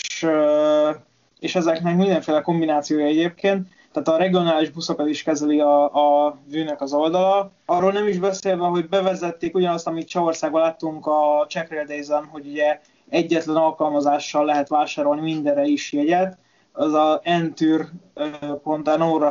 [1.41, 3.69] és ezeknek mindenféle kombinációja egyébként.
[3.93, 7.53] Tehát a regionális buszokat is kezeli a, a vűnek az oldala.
[7.67, 11.87] Arról nem is beszélve, hogy bevezették ugyanazt, amit Csehországban láttunk a Czech
[12.31, 16.39] hogy ugye egyetlen alkalmazással lehet vásárolni mindenre is jegyet,
[16.73, 18.63] az a entür.no-ra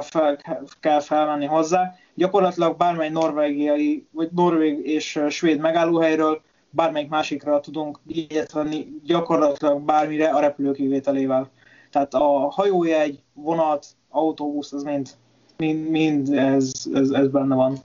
[0.01, 0.39] fel,
[0.79, 1.95] kell felmenni hozzá.
[2.13, 10.29] Gyakorlatilag bármely norvégiai, vagy norvég és svéd megállóhelyről bármelyik másikra tudunk jegyet venni gyakorlatilag bármire
[10.29, 11.49] a repülő kivételével.
[11.91, 15.09] Tehát a hajójegy, vonat, autóbusz, ez mind,
[15.57, 17.77] mind, mind ez, ez, ez benne van.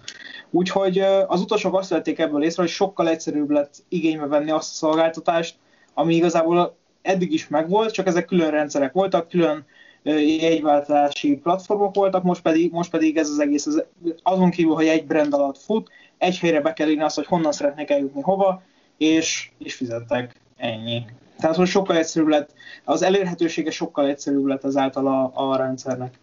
[0.50, 4.74] Úgyhogy az utasok azt vették ebből észre, hogy sokkal egyszerűbb lett igénybe venni azt a
[4.74, 5.56] szolgáltatást,
[5.94, 6.76] ami igazából
[7.06, 9.64] eddig is megvolt, csak ezek külön rendszerek voltak, külön
[10.40, 13.84] jegyváltási platformok voltak, most pedig, most pedig ez az egész, az,
[14.22, 17.52] azon kívül, hogy egy brand alatt fut, egy helyre be kell írni azt, hogy honnan
[17.52, 18.62] szeretnék eljutni hova,
[18.96, 20.34] és, és fizettek.
[20.56, 21.04] Ennyi.
[21.38, 22.54] Tehát, hogy sokkal egyszerűbb lett,
[22.84, 26.14] az elérhetősége sokkal egyszerűbb lett ezáltal a, a rendszernek.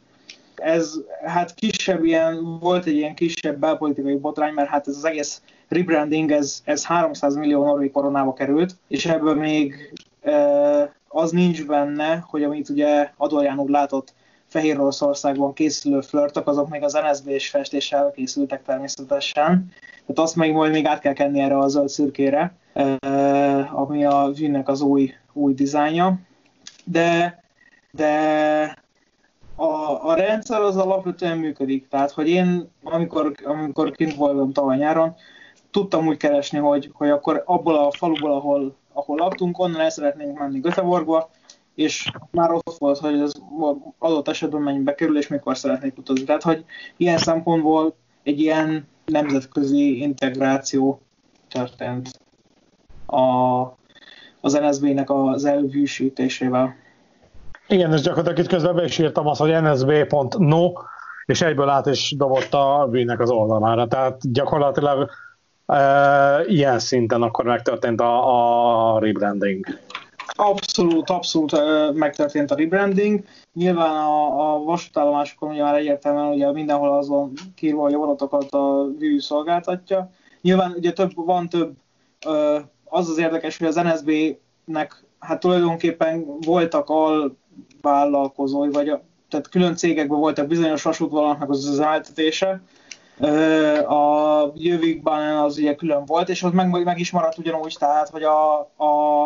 [0.56, 0.94] ez
[1.26, 6.32] hát kisebb ilyen, volt egy ilyen kisebb belpolitikai botrány, mert hát ez az egész rebranding,
[6.32, 9.94] ez, ez 300 millió norvég koronába került, és ebből még
[11.08, 14.14] az nincs benne, hogy amit ugye Adorján úr látott
[14.48, 19.72] Fehér Oroszországban készülő flörtök, azok még az NSB-s festéssel készültek természetesen.
[19.82, 22.56] Tehát azt még majd még át kell kenni erre a zöld szürkére,
[23.72, 26.20] ami a Vűnnek az új, új dizájnja.
[26.86, 27.44] De,
[27.92, 28.84] de
[29.56, 31.88] a, a rendszer az alapvetően működik.
[31.88, 35.16] Tehát, hogy én, amikor, amikor kint voltam tavaly nyáron,
[35.74, 40.40] tudtam úgy keresni, hogy, hogy akkor abból a faluból, ahol, ahol laktunk, onnan el szeretnénk
[40.40, 41.30] menni Göteborgba,
[41.76, 43.42] és már ott volt, hogy az
[43.98, 46.24] adott esetben mennyibe kerül, és mikor szeretnék utazni.
[46.24, 46.66] Tehát, hogy
[46.98, 51.02] ilyen szempontból egy ilyen nemzetközi integráció
[51.50, 52.22] történt
[53.06, 53.62] a,
[54.42, 56.76] az NSB-nek az elvűsítésével.
[57.68, 60.72] Igen, és gyakorlatilag itt közben be is írtam azt, hogy nsb.no,
[61.26, 63.88] és egyből át is dobott a bűnnek az oldalára.
[63.88, 65.10] Tehát gyakorlatilag
[65.66, 69.66] e, ilyen szinten akkor megtörtént a, a rebranding.
[70.36, 71.52] Abszolút, abszolút
[71.94, 73.24] megtörtént a rebranding.
[73.54, 78.88] Nyilván a, a vasútállomásokon ugye már egyértelműen ugye mindenhol azon kírva, hogy a vonatokat a
[79.00, 80.12] Vue szolgáltatja.
[80.42, 81.74] Nyilván ugye több, van több,
[82.84, 90.20] az az érdekes, hogy az NSB-nek hát tulajdonképpen voltak alvállalkozói, vagy a, tehát külön cégekben
[90.20, 92.62] voltak bizonyos vasútvonalaknak az üzemeltetése,
[93.88, 98.24] a Jövikben az ugye külön volt, és ott meg, meg is maradt ugyanúgy, tehát, hogy
[98.24, 99.26] a, a,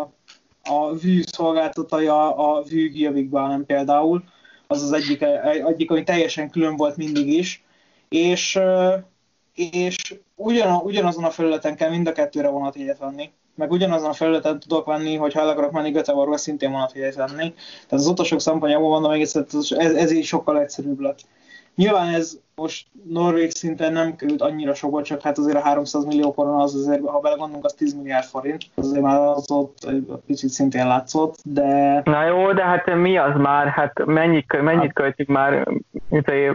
[0.63, 4.23] a Vue szolgáltatója a Vue Jövikben például,
[4.67, 5.21] az az egyik,
[5.67, 7.63] egyik, ami teljesen külön volt mindig is,
[8.09, 8.59] és,
[9.53, 9.95] és
[10.35, 14.85] ugyan, ugyanazon a felületen kell mind a kettőre vonatjegyet venni meg ugyanazon a felületen tudok
[14.85, 17.53] venni, hogy ha el akarok menni Göteborgba, szintén vonatjegyet venni.
[17.53, 21.19] Tehát az utasok szempontjából mondom egész, ez, ez így sokkal egyszerűbb lett.
[21.75, 26.33] Nyilván ez most Norvég szinten nem került annyira sokba, csak hát azért a 300 millió
[26.33, 30.49] korona az azért, ha belegondolunk, az 10 milliárd forint, azért már az ott egy picit
[30.49, 32.01] szintén látszott, de...
[32.05, 34.93] Na jó, de hát mi az már, hát mennyit, mennyit hát...
[34.93, 35.67] költjük már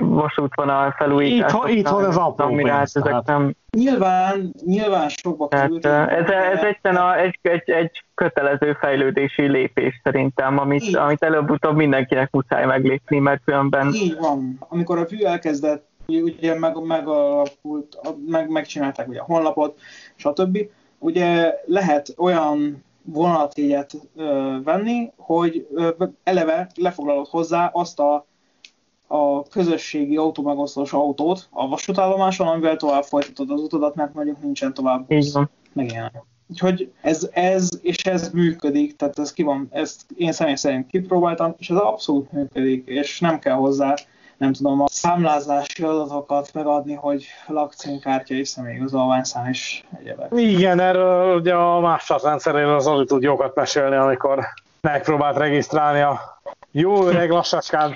[0.00, 1.68] vasútvonal felújításra?
[1.68, 3.54] Itt, van ez apró pénz, ezek nem...
[3.70, 5.86] Nyilván, nyilván sokba került.
[5.86, 12.30] ez, ez egyszerűen a, egy, egy, egy kötelező fejlődési lépés szerintem, amit, amit előbb-utóbb mindenkinek
[12.30, 13.92] muszáj meglépni, mert különben...
[13.92, 14.58] Így van.
[14.68, 19.78] Amikor a fű elkezdett ugye meg, megalakult, meg, megcsinálták ugye a honlapot,
[20.16, 20.58] stb.
[20.98, 25.90] Ugye lehet olyan vonatjegyet ö, venni, hogy ö,
[26.22, 28.26] eleve lefoglalod hozzá azt a,
[29.06, 35.06] a közösségi autómegosztós autót a vasútállomáson, amivel tovább folytatod az utadat, mert mondjuk nincsen tovább
[35.06, 35.34] busz.
[35.72, 36.12] Meg ilyen.
[36.52, 41.54] Úgyhogy ez, ez, és ez működik, tehát ez ki van, ezt én személy szerint kipróbáltam,
[41.58, 43.94] és ez abszolút működik, és nem kell hozzá
[44.42, 50.30] nem tudom, a számlázási adatokat megadni, hogy lakcímkártya és személyigazolványszám is egyebek.
[50.34, 54.44] Igen, erről ugye a másfajta rendszeréről az Oli tud jókat mesélni, amikor
[54.80, 56.20] megpróbált regisztrálni a
[56.70, 57.94] jó öreg lassacskán.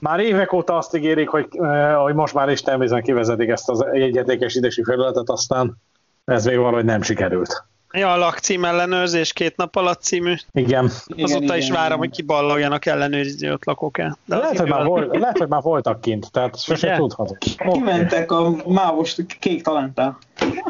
[0.00, 3.84] Már évek óta azt ígérik, hogy, eh, hogy most már is természetesen kivezetik ezt az
[3.84, 5.76] egyetlékesítési felületet, aztán
[6.24, 7.64] ez még valahogy nem sikerült.
[7.92, 10.34] Ja, a lakcím ellenőrzés két nap alatt című.
[10.52, 10.84] Igen.
[10.84, 11.98] Azóta igen, is igen, várom, igen.
[11.98, 14.16] hogy kiballogjanak ellenőrizni, ott lakok-e.
[14.24, 17.38] De lehet, hogy már volt, lehet, hogy már voltak kint, tehát sose tudhatok.
[17.72, 20.18] Kimentek a mávos kék talenttel.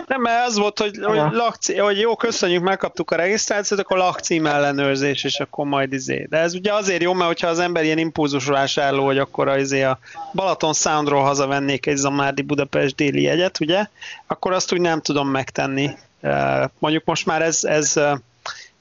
[0.07, 4.47] Nem, mert az volt, hogy, hogy, lakcí, hogy jó, köszönjük, megkaptuk a regisztrációt, akkor lakcím
[4.47, 6.27] ellenőrzés, és akkor majd izé.
[6.31, 9.61] De ez ugye azért jó, mert hogyha az ember ilyen impulzus vásárló, hogy akkor az
[9.61, 9.99] izé a
[10.35, 13.87] Balaton Soundról hazavennék egy Zamárdi Budapest déli jegyet, ugye,
[14.27, 15.91] akkor azt úgy nem tudom megtenni
[16.79, 18.01] Mondjuk most már ez, ez,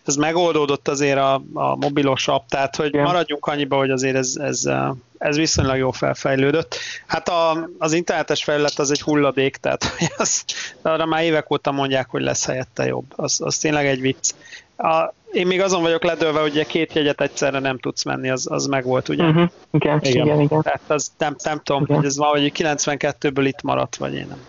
[0.05, 3.03] ez megoldódott azért a, a mobilos app, tehát hogy Igen.
[3.03, 4.69] maradjunk annyiba, hogy azért ez, ez,
[5.17, 6.75] ez viszonylag jól felfejlődött.
[7.07, 9.83] Hát a, az internetes felület az egy hulladék, tehát
[10.17, 10.45] az,
[10.81, 13.05] arra már évek óta mondják, hogy lesz helyette jobb.
[13.15, 14.33] Az, az tényleg egy vicc.
[14.77, 18.51] A, én még azon vagyok ledőlve, hogy ugye két jegyet egyszerre nem tudsz menni, az,
[18.51, 19.23] az meg volt, ugye?
[19.23, 19.49] Uh-huh.
[19.71, 20.61] Igen, igen, igen, igen.
[20.61, 21.95] Tehát az nem, nem tudom, igen.
[21.95, 24.39] hogy ez valahogy 92-ből itt maradt, vagy én nem.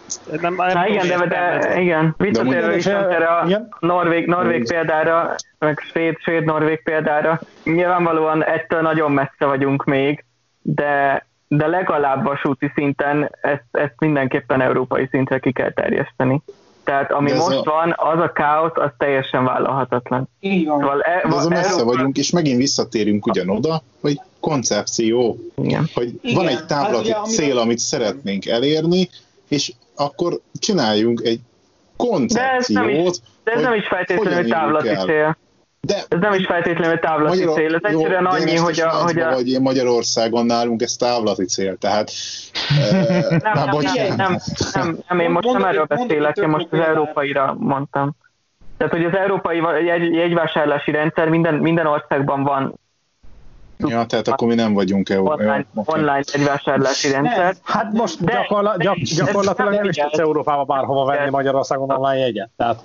[0.40, 3.68] nem, nem Há, igen, de, de, de, igen, visszatérve is erre a igen.
[3.80, 10.24] norvég, norvég példára, meg svéd, svéd norvég példára, nyilvánvalóan ettől nagyon messze vagyunk még,
[10.74, 16.42] de de legalább vasúti szinten ezt, ezt mindenképpen európai szintre ki kell terjeszteni.
[16.84, 17.70] Tehát ami most a...
[17.70, 20.28] van, az a káosz, az teljesen vállalhatatlan.
[20.40, 20.80] Így van.
[20.80, 21.92] Szóval e, De azon messze Európa...
[21.92, 25.88] vagyunk, és megint visszatérünk ugyanoda, hogy koncepció, Igen.
[25.94, 26.36] hogy Igen.
[26.36, 27.62] van egy távlati hát, cél, amit...
[27.62, 29.08] amit szeretnénk elérni,
[29.48, 31.40] és akkor csináljunk egy
[31.96, 35.36] koncepciót, de ez nem is, de ez nem is feltétlenül távlati cél.
[35.80, 38.88] De ez nem is feltétlenül távlati Magyar, cél, ez egyszerűen annyi, hogy a...
[38.88, 39.30] Hogy a...
[39.30, 42.10] Vagy Magyarországon nálunk ez távlati cél, tehát...
[43.42, 44.36] nem, nem, nem, nem, nem,
[44.72, 48.16] nem, nem, én most nem erről beszélek, én most az európaira mondtam.
[48.76, 52.78] Tehát, hogy az európai jegy, jegyvásárlási rendszer minden, minden országban van
[53.78, 55.26] Ja, tehát akkor mi nem vagyunk EU.
[55.26, 57.54] Online, online egyvásárlási rendszer.
[57.62, 62.50] Hát most de, gyakorla, gyak, gyakorlatilag nem is tudsz Európába bárhova venni Magyarországon online jegyet.
[62.56, 62.82] Tehát.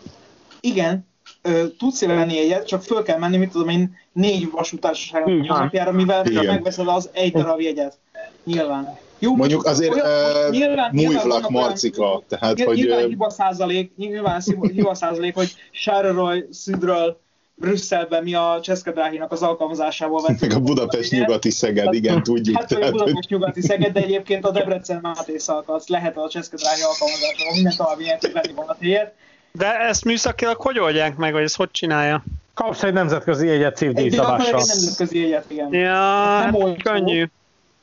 [0.62, 1.08] Igen,
[1.44, 6.26] ö, tudsz venni jegyet, csak föl kell menni, mit tudom én, négy vasútársaság napjára, mivel
[6.26, 6.46] Igen.
[6.46, 7.98] megveszed az egy darab jegyet.
[8.44, 8.98] Nyilván.
[9.20, 12.86] Jó, mondjuk azért olyan, uh, nyilván, mújvlak marcika, olyan, tehát nyilván, hogy...
[12.86, 14.42] Nyilván hiba százalék, nyilván
[14.76, 17.22] hiba százalék, hogy Charleroi, Szüdről,
[17.56, 20.40] Brüsszelben mi a Cseszkedráhinak az alkalmazásával vettük.
[20.40, 22.58] Meg a Budapest nyugati Szeged, igen, tudjuk.
[22.58, 26.82] Hát tehát, a Budapest nyugati Szeged, de egyébként a Debrecen Máté szakasz lehet a Cseszkedráhi
[26.82, 29.14] alkalmazásával, minden további nélkül venni van a téért.
[29.58, 32.24] De ezt műszakilag hogy oldják meg, vagy ezt hogy csinálja?
[32.54, 34.46] Kapsz egy nemzetközi jegyet szívdíjszabással.
[34.46, 35.74] Egy nemzetközi jegyet, igen.
[35.74, 37.26] Ja, nem hát könnyű.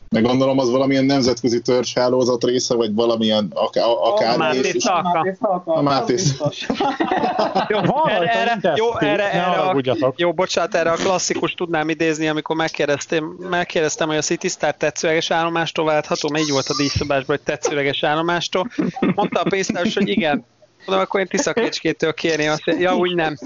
[0.09, 5.27] Meg gondolom az valamilyen nemzetközi törzshálózat része, vagy valamilyen akár, akár a Máté Szalka.
[5.65, 6.15] A Máté
[7.69, 12.57] Jó, erre, erre, jó, erre, erre a, jó, bocsánat, erre a klasszikus tudnám idézni, amikor
[12.57, 17.45] megkérdeztem, megkérdeztem hogy a City Star tetszőleges állomástól váltható, mert így volt a díjszabásban, hogy
[17.45, 18.71] tetszőleges állomástól.
[19.01, 20.45] Mondta a pénztáros, hogy igen,
[20.91, 23.37] Mondom, akkor én Tiszakécskétől kérni azt, ja, úgy nem.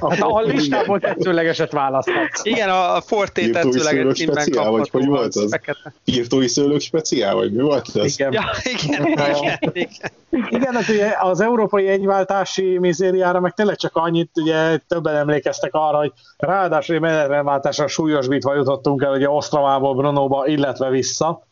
[0.00, 2.40] Hát a listából tetszőlegeset választhatsz.
[2.42, 4.76] Igen, a Forté tetszőleges színben kapható.
[4.76, 5.60] Vagy hogy volt az?
[6.04, 8.18] Írtói szőlők speciál, vagy mi volt ez?
[8.18, 8.32] Igen.
[8.32, 10.10] Ja, igen, igen, igen.
[10.30, 15.98] Igen, hát ugye az európai egyváltási mizériára meg tényleg csak annyit, ugye többen emlékeztek arra,
[15.98, 21.46] hogy ráadásul egy menetrendváltásra súlyosbítva jutottunk el ugye Osztravából Brunóba, illetve vissza,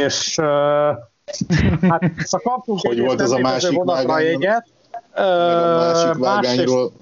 [0.00, 0.38] és
[1.90, 4.64] Hát szóval kaptunk hogy volt ez a másik vágányról?
[5.14, 6.92] a másik vágányról.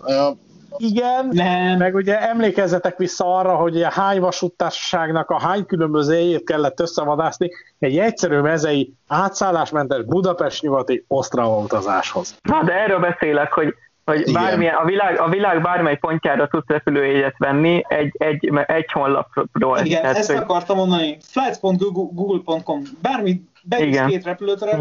[0.77, 1.79] Igen, nem.
[1.79, 7.51] meg ugye emlékezzetek vissza arra, hogy a hány vasúttársaságnak a hány különböző éjét kellett összevadászni
[7.79, 12.37] egy egyszerű mezei átszállásmentes Budapest nyugati Osztrava utazáshoz.
[12.43, 13.75] Na, de erről beszélek, hogy
[14.05, 19.79] hogy bármilyen, a, világ, a világ bármely pontjára tudsz repülőjegyet venni egy, egy, egy honlapról.
[19.79, 20.41] Igen, Tehát, ezt hogy...
[20.41, 21.19] akartam mondani.
[21.23, 24.81] Flights.google.com, bármi bevisz két repülőteret,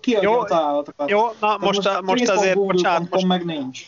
[0.00, 1.10] kiadja jó, a találatokat.
[1.10, 3.86] Jó, na most, most, most azért, bocsánat, most, meg nincs.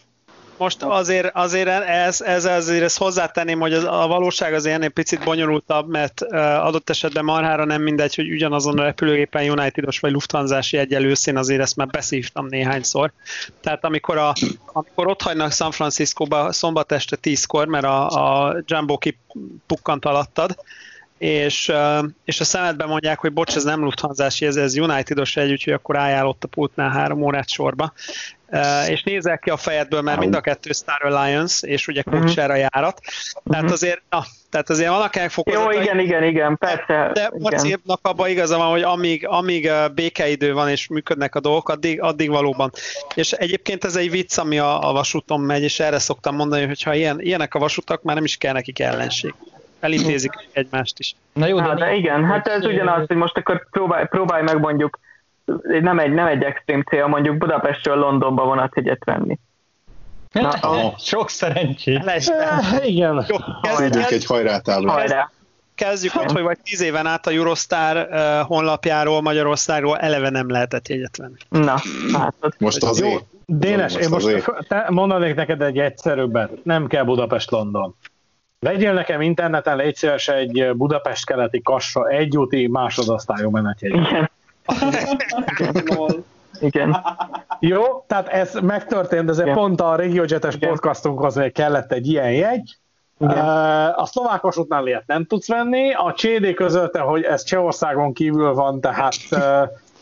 [0.59, 5.25] Most azért, azért ez, ez, azért ezt hozzátenném, hogy az, a valóság az ennél picit
[5.25, 10.73] bonyolultabb, mert uh, adott esetben marhára nem mindegy, hogy ugyanazon a repülőgépen Unitedos vagy Lufthansa-s
[10.73, 13.13] egyelőszén azért ezt már beszívtam néhányszor.
[13.61, 14.33] Tehát amikor, a,
[14.65, 20.57] amikor ott hagynak San Franciscóba szombat este tízkor, mert a, a Jumbo kipukkant alattad,
[21.19, 21.73] és,
[22.25, 25.97] és a szemedben mondják, hogy bocs, ez nem lufthansa ez, ez United-os egy, úgyhogy akkor
[25.97, 27.93] álljál ott a pultnál három órát sorba.
[28.89, 32.69] És nézel ki a fejedből, mert mind a kettő Star Alliance, és ugye Coachera uh-huh.
[32.73, 33.01] járat.
[33.45, 33.73] Tehát uh-huh.
[33.73, 35.75] azért, na, tehát azért vannak ennek fokozatai.
[35.75, 37.11] Jó, igen, igen, igen, persze.
[37.13, 42.03] De Marciépnak abban igaza van, hogy amíg, amíg békeidő van és működnek a dolgok, addig,
[42.03, 42.71] addig valóban.
[43.15, 46.83] És egyébként ez egy vicc, ami a, a vasúton megy, és erre szoktam mondani, hogy
[46.83, 49.35] ha ilyen, ilyenek a vasutak, már nem is kell nekik ellenség
[49.81, 51.15] elintézik egymást is.
[51.33, 54.61] Na jó, de, hát, de igen, hát ez ugyanaz, hogy most akkor próbálj, próbálj meg
[54.61, 54.99] mondjuk,
[55.81, 59.39] nem egy, nem egy extrém cél, mondjuk Budapestről Londonba vonatjegyet venni.
[60.33, 60.99] Na, oh.
[60.99, 62.01] Sok szerencsé.
[62.85, 63.25] Igen.
[63.29, 64.91] Jó, kezdjük egy hajrátávra.
[64.91, 65.31] Hajrá.
[65.75, 70.89] Kezdjük ott, hogy vagy tíz éven át a Eurostar uh, honlapjáról Magyarországról eleve nem lehetett
[70.89, 71.37] jegyet venni.
[71.49, 71.77] Na,
[72.13, 72.35] hát.
[72.59, 73.13] Most azért.
[73.13, 76.65] Jó, Dénes, most én most te mondanék neked egy egyszerűbbet.
[76.65, 77.95] Nem kell Budapest-London.
[78.59, 83.95] Vegyél nekem interneten, légy szíves egy Budapest keleti kassa egyúti másodosztályú menetjegy.
[83.95, 84.31] Igen.
[86.61, 86.97] Igen.
[87.61, 89.59] Jó, tehát ez megtörtént, ezért Igen.
[89.59, 90.69] pont a RegioJetes Igen.
[90.69, 92.77] podcastunkhoz még kellett egy ilyen jegy.
[93.19, 93.49] Igen.
[93.95, 98.81] A szlovák vasútnál ilyet nem tudsz venni, a CD közölte, hogy ez Csehországon kívül van,
[98.81, 99.15] tehát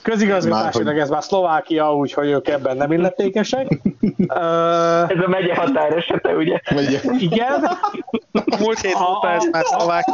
[0.04, 3.66] Közigazgatásilag ez már Szlovákia, úgyhogy ők ebben nem illetékesek.
[5.08, 6.60] ez a megye határesete, ugye?
[6.74, 7.00] Megye.
[7.18, 7.68] Igen.
[8.58, 10.04] Múlt hét óta ez már szlovák.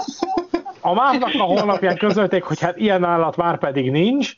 [0.81, 4.33] A másnak a honlapján közölték, hogy hát ilyen állat már pedig nincs,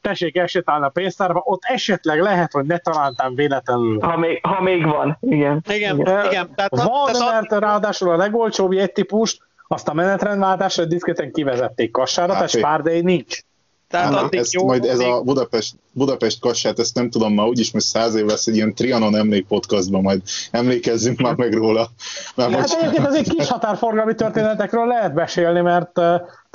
[0.00, 4.00] tessék esétálni a pénztárba, ott esetleg lehet, hogy ne talántám véletlenül.
[4.00, 5.62] Ha még, ha még van, igen.
[5.68, 6.24] Igen, igen.
[6.24, 6.54] igen.
[6.54, 12.32] Tehát, van, tehát, mert ráadásul a legolcsóbb egy típust, azt a menetrendváltásra diszkreten kivezették kassára,
[12.32, 13.42] tehát spárdei nincs.
[13.90, 17.72] Tehát Ána, ezt jó, majd ez a Budapest, Budapest kassát, ezt nem tudom, ma úgyis
[17.72, 21.90] most száz év lesz egy ilyen Trianon emlék podcastban, majd emlékezzünk már meg róla.
[22.34, 22.74] Mert hát most...
[22.74, 26.00] egyébként az egy kis határforgalmi történetekről lehet beszélni, mert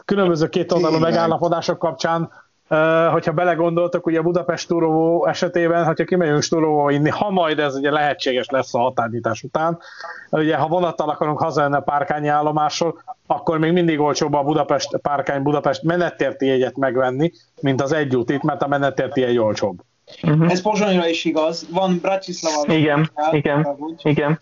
[0.05, 2.29] különböző két oldalú megállapodások kapcsán
[3.11, 7.91] hogyha belegondoltok, ugye a Budapest túróvó esetében, hogyha kimegyünk túróvó inni, ha majd ez ugye
[7.91, 9.79] lehetséges lesz a határnyitás után,
[10.29, 15.41] ugye ha vonattal akarunk hazajönni a párkányi állomásról, akkor még mindig olcsóbb a Budapest, párkány
[15.41, 17.31] Budapest menettérti jegyet megvenni,
[17.61, 19.79] mint az egy itt, mert a menettérti egy olcsóbb.
[20.23, 20.51] Uh-huh.
[20.51, 21.67] Ez Pozsonyra is igaz.
[21.69, 22.73] Van Bratislava.
[22.73, 24.39] Igen, el, igen, úgy, igen.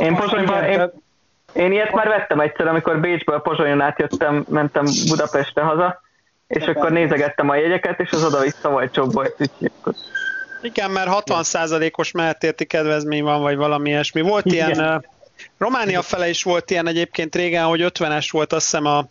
[0.00, 0.90] Én Pozsonyban, én,
[1.52, 6.04] én ilyet már vettem egyszer, amikor Bécsből Pozsonyon átjöttem, mentem Budapestre haza,
[6.46, 9.50] és akkor nézegettem a jegyeket, és az oda-vissza olcsóbb volt.
[10.62, 14.20] Igen, mert 60%-os mehetérti kedvezmény van, vagy valami ilyesmi.
[14.20, 14.70] Volt Igen.
[14.70, 15.04] ilyen,
[15.58, 19.08] Románia fele is volt ilyen egyébként régen, hogy 50-es volt azt hiszem a,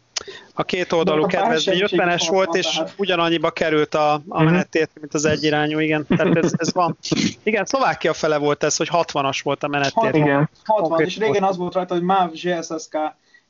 [0.54, 4.44] a két oldalú kedvezmény, 50-es volt, és ugyanannyiba került a, a mhm.
[4.44, 6.06] menetért, mint az egyirányú, igen.
[6.08, 6.98] Tehát ez, ez van.
[7.44, 10.16] Igen, Szlovákia fele volt ez, hogy 60-as volt a menetért.
[10.16, 10.50] Igen.
[10.64, 12.98] 60, és régen az volt rajta, hogy MÁV GSSK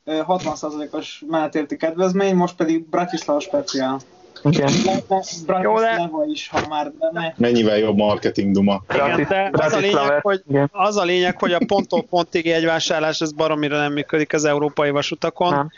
[0.06, 4.00] 60%-os menetérti kedvezmény, most pedig Bratislava speciál.
[4.42, 4.72] Igen.
[4.84, 5.96] De...
[6.26, 7.32] is, ha már ne.
[7.36, 8.82] Mennyivel jobb marketing duma.
[8.94, 13.20] Igen, de az a, lényeg, hogy, az a lényeg, hogy a ponttól pontig egy vásárlás,
[13.20, 15.52] ez baromira nem működik az európai vasutakon.
[15.52, 15.70] Nem.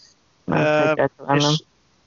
[0.45, 0.95] Nem,
[1.27, 1.63] uh, és,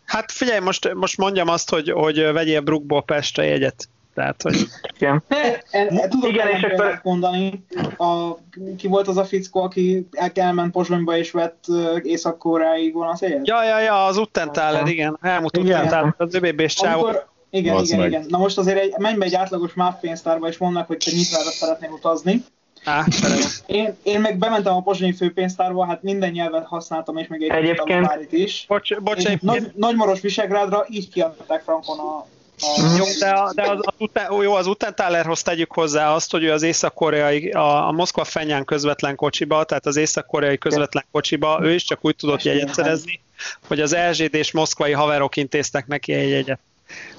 [0.05, 3.87] hát figyelj, most, most mondjam azt, hogy, hogy vegyél Brookból Pestre jegyet.
[4.13, 4.67] Tehát, hogy...
[4.95, 5.23] Igen.
[6.09, 6.99] Tudom, Igen, és akkor...
[7.03, 7.65] mondani,
[7.97, 8.31] a,
[8.77, 11.65] ki volt az a fickó, aki el elment Pozsonyba és vett
[12.01, 13.47] Észak-Koreai vonatjegyet?
[13.47, 15.17] Ja, ja, ja, az Uttenthaler, igen.
[15.21, 18.09] Helmut Uttenthaler, az ÖBB-s Amikor, igen, Vasz igen, meg.
[18.09, 18.25] igen.
[18.27, 21.49] Na most azért egy, menj be egy átlagos MÁV pénztárba, és mondnak, hogy te nyitvára
[21.49, 22.43] szeretnél utazni.
[22.83, 23.05] Á,
[23.65, 28.31] én, én meg bementem a pozsonyi főpénztárba, hát minden nyelvet használtam, és még egy Egyébként...
[28.31, 28.65] is.
[28.67, 32.25] Bocs, bocs, nagy, Nagymaros Visegrádra így kiadták frankon a
[32.97, 36.63] jó, de, de az, az, után, jó, az Utenthalerhoz tegyük hozzá azt, hogy ő az
[36.63, 41.99] észak-koreai, a, a Moszkva fenyán közvetlen kocsiba, tehát az észak-koreai közvetlen kocsiba, ő is csak
[42.01, 43.21] úgy tudott jegyet szerezni,
[43.67, 46.59] hogy az LGD és moszkvai haverok intéztek neki egy jegyet.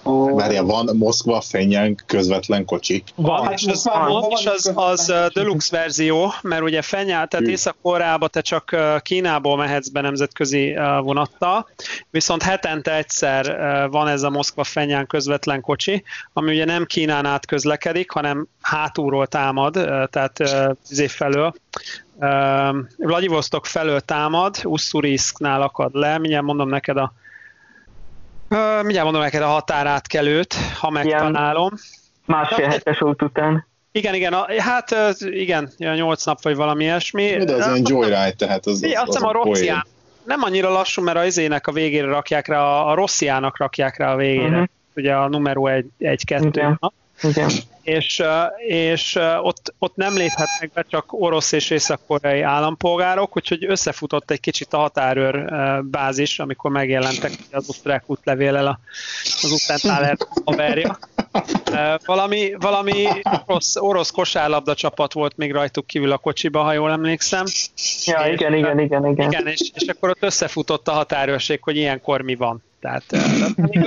[0.05, 0.36] Oh.
[0.36, 3.03] Várja, van Moszkva fényen közvetlen kocsi?
[3.15, 7.77] Van, hát és az, van, és az, az deluxe verzió, mert ugye fenyel, tehát észak
[8.31, 11.69] te csak Kínából mehetsz be nemzetközi vonattal,
[12.11, 13.59] viszont hetente egyszer
[13.90, 19.27] van ez a Moszkva fenyán közvetlen kocsi, ami ugye nem Kínán át közlekedik, hanem hátulról
[19.27, 19.73] támad,
[20.11, 20.39] tehát
[20.90, 21.55] izé felől,
[22.97, 27.12] Vladivostok felől támad, Usszuriszknál akad le, mindjárt mondom neked a
[28.53, 31.70] Uh, mindjárt mondom neked a határátkelőt, ha megtalálom.
[32.27, 33.66] Másfél hetes út után.
[33.93, 37.45] Igen, igen, a, hát igen, nyolc nap vagy valami ilyesmi.
[37.45, 39.87] De ez ilyen joyride, tehát az, az, az, az a Rossián.
[40.24, 44.12] Nem annyira lassú, mert az izének a végére rakják rá, a, a Rossziának rakják rá
[44.12, 44.49] a végére.
[44.49, 44.65] Uh-huh.
[44.97, 45.62] Ugye a numero
[46.01, 46.91] 1-2.
[47.22, 47.51] Igen.
[47.82, 48.22] És,
[48.66, 54.72] és ott, ott nem léphetnek be csak orosz és észak-koreai állampolgárok, úgyhogy összefutott egy kicsit
[54.72, 55.44] a határőr
[55.84, 58.80] bázis, amikor megjelentek az osztrák útlevéllel
[59.43, 60.98] az Uttenthaler haverja.
[62.05, 63.06] Valami, valami
[63.47, 67.44] orosz, orosz kosárlabda csapat volt még rajtuk kívül a kocsiba, ha jól emlékszem.
[68.05, 69.30] Ja, és, igen, igen, igen, igen.
[69.30, 72.62] igen és, és akkor ott összefutott a határőrség, hogy ilyenkor mi van.
[72.82, 73.04] Tehát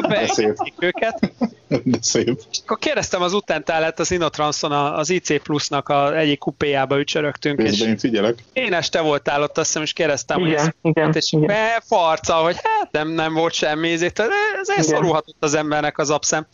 [0.07, 1.31] beengedték őket.
[1.67, 2.39] De szép.
[2.63, 7.59] Akkor kérdeztem az utántálát az Inotranson az IC Plus-nak a egyik kupéjába ücsörögtünk.
[7.61, 8.43] és én figyelek.
[8.53, 11.47] Én este voltál ott, azt hiszem, és kérdeztem, igen, hogy ez igen, és igen.
[11.47, 16.45] befarca, hogy hát nem, nem volt semmi, ezért ez szorulhatott az embernek az abszem.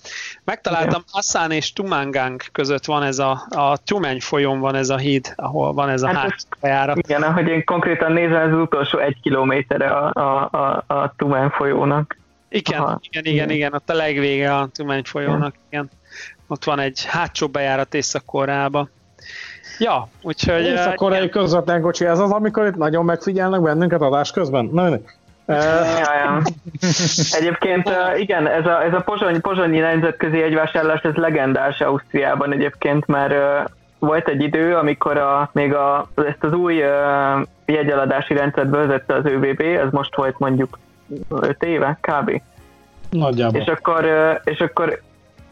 [0.43, 5.33] Megtaláltam Assan és Tumangang között van ez a, a Tumeny folyón van ez a híd,
[5.35, 6.97] ahol van ez a hát hátjárat.
[6.97, 12.19] Igen, ahogy én konkrétan nézem, az utolsó egy kilométerre a, a, a, a Tumen folyónak.
[12.53, 12.99] Igen, Aha.
[13.01, 15.89] igen, igen, igen, ott a legvége a Tumány folyónak, igen.
[16.47, 18.89] Ott van egy hátsó bejárat Észak-Koreába.
[19.79, 20.61] Ja, úgyhogy...
[20.61, 24.69] Észak-koreai közvetlen kocsi, ez az, amikor itt nagyon megfigyelnek bennünket adás közben?
[24.71, 24.87] Na.
[24.87, 26.41] Ja, ja.
[27.39, 33.33] Egyébként igen, ez a, ez a pozsony, pozsonyi nemzetközi egyvásárlás, ez legendás Ausztriában egyébként, mert
[33.99, 36.75] volt egy idő, amikor a, még a, ezt az új
[37.65, 40.77] jegyeladási rendszert bevezette az ÖBB, ez most volt mondjuk
[41.29, 42.41] 5 éve kb.
[43.09, 43.61] Nagyjából.
[43.61, 44.05] És akkor,
[44.43, 45.01] és akkor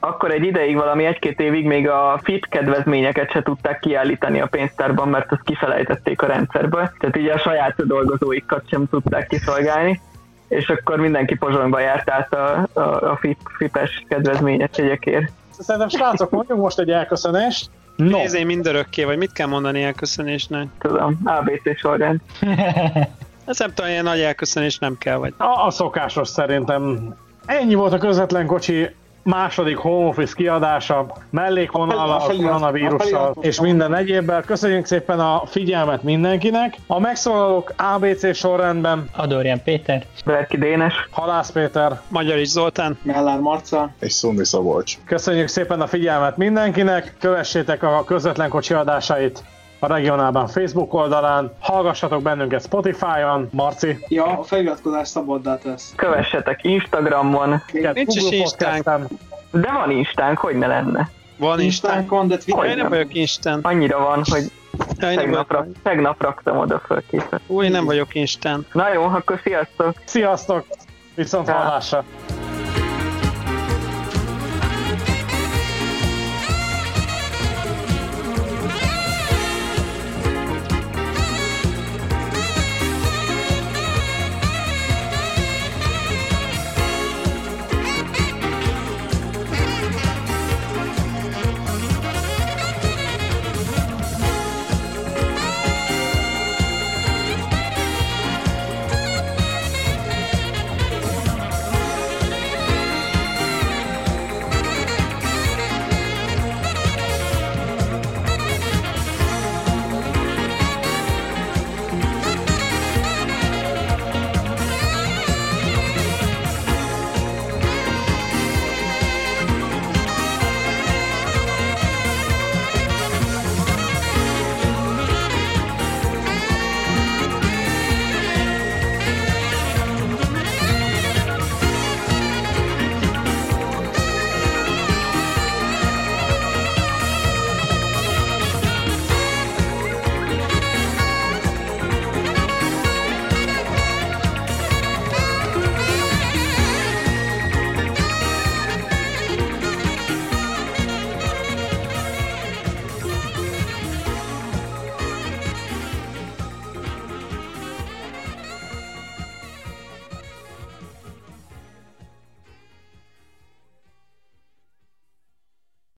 [0.02, 5.08] akkor egy ideig, valami egy-két évig még a fit kedvezményeket se tudták kiállítani a pénztárban,
[5.08, 6.92] mert azt kifelejtették a rendszerből.
[7.00, 10.02] Tehát így a saját dolgozóikat sem tudták kiszolgálni
[10.50, 15.32] és akkor mindenki Pozsonyba járt át a, a, a fit, fites kedvezményes jegyekért.
[15.60, 17.70] Szerintem srácok, mondjuk most egy elköszönést.
[17.96, 18.18] No.
[18.18, 20.68] Nézé mindörökké, vagy mit kell mondani elköszönésnek?
[20.80, 22.20] Tudom, ABC sorrend.
[23.50, 25.34] Ez nem tudom, ilyen nagy elköszönés nem kell, vagy...
[25.38, 27.14] A, a szokásos szerintem.
[27.46, 28.90] Ennyi volt a közvetlen kocsi
[29.24, 34.44] második home office kiadása, mellékvonal a koronavírussal és minden egyébben.
[34.46, 36.78] Köszönjük szépen a figyelmet mindenkinek.
[36.88, 42.98] A megszólalók ABC sorrendben Adorján Péter, Berki Dénes, Halász Péter, Magyar is Zoltán.
[43.02, 43.90] Mellár Marca.
[44.00, 44.98] És Szondi Szabolcs.
[45.06, 49.44] Köszönjük szépen a figyelmet mindenkinek, kövessétek a közvetlen kocsi adásait
[49.80, 53.98] a regionálban Facebook oldalán, hallgassatok bennünket Spotify-on, Marci.
[54.08, 55.94] Ja, a feliratkozás szabaddá tesz.
[55.96, 58.84] kövessetek Instagramon, minket Nincs is Google Instánk.
[58.84, 59.18] Podcasten.
[59.52, 61.10] de van Instánk, hogy ne lenne.
[61.38, 61.92] Van Instán.
[61.92, 63.60] Instánk van, de Én Twitter nem vagyok Instán.
[63.62, 64.52] Annyira van, hogy
[64.98, 67.42] nem tegnap, rak, tegnap raktam oda föl képet.
[67.48, 68.66] Új, nem vagyok Instán.
[68.74, 69.94] Na jó, akkor sziasztok!
[70.06, 70.66] Sziasztok!
[71.16, 71.54] Viszont Ja.
[71.54, 72.04] hallásra!